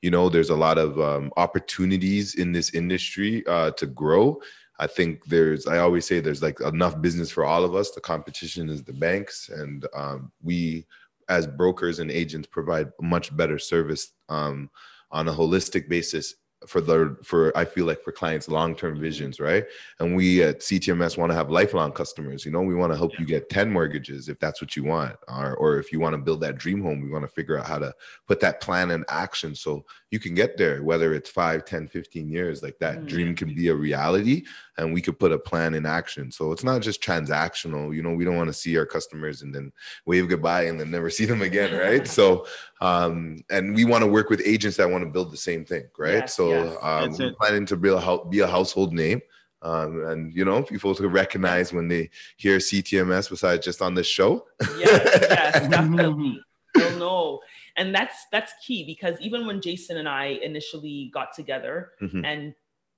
you 0.02 0.10
know, 0.10 0.28
there's 0.28 0.50
a 0.50 0.54
lot 0.56 0.76
of 0.76 1.00
um, 1.00 1.32
opportunities 1.38 2.34
in 2.34 2.52
this 2.52 2.74
industry 2.74 3.42
uh, 3.46 3.70
to 3.70 3.86
grow. 3.86 4.38
I 4.78 4.86
think 4.86 5.24
there's, 5.26 5.66
I 5.66 5.78
always 5.78 6.04
say 6.04 6.20
there's 6.20 6.42
like 6.42 6.60
enough 6.60 7.00
business 7.00 7.30
for 7.30 7.44
all 7.44 7.64
of 7.64 7.74
us. 7.74 7.92
The 7.92 8.02
competition 8.02 8.68
is 8.68 8.84
the 8.84 8.92
banks, 8.92 9.48
and 9.48 9.86
um, 9.94 10.32
we, 10.42 10.84
as 11.30 11.46
brokers 11.46 12.00
and 12.00 12.10
agents, 12.10 12.48
provide 12.48 12.90
much 13.00 13.34
better 13.34 13.58
service 13.58 14.12
um, 14.28 14.68
on 15.10 15.28
a 15.28 15.32
holistic 15.32 15.88
basis 15.88 16.34
for 16.66 16.80
the 16.80 17.16
for 17.22 17.56
I 17.56 17.64
feel 17.64 17.86
like 17.86 18.02
for 18.02 18.12
clients 18.12 18.48
long 18.48 18.74
term 18.74 18.98
visions, 18.98 19.40
right? 19.40 19.64
And 20.00 20.16
we 20.16 20.42
at 20.42 20.60
CTMS 20.60 21.16
want 21.16 21.30
to 21.30 21.36
have 21.36 21.50
lifelong 21.50 21.92
customers. 21.92 22.44
You 22.44 22.52
know, 22.52 22.62
we 22.62 22.74
want 22.74 22.92
to 22.92 22.96
help 22.96 23.12
yeah. 23.14 23.20
you 23.20 23.26
get 23.26 23.48
ten 23.48 23.70
mortgages 23.70 24.28
if 24.28 24.38
that's 24.38 24.60
what 24.60 24.76
you 24.76 24.84
want, 24.84 25.16
or 25.28 25.56
or 25.56 25.78
if 25.78 25.92
you 25.92 26.00
want 26.00 26.14
to 26.14 26.18
build 26.18 26.40
that 26.42 26.58
dream 26.58 26.82
home, 26.82 27.00
we 27.00 27.10
want 27.10 27.24
to 27.24 27.28
figure 27.28 27.58
out 27.58 27.66
how 27.66 27.78
to 27.78 27.92
put 28.26 28.40
that 28.40 28.60
plan 28.60 28.90
in 28.90 29.04
action 29.08 29.54
so 29.54 29.84
you 30.10 30.18
can 30.18 30.34
get 30.34 30.56
there. 30.56 30.82
Whether 30.82 31.14
it's 31.14 31.30
5, 31.30 31.64
10, 31.64 31.88
15 31.88 32.28
years, 32.28 32.62
like 32.62 32.78
that 32.78 32.98
mm-hmm. 32.98 33.06
dream 33.06 33.34
can 33.34 33.54
be 33.54 33.68
a 33.68 33.74
reality, 33.74 34.44
and 34.76 34.92
we 34.92 35.00
could 35.00 35.18
put 35.18 35.32
a 35.32 35.38
plan 35.38 35.74
in 35.74 35.86
action. 35.86 36.30
So 36.30 36.52
it's 36.52 36.64
not 36.64 36.82
just 36.82 37.02
transactional. 37.02 37.94
You 37.94 38.02
know, 38.02 38.12
we 38.12 38.24
don't 38.24 38.36
want 38.36 38.48
to 38.48 38.54
see 38.54 38.76
our 38.76 38.86
customers 38.86 39.42
and 39.42 39.54
then 39.54 39.72
wave 40.04 40.28
goodbye 40.28 40.64
and 40.64 40.78
then 40.78 40.90
never 40.90 41.10
see 41.16 41.24
them 41.24 41.42
again, 41.42 41.78
right? 41.78 42.06
so 42.06 42.46
um, 42.80 43.38
and 43.50 43.74
we 43.74 43.84
want 43.84 44.02
to 44.02 44.08
work 44.08 44.30
with 44.30 44.42
agents 44.44 44.76
that 44.76 44.90
want 44.90 45.04
to 45.04 45.10
build 45.10 45.32
the 45.32 45.36
same 45.36 45.64
thing, 45.64 45.84
right? 45.98 46.14
Yes, 46.14 46.34
so 46.34 46.48
yes, 46.50 46.76
um, 46.82 47.16
we're 47.18 47.34
planning 47.34 47.66
to 47.66 47.76
be 47.76 47.88
a, 47.88 48.18
be 48.28 48.40
a 48.40 48.46
household 48.46 48.92
name. 48.92 49.20
Um, 49.62 50.04
and 50.04 50.34
you 50.34 50.44
know, 50.44 50.62
people 50.62 50.94
to 50.94 51.08
recognize 51.08 51.72
when 51.72 51.88
they 51.88 52.10
hear 52.36 52.58
CTMS 52.58 53.30
besides 53.30 53.64
just 53.64 53.80
on 53.80 53.94
this 53.94 54.06
show. 54.06 54.44
yes, 54.76 55.18
yes, 55.22 55.68
definitely. 55.70 56.38
They'll 56.74 56.98
know. 56.98 57.40
And 57.76 57.94
that's 57.94 58.26
that's 58.30 58.52
key 58.64 58.84
because 58.84 59.18
even 59.20 59.46
when 59.46 59.60
Jason 59.62 59.96
and 59.96 60.08
I 60.08 60.38
initially 60.42 61.10
got 61.14 61.34
together 61.34 61.92
mm-hmm. 62.00 62.24
and 62.24 62.54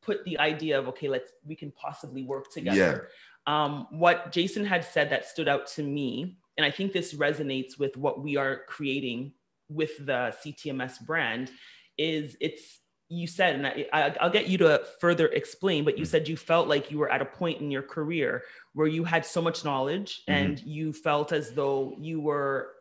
put 0.07 0.24
the 0.24 0.38
idea 0.38 0.78
of 0.78 0.88
okay, 0.88 1.09
let's 1.09 1.32
we 1.44 1.57
can 1.57 1.72
possibly 1.72 2.22
work 2.22 2.50
together. 2.52 3.11
Yeah. 3.46 3.64
Um, 3.64 3.88
what 3.90 4.32
Jason 4.32 4.64
had 4.64 4.84
said 4.84 5.11
that 5.11 5.26
stood 5.26 5.48
out 5.48 5.66
to 5.68 5.82
me, 5.82 6.38
and 6.57 6.64
I 6.64 6.70
think 6.70 6.92
this 6.92 7.14
resonates 7.14 7.78
with 7.78 7.96
what 7.96 8.22
we 8.22 8.36
are 8.36 8.62
creating 8.66 9.32
with 9.68 9.98
the 9.98 10.34
CTMS 10.44 11.04
brand, 11.04 11.50
is 11.98 12.36
it's 12.40 12.80
you 13.09 13.26
said, 13.26 13.54
and 13.54 13.86
I, 13.92 14.16
will 14.20 14.30
get 14.30 14.48
you 14.48 14.59
to 14.59 14.84
further 15.00 15.26
explain, 15.28 15.84
but 15.84 15.96
you 15.96 16.04
mm-hmm. 16.04 16.11
said 16.11 16.28
you 16.28 16.36
felt 16.36 16.66
like 16.66 16.90
you 16.90 16.98
were 16.98 17.11
at 17.11 17.22
a 17.22 17.26
point 17.26 17.61
in 17.61 17.70
your 17.70 17.82
career 17.82 18.42
where 18.72 18.88
you 18.88 19.04
had 19.04 19.24
so 19.24 19.40
much 19.40 19.64
knowledge 19.64 20.22
mm-hmm. 20.28 20.32
and 20.32 20.61
you 20.61 20.92
felt 20.92 21.32
as 21.32 21.52
though 21.52 21.94
you 21.98 22.20
were 22.20 22.72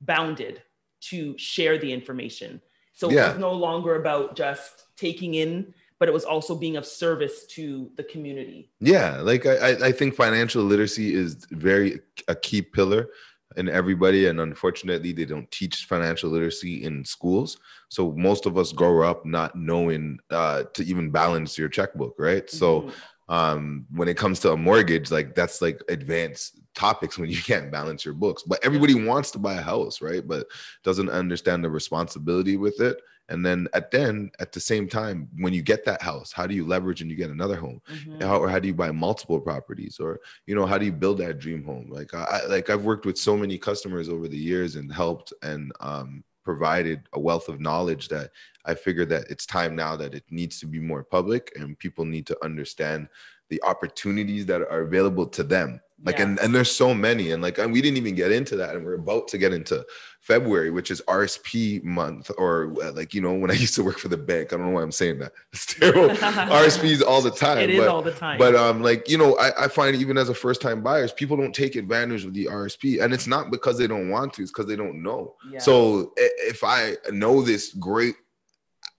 bounded 0.00 0.62
to 1.00 1.36
share 1.38 1.78
the 1.78 1.92
information. 1.92 2.60
So 2.92 3.08
yeah. 3.08 3.26
it 3.26 3.28
was 3.34 3.38
no 3.38 3.52
longer 3.52 3.94
about 3.94 4.34
just 4.34 4.86
taking 4.96 5.34
in, 5.34 5.72
but 5.98 6.08
it 6.08 6.12
was 6.12 6.24
also 6.24 6.54
being 6.54 6.76
of 6.76 6.86
service 6.86 7.46
to 7.46 7.90
the 7.96 8.04
community. 8.04 8.70
Yeah, 8.80 9.20
like 9.20 9.46
I, 9.46 9.88
I 9.88 9.92
think 9.92 10.14
financial 10.14 10.62
literacy 10.62 11.14
is 11.14 11.46
very 11.50 12.00
a 12.28 12.34
key 12.34 12.62
pillar 12.62 13.08
in 13.56 13.68
everybody 13.68 14.26
and 14.26 14.40
unfortunately 14.40 15.12
they 15.12 15.24
don't 15.24 15.50
teach 15.50 15.86
financial 15.86 16.30
literacy 16.30 16.84
in 16.84 17.04
schools. 17.04 17.58
So 17.88 18.12
most 18.12 18.46
of 18.46 18.58
us 18.58 18.72
grow 18.72 19.08
up 19.08 19.24
not 19.24 19.56
knowing 19.56 20.18
uh, 20.30 20.64
to 20.74 20.84
even 20.84 21.10
balance 21.10 21.58
your 21.58 21.68
checkbook 21.68 22.14
right? 22.18 22.46
Mm-hmm. 22.46 22.56
so 22.56 22.90
um, 23.30 23.84
when 23.90 24.08
it 24.08 24.16
comes 24.16 24.40
to 24.40 24.52
a 24.52 24.56
mortgage 24.56 25.10
like 25.10 25.34
that's 25.34 25.60
like 25.60 25.82
advanced 25.90 26.60
topics 26.74 27.18
when 27.18 27.28
you 27.28 27.36
can't 27.42 27.72
balance 27.72 28.04
your 28.04 28.14
books. 28.14 28.44
But 28.44 28.64
everybody 28.64 28.94
wants 28.94 29.32
to 29.32 29.38
buy 29.38 29.54
a 29.54 29.62
house 29.62 30.00
right? 30.00 30.26
But 30.26 30.46
doesn't 30.84 31.10
understand 31.10 31.64
the 31.64 31.70
responsibility 31.70 32.56
with 32.56 32.80
it 32.80 32.98
and 33.28 33.44
then 33.44 33.68
at 33.74 33.90
then 33.90 34.30
at 34.40 34.52
the 34.52 34.60
same 34.60 34.88
time 34.88 35.28
when 35.38 35.52
you 35.52 35.62
get 35.62 35.84
that 35.84 36.02
house 36.02 36.32
how 36.32 36.46
do 36.46 36.54
you 36.54 36.66
leverage 36.66 37.02
and 37.02 37.10
you 37.10 37.16
get 37.16 37.30
another 37.30 37.56
home? 37.56 37.80
Mm-hmm. 37.90 38.22
how, 38.22 38.38
or 38.38 38.48
how 38.48 38.58
do 38.58 38.68
you 38.68 38.74
buy 38.74 38.90
multiple 38.90 39.40
properties? 39.40 39.98
Or 40.00 40.20
you 40.46 40.54
know 40.54 40.66
how 40.66 40.78
do 40.78 40.86
you 40.86 40.92
build 40.92 41.18
that 41.18 41.38
dream 41.38 41.64
home? 41.64 41.88
Like 41.90 42.14
i 42.14 42.44
like 42.46 42.70
i've 42.70 42.84
worked 42.84 43.06
with 43.06 43.18
so 43.18 43.36
many 43.36 43.58
customers 43.58 44.08
over 44.08 44.28
the 44.28 44.36
years 44.36 44.76
and 44.76 44.92
helped 44.92 45.32
and 45.42 45.72
um, 45.80 46.24
provided 46.44 47.02
a 47.12 47.20
wealth 47.20 47.48
of 47.48 47.60
knowledge 47.60 48.08
that 48.08 48.30
i 48.64 48.74
figure 48.74 49.04
that 49.04 49.24
it's 49.28 49.44
time 49.44 49.76
now 49.76 49.94
that 49.94 50.14
it 50.14 50.24
needs 50.30 50.58
to 50.58 50.66
be 50.66 50.78
more 50.78 51.04
public 51.04 51.52
and 51.56 51.78
people 51.78 52.06
need 52.06 52.26
to 52.26 52.36
understand 52.42 53.06
the 53.50 53.62
opportunities 53.64 54.46
that 54.46 54.62
are 54.62 54.80
available 54.80 55.26
to 55.26 55.42
them 55.42 55.78
like 56.04 56.18
yeah. 56.18 56.24
and, 56.24 56.38
and 56.38 56.54
there's 56.54 56.70
so 56.70 56.94
many 56.94 57.32
and 57.32 57.42
like 57.42 57.58
and 57.58 57.72
we 57.72 57.80
didn't 57.80 57.96
even 57.96 58.14
get 58.14 58.30
into 58.30 58.56
that 58.56 58.76
and 58.76 58.84
we're 58.84 58.94
about 58.94 59.26
to 59.26 59.38
get 59.38 59.52
into 59.52 59.84
february 60.20 60.70
which 60.70 60.90
is 60.90 61.02
rsp 61.08 61.82
month 61.82 62.30
or 62.38 62.74
uh, 62.82 62.92
like 62.92 63.14
you 63.14 63.20
know 63.20 63.34
when 63.34 63.50
i 63.50 63.54
used 63.66 63.74
to 63.74 63.82
work 63.82 63.98
for 63.98 64.08
the 64.08 64.16
bank. 64.16 64.52
I 64.52 64.56
don't 64.56 64.66
know 64.66 64.72
why 64.72 64.82
i'm 64.82 64.92
saying 64.92 65.18
that. 65.18 65.32
It's 65.52 65.66
terrible. 65.66 66.14
Rsps 66.14 67.02
all 67.02 67.22
the 67.22 67.30
time 67.30 67.58
it 67.58 67.70
is 67.70 67.80
but, 67.80 67.88
all 67.88 68.02
the 68.02 68.12
time. 68.12 68.38
but 68.38 68.54
um 68.54 68.82
like 68.82 69.08
you 69.08 69.18
know 69.18 69.36
I, 69.38 69.64
I 69.64 69.68
find 69.68 69.96
even 69.96 70.16
as 70.16 70.28
a 70.28 70.34
first 70.34 70.60
time 70.60 70.82
buyers 70.82 71.12
people 71.12 71.36
don't 71.36 71.54
take 71.54 71.74
advantage 71.74 72.24
of 72.24 72.34
the 72.34 72.46
rsp 72.46 73.02
and 73.02 73.12
it's 73.12 73.26
not 73.26 73.50
because 73.50 73.78
they 73.78 73.86
don't 73.86 74.08
want 74.08 74.34
to 74.34 74.42
it's 74.42 74.50
because 74.50 74.66
they 74.66 74.76
don't 74.76 75.02
know. 75.02 75.34
Yeah. 75.50 75.58
so 75.58 76.12
if 76.16 76.62
i 76.62 76.94
know 77.10 77.42
this 77.42 77.72
great 77.74 78.14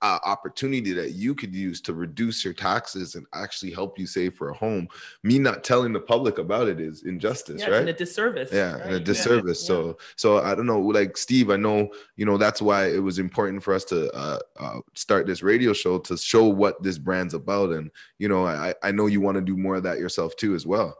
uh, 0.01 0.19
opportunity 0.23 0.93
that 0.93 1.11
you 1.11 1.35
could 1.35 1.53
use 1.53 1.81
to 1.81 1.93
reduce 1.93 2.43
your 2.45 2.53
taxes 2.53 3.15
and 3.15 3.25
actually 3.33 3.71
help 3.71 3.99
you 3.99 4.07
save 4.07 4.33
for 4.35 4.49
a 4.49 4.53
home. 4.53 4.87
Me 5.23 5.37
not 5.37 5.63
telling 5.63 5.91
the 5.91 5.99
public 5.99 6.37
about 6.37 6.67
it 6.67 6.79
is 6.79 7.03
injustice, 7.03 7.61
yeah, 7.61 7.69
right? 7.69 7.81
And 7.81 7.89
a 7.89 7.93
disservice. 7.93 8.51
Yeah, 8.51 8.73
right? 8.73 8.81
and 8.83 8.93
a 8.95 8.99
disservice. 8.99 9.61
Yeah. 9.63 9.67
So, 9.67 9.97
so 10.15 10.37
I 10.39 10.55
don't 10.55 10.65
know. 10.65 10.79
Like 10.79 11.17
Steve, 11.17 11.49
I 11.49 11.57
know 11.57 11.89
you 12.15 12.25
know 12.25 12.37
that's 12.37 12.61
why 12.61 12.87
it 12.87 13.03
was 13.03 13.19
important 13.19 13.61
for 13.63 13.73
us 13.73 13.83
to 13.85 14.11
uh, 14.13 14.39
uh, 14.59 14.79
start 14.93 15.27
this 15.27 15.43
radio 15.43 15.73
show 15.73 15.99
to 15.99 16.17
show 16.17 16.45
what 16.45 16.81
this 16.81 16.97
brand's 16.97 17.33
about, 17.33 17.71
and 17.71 17.91
you 18.17 18.29
know, 18.29 18.45
I 18.45 18.73
I 18.81 18.91
know 18.91 19.07
you 19.07 19.21
want 19.21 19.35
to 19.35 19.41
do 19.41 19.57
more 19.57 19.75
of 19.75 19.83
that 19.83 19.99
yourself 19.99 20.35
too 20.35 20.55
as 20.55 20.65
well. 20.65 20.97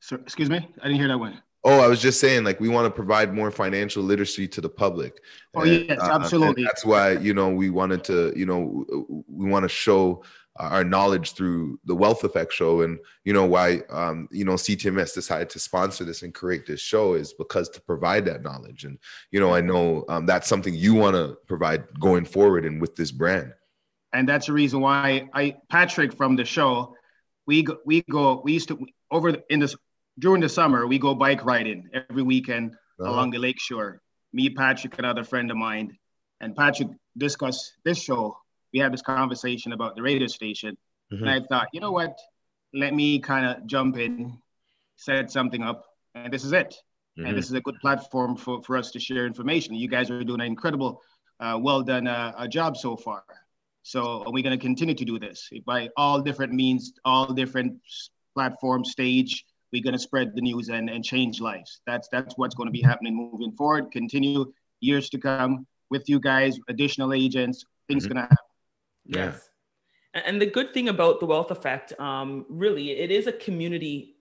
So, 0.00 0.16
excuse 0.16 0.50
me, 0.50 0.58
I 0.58 0.84
didn't 0.84 0.98
hear 0.98 1.08
that 1.08 1.18
one. 1.18 1.40
Oh, 1.66 1.80
I 1.80 1.86
was 1.86 2.00
just 2.02 2.20
saying, 2.20 2.44
like 2.44 2.60
we 2.60 2.68
want 2.68 2.84
to 2.84 2.90
provide 2.90 3.32
more 3.32 3.50
financial 3.50 4.02
literacy 4.02 4.46
to 4.48 4.60
the 4.60 4.68
public. 4.68 5.22
Oh 5.54 5.62
and, 5.62 5.88
yes, 5.88 5.98
uh, 5.98 6.10
absolutely. 6.12 6.62
that's 6.62 6.84
why 6.84 7.12
you 7.12 7.32
know 7.32 7.48
we 7.48 7.70
wanted 7.70 8.04
to, 8.04 8.34
you 8.36 8.44
know, 8.44 8.84
we 9.26 9.48
want 9.48 9.62
to 9.62 9.68
show 9.68 10.22
our 10.56 10.84
knowledge 10.84 11.32
through 11.32 11.80
the 11.84 11.94
Wealth 11.94 12.22
Effect 12.22 12.52
show, 12.52 12.82
and 12.82 12.98
you 13.24 13.32
know 13.32 13.46
why, 13.46 13.80
um, 13.90 14.28
you 14.30 14.44
know, 14.44 14.52
CTMS 14.52 15.14
decided 15.14 15.48
to 15.50 15.58
sponsor 15.58 16.04
this 16.04 16.22
and 16.22 16.34
create 16.34 16.66
this 16.66 16.80
show 16.80 17.14
is 17.14 17.32
because 17.32 17.70
to 17.70 17.80
provide 17.80 18.26
that 18.26 18.42
knowledge, 18.42 18.84
and 18.84 18.98
you 19.30 19.40
know, 19.40 19.54
I 19.54 19.62
know 19.62 20.04
um, 20.10 20.26
that's 20.26 20.48
something 20.48 20.74
you 20.74 20.92
want 20.92 21.16
to 21.16 21.38
provide 21.46 21.84
going 21.98 22.26
forward 22.26 22.66
and 22.66 22.78
with 22.78 22.94
this 22.94 23.10
brand. 23.10 23.54
And 24.12 24.28
that's 24.28 24.46
the 24.46 24.52
reason 24.52 24.80
why 24.80 25.28
I 25.32 25.56
Patrick 25.70 26.14
from 26.14 26.36
the 26.36 26.44
show, 26.44 26.94
we 27.46 27.62
go, 27.62 27.78
we 27.86 28.02
go 28.02 28.42
we 28.44 28.52
used 28.52 28.68
to 28.68 28.86
over 29.10 29.30
in 29.48 29.60
this 29.60 29.74
during 30.18 30.40
the 30.40 30.48
summer, 30.48 30.86
we 30.86 30.98
go 30.98 31.14
bike 31.14 31.44
riding 31.44 31.88
every 31.92 32.22
weekend 32.22 32.72
uh-huh. 32.72 33.10
along 33.10 33.30
the 33.30 33.38
lakeshore. 33.38 34.00
Me, 34.32 34.50
Patrick, 34.50 34.98
another 34.98 35.24
friend 35.24 35.50
of 35.50 35.56
mine, 35.56 35.96
and 36.40 36.56
Patrick 36.56 36.88
discussed 37.16 37.74
this 37.84 38.02
show. 38.02 38.36
We 38.72 38.80
had 38.80 38.92
this 38.92 39.02
conversation 39.02 39.72
about 39.72 39.94
the 39.94 40.02
radio 40.02 40.26
station, 40.26 40.76
mm-hmm. 41.12 41.24
and 41.24 41.30
I 41.30 41.40
thought, 41.46 41.68
you 41.72 41.80
know 41.80 41.92
what? 41.92 42.18
Let 42.72 42.92
me 42.94 43.20
kind 43.20 43.46
of 43.46 43.66
jump 43.66 43.96
in, 43.96 44.36
set 44.96 45.30
something 45.30 45.62
up, 45.62 45.84
and 46.14 46.32
this 46.32 46.44
is 46.44 46.52
it. 46.52 46.74
Mm-hmm. 47.16 47.28
And 47.28 47.38
this 47.38 47.46
is 47.46 47.52
a 47.52 47.60
good 47.60 47.78
platform 47.80 48.36
for, 48.36 48.60
for 48.64 48.76
us 48.76 48.90
to 48.90 48.98
share 48.98 49.24
information. 49.24 49.74
You 49.74 49.86
guys 49.86 50.10
are 50.10 50.24
doing 50.24 50.40
an 50.40 50.46
incredible, 50.46 51.00
uh, 51.38 51.56
well 51.60 51.82
done 51.82 52.08
uh, 52.08 52.46
job 52.48 52.76
so 52.76 52.96
far. 52.96 53.22
So 53.84 54.24
we're 54.26 54.42
going 54.42 54.58
to 54.58 54.62
continue 54.62 54.94
to 54.94 55.04
do 55.04 55.20
this 55.20 55.48
by 55.64 55.90
all 55.96 56.20
different 56.20 56.52
means, 56.52 56.92
all 57.04 57.32
different 57.32 57.80
platforms, 58.34 58.90
stage, 58.90 59.44
we're 59.74 59.82
going 59.82 59.92
to 59.92 59.98
spread 59.98 60.36
the 60.36 60.40
news 60.40 60.68
and, 60.68 60.88
and 60.88 61.04
change 61.04 61.40
lives. 61.40 61.80
That's 61.84 62.08
that's 62.12 62.38
what's 62.38 62.54
going 62.54 62.68
to 62.68 62.72
be 62.72 62.80
happening 62.80 63.16
moving 63.16 63.52
forward. 63.56 63.90
Continue 63.90 64.52
years 64.80 65.10
to 65.10 65.18
come 65.18 65.66
with 65.90 66.08
you 66.08 66.20
guys, 66.20 66.58
additional 66.68 67.12
agents. 67.12 67.64
Things 67.88 68.04
mm-hmm. 68.04 68.14
going 68.14 68.28
to 68.28 68.34
happen. 68.34 68.36
Yes. 69.04 69.48
And 70.14 70.40
the 70.40 70.46
good 70.46 70.72
thing 70.72 70.88
about 70.88 71.18
the 71.18 71.26
wealth 71.26 71.50
effect, 71.50 71.92
um, 71.98 72.46
really, 72.48 72.92
it 72.92 73.10
is 73.10 73.26
a 73.26 73.32
community. 73.32 74.14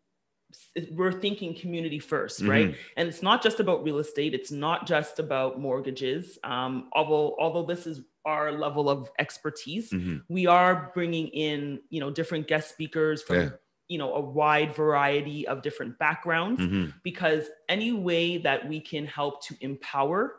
We're 0.91 1.11
thinking 1.11 1.53
community 1.53 1.99
1st 1.99 2.41
mm-hmm. 2.41 2.49
right? 2.49 2.75
And 2.97 3.07
it's 3.07 3.21
not 3.21 3.43
just 3.43 3.59
about 3.59 3.83
real 3.83 3.99
estate. 3.99 4.33
It's 4.33 4.51
not 4.51 4.87
just 4.87 5.19
about 5.19 5.59
mortgages. 5.59 6.39
Um, 6.43 6.89
although, 6.93 7.35
although 7.39 7.65
this 7.65 7.85
is 7.85 8.01
our 8.25 8.51
level 8.51 8.89
of 8.89 9.11
expertise, 9.19 9.91
mm-hmm. 9.91 10.17
we 10.29 10.47
are 10.47 10.91
bringing 10.95 11.27
in, 11.27 11.79
you 11.89 11.99
know, 11.99 12.09
different 12.09 12.47
guest 12.47 12.69
speakers 12.69 13.21
from 13.21 13.35
yeah 13.35 13.49
you 13.87 13.97
know 13.97 14.13
a 14.13 14.19
wide 14.19 14.73
variety 14.75 15.47
of 15.47 15.61
different 15.61 15.97
backgrounds 15.99 16.61
mm-hmm. 16.61 16.89
because 17.03 17.45
any 17.69 17.91
way 17.91 18.37
that 18.37 18.67
we 18.67 18.79
can 18.79 19.05
help 19.05 19.43
to 19.43 19.55
empower 19.61 20.37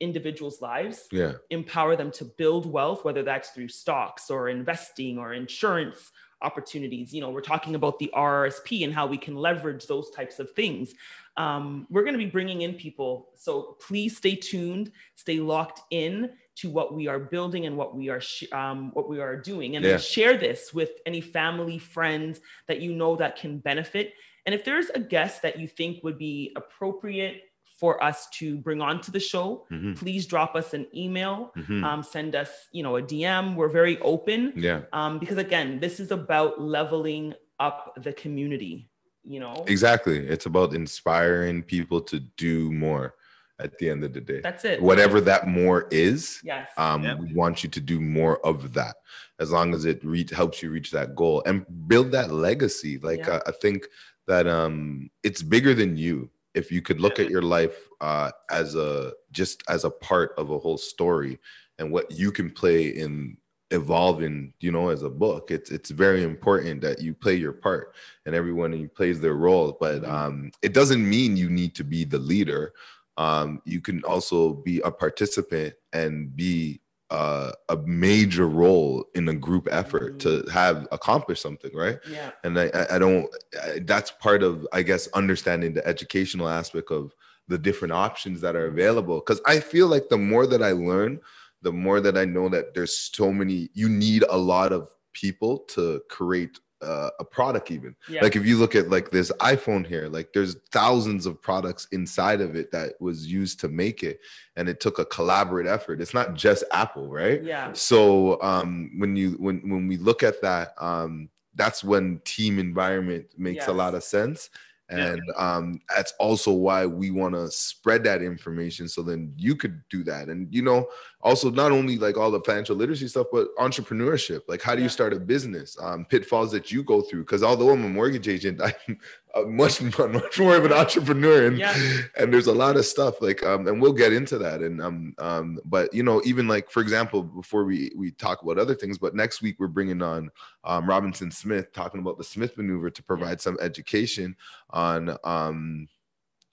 individuals 0.00 0.60
lives 0.60 1.06
yeah. 1.12 1.32
empower 1.50 1.96
them 1.96 2.10
to 2.10 2.24
build 2.24 2.66
wealth 2.66 3.04
whether 3.04 3.22
that's 3.22 3.50
through 3.50 3.68
stocks 3.68 4.30
or 4.30 4.48
investing 4.48 5.18
or 5.18 5.32
insurance 5.32 6.10
opportunities 6.42 7.12
you 7.14 7.20
know 7.20 7.30
we're 7.30 7.40
talking 7.40 7.74
about 7.74 7.98
the 7.98 8.10
RRSP 8.14 8.84
and 8.84 8.92
how 8.92 9.06
we 9.06 9.16
can 9.16 9.34
leverage 9.34 9.86
those 9.86 10.10
types 10.10 10.38
of 10.38 10.50
things. 10.52 10.94
Um, 11.36 11.86
we're 11.90 12.02
going 12.02 12.14
to 12.14 12.18
be 12.18 12.30
bringing 12.30 12.62
in 12.62 12.74
people. 12.74 13.30
So 13.34 13.76
please 13.80 14.16
stay 14.16 14.36
tuned 14.36 14.92
stay 15.16 15.38
locked 15.38 15.80
in 15.90 16.30
to 16.56 16.70
what 16.70 16.94
we 16.94 17.08
are 17.08 17.18
building 17.18 17.66
and 17.66 17.76
what 17.76 17.94
we 17.96 18.08
are 18.08 18.20
sh- 18.20 18.50
um, 18.52 18.90
what 18.92 19.08
we 19.08 19.20
are 19.20 19.36
doing 19.36 19.76
and 19.76 19.84
yeah. 19.84 19.96
share 19.96 20.36
this 20.36 20.72
with 20.72 20.90
any 21.06 21.20
family 21.20 21.78
friends 21.78 22.40
that 22.68 22.80
you 22.80 22.92
know 22.94 23.16
that 23.16 23.36
can 23.36 23.58
benefit 23.58 24.12
and 24.46 24.54
if 24.54 24.64
there's 24.64 24.90
a 24.90 25.00
guest 25.00 25.42
that 25.42 25.58
you 25.58 25.66
think 25.66 26.02
would 26.04 26.18
be 26.18 26.52
appropriate 26.56 27.42
for 27.80 28.02
us 28.04 28.28
to 28.30 28.56
bring 28.58 28.80
on 28.80 29.00
to 29.00 29.10
the 29.10 29.18
show, 29.18 29.66
Mhm. 29.72 29.96
please 29.98 30.26
drop 30.26 30.54
us 30.54 30.74
an 30.74 30.86
email, 30.94 31.50
Mhm. 31.56 31.82
um, 31.82 32.02
send 32.04 32.36
us, 32.36 32.68
you 32.70 32.82
know, 32.84 32.96
a 32.96 33.02
DM. 33.02 33.56
We're 33.56 33.68
very 33.68 33.98
open. 34.00 34.52
Yeah. 34.54 34.82
Um, 34.92 35.18
because 35.18 35.38
again, 35.38 35.80
this 35.80 35.98
is 35.98 36.12
about 36.12 36.60
leveling 36.60 37.34
up 37.58 37.94
the 38.00 38.12
community. 38.12 38.88
You 39.24 39.40
know, 39.40 39.64
Exactly. 39.66 40.18
It's 40.18 40.46
about 40.46 40.74
inspiring 40.74 41.62
people 41.62 42.00
to 42.02 42.20
do 42.20 42.70
more 42.70 43.14
at 43.58 43.78
the 43.78 43.88
end 43.88 44.04
of 44.04 44.12
the 44.12 44.20
day. 44.20 44.40
That's 44.42 44.64
it. 44.64 44.82
Whatever 44.82 45.20
that 45.22 45.46
more 45.46 45.86
is, 45.90 46.40
Yes. 46.42 46.68
um, 46.76 47.02
we 47.18 47.32
want 47.34 47.62
you 47.62 47.70
to 47.70 47.80
do 47.80 48.00
more 48.00 48.44
of 48.44 48.72
that 48.74 48.96
as 49.38 49.50
long 49.50 49.74
as 49.74 49.84
it 49.84 50.04
reach, 50.04 50.30
helps 50.30 50.62
you 50.62 50.70
reach 50.70 50.90
that 50.90 51.14
goal 51.14 51.42
and 51.46 51.64
build 51.88 52.10
that 52.12 52.32
legacy. 52.32 52.98
Like, 52.98 53.26
Yeah. 53.26 53.34
uh, 53.34 53.40
I 53.46 53.52
think 53.52 53.86
that 54.26 54.46
um, 54.46 55.10
it's 55.22 55.42
bigger 55.42 55.74
than 55.74 55.96
you. 55.96 56.30
If 56.54 56.70
you 56.70 56.82
could 56.82 57.00
look 57.00 57.18
at 57.18 57.30
your 57.30 57.42
life 57.42 57.76
uh, 58.00 58.30
as 58.50 58.76
a 58.76 59.12
just 59.32 59.64
as 59.68 59.84
a 59.84 59.90
part 59.90 60.34
of 60.38 60.50
a 60.50 60.58
whole 60.58 60.78
story 60.78 61.40
and 61.78 61.90
what 61.90 62.08
you 62.12 62.30
can 62.30 62.48
play 62.48 62.86
in 62.86 63.36
evolving, 63.72 64.54
you 64.60 64.70
know, 64.70 64.88
as 64.90 65.02
a 65.02 65.10
book, 65.10 65.50
it's 65.50 65.72
it's 65.72 65.90
very 65.90 66.22
important 66.22 66.80
that 66.82 67.02
you 67.02 67.12
play 67.12 67.34
your 67.34 67.52
part 67.52 67.92
and 68.24 68.36
everyone 68.36 68.88
plays 68.94 69.20
their 69.20 69.34
role. 69.34 69.76
But 69.80 70.04
um, 70.04 70.52
it 70.62 70.74
doesn't 70.74 71.08
mean 71.08 71.36
you 71.36 71.50
need 71.50 71.74
to 71.74 71.82
be 71.84 72.04
the 72.04 72.20
leader. 72.20 72.72
Um, 73.16 73.62
you 73.64 73.80
can 73.80 74.02
also 74.04 74.52
be 74.54 74.80
a 74.80 74.90
participant 74.90 75.74
and 75.92 76.34
be 76.34 76.80
uh, 77.10 77.52
a 77.68 77.76
major 77.76 78.48
role 78.48 79.04
in 79.14 79.28
a 79.28 79.34
group 79.34 79.68
effort 79.70 80.18
to 80.20 80.42
have 80.52 80.88
accomplished 80.90 81.42
something, 81.42 81.70
right? 81.74 81.98
Yeah. 82.10 82.30
And 82.42 82.58
I, 82.58 82.70
I- 82.74 82.96
I 82.96 82.98
don't. 82.98 83.28
I, 83.62 83.78
that's 83.84 84.10
part 84.10 84.42
of, 84.42 84.66
I 84.72 84.82
guess, 84.82 85.06
understanding 85.14 85.74
the 85.74 85.86
educational 85.86 86.48
aspect 86.48 86.90
of 86.90 87.12
the 87.46 87.58
different 87.58 87.92
options 87.92 88.40
that 88.40 88.56
are 88.56 88.66
available. 88.66 89.20
Because 89.20 89.40
I 89.46 89.60
feel 89.60 89.86
like 89.86 90.08
the 90.08 90.18
more 90.18 90.46
that 90.46 90.62
I 90.62 90.72
learn, 90.72 91.20
the 91.62 91.72
more 91.72 92.00
that 92.00 92.16
I 92.16 92.24
know 92.24 92.48
that 92.48 92.74
there's 92.74 92.96
so 92.96 93.30
many. 93.30 93.68
You 93.74 93.88
need 93.88 94.24
a 94.28 94.36
lot 94.36 94.72
of 94.72 94.90
people 95.12 95.58
to 95.74 96.02
create 96.08 96.58
uh, 96.84 97.10
a 97.18 97.24
product 97.24 97.70
even. 97.70 97.96
Yeah. 98.08 98.22
like 98.22 98.36
if 98.36 98.46
you 98.46 98.58
look 98.58 98.74
at 98.74 98.90
like 98.90 99.10
this 99.10 99.32
iphone 99.40 99.86
here 99.86 100.08
like 100.08 100.32
there's 100.32 100.56
thousands 100.70 101.26
of 101.26 101.40
products 101.40 101.88
inside 101.92 102.40
of 102.40 102.54
it 102.54 102.70
that 102.72 102.94
was 103.00 103.26
used 103.26 103.60
to 103.60 103.68
make 103.68 104.02
it 104.02 104.20
and 104.56 104.68
it 104.68 104.80
took 104.80 104.98
a 104.98 105.04
collaborate 105.06 105.66
effort. 105.66 106.00
It's 106.00 106.14
not 106.14 106.34
just 106.34 106.64
apple 106.72 107.08
right? 107.08 107.42
Yeah. 107.42 107.72
so 107.72 108.40
um 108.42 108.92
when 108.98 109.16
you 109.16 109.32
when 109.32 109.68
when 109.68 109.88
we 109.88 109.96
look 109.96 110.22
at 110.22 110.40
that 110.42 110.74
um 110.78 111.28
that's 111.54 111.82
when 111.84 112.20
team 112.24 112.58
environment 112.58 113.26
makes 113.38 113.68
a 113.68 113.72
lot 113.72 113.94
of 113.94 114.02
sense. 114.02 114.50
And 114.90 115.22
um 115.36 115.80
that's 115.94 116.12
also 116.18 116.52
why 116.52 116.84
we 116.84 117.10
want 117.10 117.34
to 117.34 117.50
spread 117.50 118.04
that 118.04 118.22
information 118.22 118.88
so 118.88 119.02
then 119.02 119.32
you 119.36 119.56
could 119.56 119.82
do 119.88 120.04
that. 120.04 120.28
And 120.28 120.52
you 120.54 120.62
know 120.62 120.88
also 121.24 121.50
not 121.50 121.72
only 121.72 121.96
like 121.98 122.16
all 122.16 122.30
the 122.30 122.40
financial 122.40 122.76
literacy 122.76 123.08
stuff 123.08 123.26
but 123.32 123.48
entrepreneurship. 123.56 124.42
Like 124.46 124.62
how 124.62 124.76
do 124.76 124.82
you 124.82 124.88
start 124.88 125.12
a 125.12 125.18
business? 125.18 125.76
Um 125.80 126.04
pitfalls 126.04 126.52
that 126.52 126.70
you 126.70 126.84
go 126.84 127.00
through 127.00 127.24
because 127.24 127.42
although 127.42 127.70
i'm 127.70 127.84
a 127.84 127.88
mortgage 127.88 128.28
agent 128.28 128.60
i'm 129.34 129.56
much 129.56 129.80
much 129.98 130.38
more 130.38 130.54
of 130.56 130.64
an 130.64 130.72
entrepreneur 130.72 131.46
and 131.46 131.58
Yeah. 131.58 131.74
and 132.16 132.32
there's 132.32 132.46
a 132.46 132.52
lot 132.52 132.76
of 132.76 132.84
stuff 132.84 133.20
like 133.20 133.42
um 133.42 133.66
and 133.66 133.80
we'll 133.80 133.92
get 133.92 134.12
into 134.12 134.38
that 134.38 134.60
and 134.60 134.80
um 134.80 135.14
um 135.18 135.58
but 135.64 135.92
you 135.92 136.02
know 136.02 136.20
even 136.24 136.46
like 136.46 136.70
for 136.70 136.80
example 136.82 137.22
before 137.22 137.64
we 137.64 137.90
we 137.96 138.10
talk 138.12 138.42
about 138.42 138.58
other 138.58 138.74
things 138.74 138.98
but 138.98 139.14
next 139.14 139.42
week 139.42 139.56
we're 139.58 139.66
bringing 139.66 140.02
on 140.02 140.30
um 140.64 140.86
robinson 140.88 141.30
smith 141.30 141.72
talking 141.72 142.00
about 142.00 142.18
the 142.18 142.24
smith 142.24 142.56
maneuver 142.56 142.90
to 142.90 143.02
provide 143.02 143.40
some 143.40 143.56
education 143.60 144.36
on 144.70 145.16
um 145.24 145.88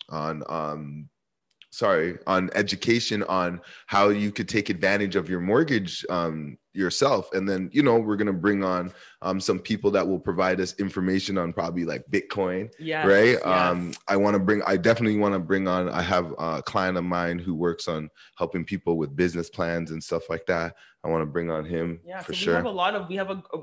on 0.09 0.43
um 0.49 1.09
sorry 1.71 2.17
on 2.27 2.49
education 2.53 3.23
on 3.23 3.61
how 3.87 4.09
you 4.09 4.31
could 4.31 4.47
take 4.49 4.69
advantage 4.69 5.15
of 5.15 5.29
your 5.29 5.39
mortgage 5.39 6.05
um 6.09 6.57
yourself. 6.73 7.33
And 7.33 7.47
then 7.49 7.69
you 7.73 7.83
know 7.83 7.97
we're 7.99 8.15
going 8.15 8.27
to 8.27 8.33
bring 8.33 8.63
on 8.63 8.93
um 9.21 9.39
some 9.41 9.59
people 9.59 9.91
that 9.91 10.07
will 10.07 10.19
provide 10.19 10.61
us 10.61 10.73
information 10.79 11.37
on 11.37 11.51
probably 11.53 11.83
like 11.85 12.03
bitcoin 12.11 12.69
Yes, 12.79 13.05
right? 13.05 13.31
yes. 13.31 13.43
um 13.45 13.91
i 14.07 14.15
want 14.15 14.35
to 14.35 14.39
bring 14.39 14.61
i 14.65 14.77
definitely 14.77 15.17
want 15.17 15.33
to 15.33 15.39
bring 15.39 15.67
on 15.67 15.89
i 15.89 16.01
have 16.01 16.33
a 16.39 16.61
client 16.61 16.97
of 16.97 17.03
mine 17.03 17.39
who 17.39 17.55
works 17.55 17.87
on 17.89 18.09
helping 18.37 18.63
people 18.63 18.97
with 18.97 19.15
business 19.15 19.49
plans 19.49 19.91
and 19.91 20.01
stuff 20.03 20.29
like 20.29 20.45
that. 20.47 20.75
I 21.03 21.07
want 21.09 21.23
to 21.23 21.25
bring 21.25 21.49
on 21.49 21.65
him 21.65 21.99
Yeah, 22.05 22.19
for 22.21 22.33
so 22.33 22.37
we 22.39 22.43
sure. 22.45 22.55
have 22.55 22.65
a 22.65 22.69
lot 22.69 22.95
of 22.95 23.09
we 23.09 23.15
have 23.15 23.31
a, 23.31 23.41
a 23.53 23.59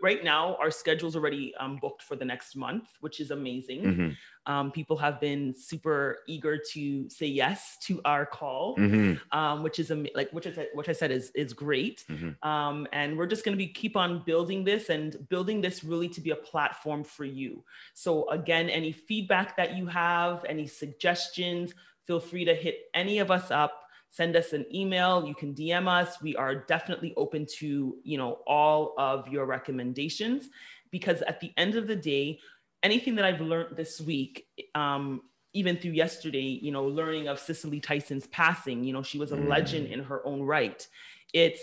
right 0.00 0.22
now 0.22 0.56
our 0.56 0.70
schedule's 0.70 1.16
already 1.16 1.54
um, 1.56 1.76
booked 1.80 2.02
for 2.02 2.16
the 2.16 2.24
next 2.24 2.56
month, 2.56 2.88
which 3.00 3.20
is 3.20 3.30
amazing. 3.30 3.82
Mhm. 3.82 4.16
Um, 4.46 4.72
people 4.72 4.96
have 4.96 5.20
been 5.20 5.54
super 5.54 6.18
eager 6.26 6.58
to 6.72 7.08
say 7.08 7.26
yes 7.26 7.78
to 7.82 8.00
our 8.04 8.26
call, 8.26 8.76
Mhm. 8.76 9.20
um, 9.32 9.62
which 9.62 9.78
is 9.78 9.92
like 10.14 10.30
which 10.32 10.46
I 10.46 10.52
said, 10.52 10.68
which 10.74 10.88
I 10.88 10.92
said 10.92 11.10
is 11.10 11.30
is 11.32 11.52
great. 11.52 12.04
Mhm. 12.08 12.44
Um, 12.44 12.86
and 12.92 13.16
we're 13.16 13.26
just 13.26 13.44
going 13.44 13.56
to 13.56 13.64
be 13.64 13.68
keep 13.68 13.96
on 13.96 14.22
building 14.24 14.64
this 14.64 14.88
and 14.88 15.28
building 15.28 15.60
this 15.60 15.84
really 15.84 16.08
to 16.10 16.20
be 16.20 16.30
a 16.30 16.36
platform 16.36 17.04
for 17.04 17.24
you. 17.24 17.64
So 17.94 18.28
again, 18.30 18.68
any 18.70 18.92
feedback 18.92 19.56
that 19.56 19.76
you 19.76 19.86
have, 19.86 20.44
any 20.48 20.66
suggestions, 20.66 21.74
feel 22.06 22.20
free 22.20 22.44
to 22.44 22.54
hit 22.54 22.90
any 22.94 23.20
of 23.20 23.30
us 23.30 23.50
up 23.50 23.81
send 24.12 24.36
us 24.36 24.52
an 24.52 24.64
email. 24.72 25.26
You 25.26 25.34
can 25.34 25.54
dm 25.54 25.88
us. 25.88 26.22
We 26.22 26.36
are 26.36 26.54
definitely 26.54 27.12
open 27.16 27.46
to 27.58 27.96
you 28.04 28.18
know 28.18 28.38
all 28.46 28.94
of 28.96 29.26
your 29.26 29.46
recommendations 29.46 30.48
because 30.92 31.22
at 31.22 31.40
the 31.40 31.52
end 31.56 31.74
of 31.74 31.88
the 31.88 31.96
day 31.96 32.38
anything 32.82 33.14
that 33.16 33.24
i've 33.24 33.40
learned 33.40 33.76
this 33.76 34.00
week 34.00 34.46
um, 34.74 35.22
even 35.54 35.76
through 35.76 35.92
yesterday 35.92 36.58
you 36.62 36.70
know 36.70 36.84
learning 36.84 37.26
of 37.28 37.38
cicely 37.38 37.80
tyson's 37.80 38.26
passing 38.28 38.84
you 38.84 38.92
know 38.92 39.02
she 39.02 39.18
was 39.18 39.32
a 39.32 39.36
legend 39.36 39.86
in 39.88 40.04
her 40.04 40.24
own 40.26 40.42
right. 40.42 40.86
It's 41.32 41.62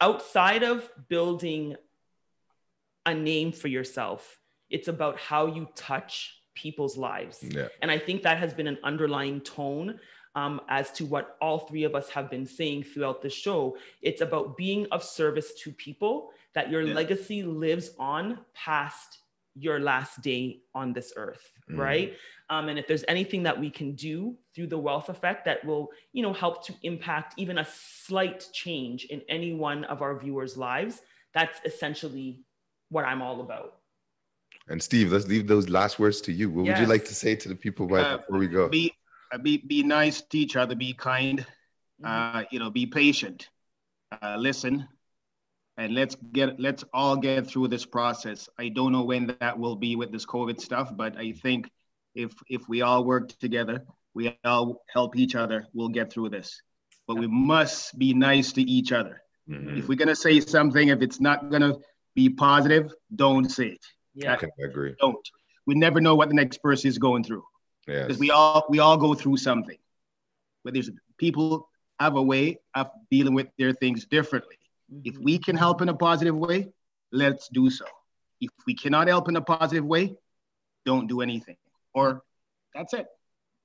outside 0.00 0.64
of 0.64 0.90
building 1.08 1.76
a 3.06 3.14
name 3.14 3.52
for 3.52 3.68
yourself 3.68 4.40
it's 4.68 4.88
about 4.88 5.18
how 5.18 5.46
you 5.46 5.68
touch 5.76 6.42
people's 6.54 6.96
lives. 6.96 7.42
Yeah. 7.42 7.68
and 7.80 7.90
I 7.90 7.98
think 7.98 8.22
that 8.22 8.38
has 8.38 8.52
been 8.52 8.66
an 8.66 8.78
underlying 8.82 9.40
tone 9.40 10.00
um, 10.34 10.60
as 10.68 10.90
to 10.92 11.04
what 11.04 11.36
all 11.40 11.58
three 11.60 11.84
of 11.84 11.94
us 11.94 12.08
have 12.10 12.30
been 12.30 12.46
saying 12.46 12.84
throughout 12.84 13.20
the 13.22 13.30
show. 13.30 13.76
It's 14.00 14.20
about 14.22 14.56
being 14.56 14.86
of 14.90 15.02
service 15.04 15.52
to 15.62 15.72
people, 15.72 16.30
that 16.54 16.70
your 16.70 16.84
legacy 16.84 17.42
lives 17.42 17.90
on 17.98 18.38
past 18.54 19.18
your 19.54 19.78
last 19.80 20.22
day 20.22 20.60
on 20.74 20.92
this 20.94 21.12
earth, 21.16 21.52
Mm. 21.70 21.78
right? 21.78 22.16
Um, 22.48 22.68
and 22.70 22.78
if 22.78 22.86
there's 22.86 23.04
anything 23.08 23.42
that 23.44 23.58
we 23.58 23.70
can 23.70 23.92
do 23.94 24.36
through 24.54 24.66
the 24.68 24.78
wealth 24.78 25.08
effect 25.10 25.44
that 25.44 25.64
will, 25.64 25.90
you 26.12 26.22
know, 26.22 26.32
help 26.32 26.64
to 26.66 26.74
impact 26.82 27.34
even 27.36 27.58
a 27.58 27.66
slight 27.66 28.48
change 28.52 29.04
in 29.06 29.20
any 29.28 29.52
one 29.52 29.84
of 29.84 30.00
our 30.02 30.18
viewers' 30.18 30.56
lives, 30.56 31.02
that's 31.34 31.58
essentially 31.64 32.40
what 32.88 33.04
I'm 33.04 33.22
all 33.22 33.40
about. 33.40 33.78
and 34.68 34.80
steve 34.82 35.10
let's 35.12 35.26
leave 35.26 35.46
those 35.48 35.68
last 35.68 35.98
words 35.98 36.20
to 36.20 36.30
you 36.32 36.48
what 36.48 36.64
would 36.66 36.78
you 36.78 36.86
like 36.86 37.04
to 37.04 37.16
say 37.16 37.34
to 37.34 37.48
the 37.48 37.54
people 37.64 37.84
right 37.88 38.06
Uh, 38.06 38.16
before 38.18 38.38
we 38.38 38.46
go 38.46 38.68
Be, 38.68 38.92
be, 39.38 39.58
be 39.58 39.82
nice 39.82 40.22
to 40.22 40.38
each 40.38 40.56
other, 40.56 40.74
be 40.74 40.92
kind, 40.92 41.46
uh, 42.04 42.44
you 42.50 42.58
know, 42.58 42.70
be 42.70 42.86
patient, 42.86 43.48
uh, 44.22 44.36
listen, 44.38 44.86
and 45.76 45.94
let's 45.94 46.16
get, 46.32 46.60
let's 46.60 46.84
all 46.92 47.16
get 47.16 47.46
through 47.46 47.68
this 47.68 47.86
process. 47.86 48.48
I 48.58 48.68
don't 48.68 48.92
know 48.92 49.04
when 49.04 49.34
that 49.40 49.58
will 49.58 49.76
be 49.76 49.96
with 49.96 50.12
this 50.12 50.26
COVID 50.26 50.60
stuff, 50.60 50.92
but 50.94 51.16
I 51.16 51.32
think 51.32 51.70
if, 52.14 52.32
if 52.48 52.68
we 52.68 52.82
all 52.82 53.04
work 53.04 53.28
together, 53.38 53.84
we 54.14 54.38
all 54.44 54.82
help 54.88 55.16
each 55.16 55.34
other, 55.34 55.66
we'll 55.72 55.88
get 55.88 56.12
through 56.12 56.28
this. 56.30 56.60
But 57.06 57.16
we 57.16 57.26
must 57.26 57.98
be 57.98 58.14
nice 58.14 58.52
to 58.52 58.62
each 58.62 58.92
other. 58.92 59.22
Mm-hmm. 59.48 59.78
If 59.78 59.88
we're 59.88 59.98
gonna 59.98 60.14
say 60.14 60.40
something, 60.40 60.88
if 60.88 61.02
it's 61.02 61.20
not 61.20 61.50
gonna 61.50 61.74
be 62.14 62.28
positive, 62.28 62.92
don't 63.14 63.50
say 63.50 63.68
it. 63.68 63.84
Yeah. 64.14 64.34
Okay, 64.34 64.48
I 64.62 64.66
agree. 64.66 64.94
Don't. 65.00 65.16
We 65.66 65.74
never 65.74 66.00
know 66.00 66.14
what 66.14 66.28
the 66.28 66.34
next 66.34 66.58
person 66.62 66.88
is 66.88 66.98
going 66.98 67.24
through 67.24 67.42
Yes. 67.86 68.06
because 68.06 68.20
we 68.20 68.30
all 68.30 68.64
we 68.68 68.78
all 68.78 68.96
go 68.96 69.14
through 69.14 69.36
something. 69.36 69.78
But 70.64 70.74
there's 70.74 70.90
people 71.18 71.68
have 71.98 72.16
a 72.16 72.22
way 72.22 72.58
of 72.74 72.90
dealing 73.10 73.34
with 73.34 73.48
their 73.58 73.72
things 73.72 74.06
differently. 74.06 74.56
If 75.04 75.18
we 75.18 75.38
can 75.38 75.56
help 75.56 75.80
in 75.80 75.88
a 75.88 75.94
positive 75.94 76.36
way, 76.36 76.68
let's 77.12 77.48
do 77.48 77.70
so. 77.70 77.84
If 78.40 78.50
we 78.66 78.74
cannot 78.74 79.08
help 79.08 79.28
in 79.28 79.36
a 79.36 79.40
positive 79.40 79.84
way, 79.84 80.14
don't 80.84 81.06
do 81.06 81.20
anything. 81.20 81.56
Or 81.94 82.22
that's 82.74 82.92
it. 82.92 83.06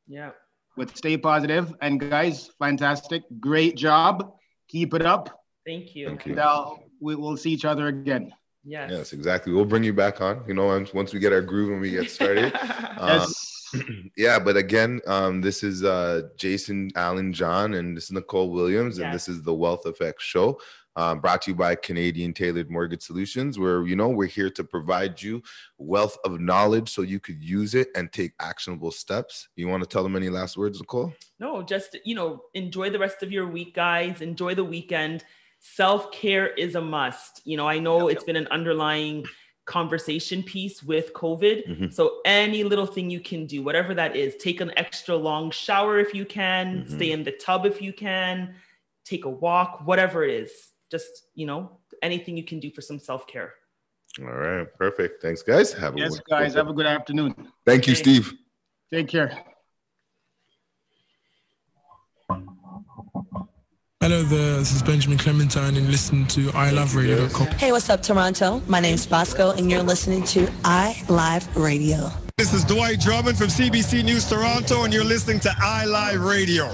Yeah. 0.07 0.31
But 0.77 0.95
stay 0.95 1.17
positive. 1.17 1.73
And 1.81 1.99
guys, 1.99 2.51
fantastic. 2.59 3.23
Great 3.39 3.75
job. 3.75 4.33
Keep 4.69 4.93
it 4.93 5.05
up. 5.05 5.43
Thank 5.65 5.95
you. 5.95 6.07
Thank 6.07 6.25
you. 6.25 6.31
And 6.33 6.39
uh, 6.39 6.75
we 7.01 7.15
will 7.15 7.35
see 7.35 7.51
each 7.51 7.65
other 7.65 7.87
again. 7.87 8.33
Yes. 8.67 8.91
Yes, 8.91 9.13
exactly. 9.13 9.53
We'll 9.53 9.63
bring 9.63 9.85
you 9.85 9.93
back 9.93 10.19
on. 10.19 10.43
You 10.45 10.53
know, 10.53 10.65
once 10.65 10.93
once 10.93 11.13
we 11.13 11.19
get 11.19 11.31
our 11.31 11.41
groove 11.41 11.71
and 11.71 11.81
we 11.81 11.91
get 11.91 12.11
started. 12.11 12.53
Um, 12.99 13.27
yeah, 14.17 14.39
but 14.39 14.57
again, 14.57 15.01
um, 15.05 15.39
this 15.39 15.61
is 15.61 15.83
uh, 15.83 16.23
Jason 16.35 16.89
Allen 16.95 17.31
John, 17.31 17.75
and 17.75 17.95
this 17.95 18.05
is 18.05 18.11
Nicole 18.11 18.49
Williams, 18.49 18.97
and 18.97 19.13
this 19.13 19.27
is 19.27 19.43
the 19.43 19.53
Wealth 19.53 19.85
Effect 19.85 20.19
Show. 20.19 20.59
Um, 20.95 21.19
brought 21.19 21.43
to 21.43 21.51
you 21.51 21.55
by 21.55 21.75
Canadian 21.75 22.33
Tailored 22.33 22.71
Mortgage 22.71 23.03
Solutions, 23.03 23.59
where 23.59 23.85
you 23.85 23.95
know 23.95 24.09
we're 24.09 24.25
here 24.25 24.49
to 24.49 24.63
provide 24.63 25.21
you 25.21 25.43
wealth 25.77 26.17
of 26.25 26.39
knowledge 26.39 26.89
so 26.89 27.03
you 27.03 27.19
could 27.19 27.43
use 27.43 27.75
it 27.75 27.89
and 27.93 28.11
take 28.11 28.33
actionable 28.39 28.89
steps. 28.89 29.47
You 29.55 29.67
want 29.67 29.83
to 29.83 29.87
tell 29.87 30.01
them 30.01 30.15
any 30.15 30.29
last 30.29 30.57
words, 30.57 30.79
Nicole? 30.79 31.13
No, 31.39 31.61
just 31.61 31.99
you 32.03 32.15
know, 32.15 32.41
enjoy 32.55 32.89
the 32.89 32.97
rest 32.97 33.21
of 33.21 33.31
your 33.31 33.47
week, 33.47 33.75
guys. 33.75 34.21
Enjoy 34.21 34.55
the 34.55 34.63
weekend. 34.63 35.23
Self 35.75 36.11
care 36.11 36.47
is 36.47 36.75
a 36.75 36.81
must. 36.81 37.41
You 37.45 37.57
know, 37.57 37.67
I 37.67 37.79
know 37.79 38.07
it's 38.07 38.23
been 38.23 38.35
an 38.35 38.47
underlying 38.47 39.25
conversation 39.65 40.41
piece 40.43 40.81
with 40.81 41.13
COVID. 41.13 41.67
Mhm. 41.67 41.93
So 41.93 42.21
any 42.25 42.63
little 42.63 42.85
thing 42.85 43.09
you 43.09 43.19
can 43.19 43.45
do, 43.45 43.61
whatever 43.61 43.93
that 43.93 44.15
is, 44.15 44.37
take 44.37 44.61
an 44.61 44.71
extra 44.77 45.15
long 45.15 45.51
shower 45.51 45.99
if 45.99 46.13
you 46.13 46.25
can, 46.25 46.83
Mhm. 46.83 46.95
stay 46.95 47.11
in 47.11 47.23
the 47.23 47.33
tub 47.33 47.65
if 47.65 47.81
you 47.81 47.91
can, 47.91 48.55
take 49.03 49.25
a 49.25 49.29
walk, 49.29 49.85
whatever 49.85 50.23
it 50.23 50.31
is. 50.41 50.51
Just, 50.89 51.27
you 51.35 51.45
know, 51.45 51.79
anything 52.01 52.37
you 52.37 52.43
can 52.45 52.59
do 52.59 52.71
for 52.71 52.81
some 52.81 52.97
self-care. 52.97 53.53
All 54.19 54.25
right, 54.27 54.67
perfect. 54.77 55.21
Thanks, 55.21 55.43
guys. 55.43 55.73
Have 55.73 55.95
a 55.95 55.99
Yes, 55.99 56.11
wonderful 56.11 56.29
guys. 56.29 56.53
Have 56.53 56.69
a 56.69 56.73
good 56.73 56.85
afternoon. 56.85 57.35
Thank 57.65 57.87
you, 57.87 57.95
Steve. 57.95 58.33
Take 58.89 59.09
care. 59.09 59.43
Hello 64.07 64.23
there, 64.23 64.59
this 64.59 64.71
is 64.71 64.81
Benjamin 64.81 65.17
Clementine 65.17 65.75
and 65.75 65.91
listen 65.91 66.25
to 66.27 66.47
iliveradio.com. 66.51 67.47
Hey, 67.59 67.73
what's 67.73 67.89
up, 67.89 68.01
Toronto? 68.01 68.61
My 68.65 68.79
name's 68.79 69.05
Bosco, 69.05 69.51
and 69.51 69.69
you're 69.69 69.83
listening 69.83 70.23
to 70.27 70.49
I 70.63 71.03
Live 71.09 71.53
Radio. 71.57 72.09
This 72.37 72.53
is 72.53 72.63
Dwight 72.63 73.01
Drummond 73.01 73.37
from 73.37 73.47
CBC 73.47 74.05
News 74.05 74.29
Toronto, 74.29 74.85
and 74.85 74.93
you're 74.93 75.03
listening 75.03 75.41
to 75.41 75.49
iLive 75.49 76.25
Radio. 76.25 76.63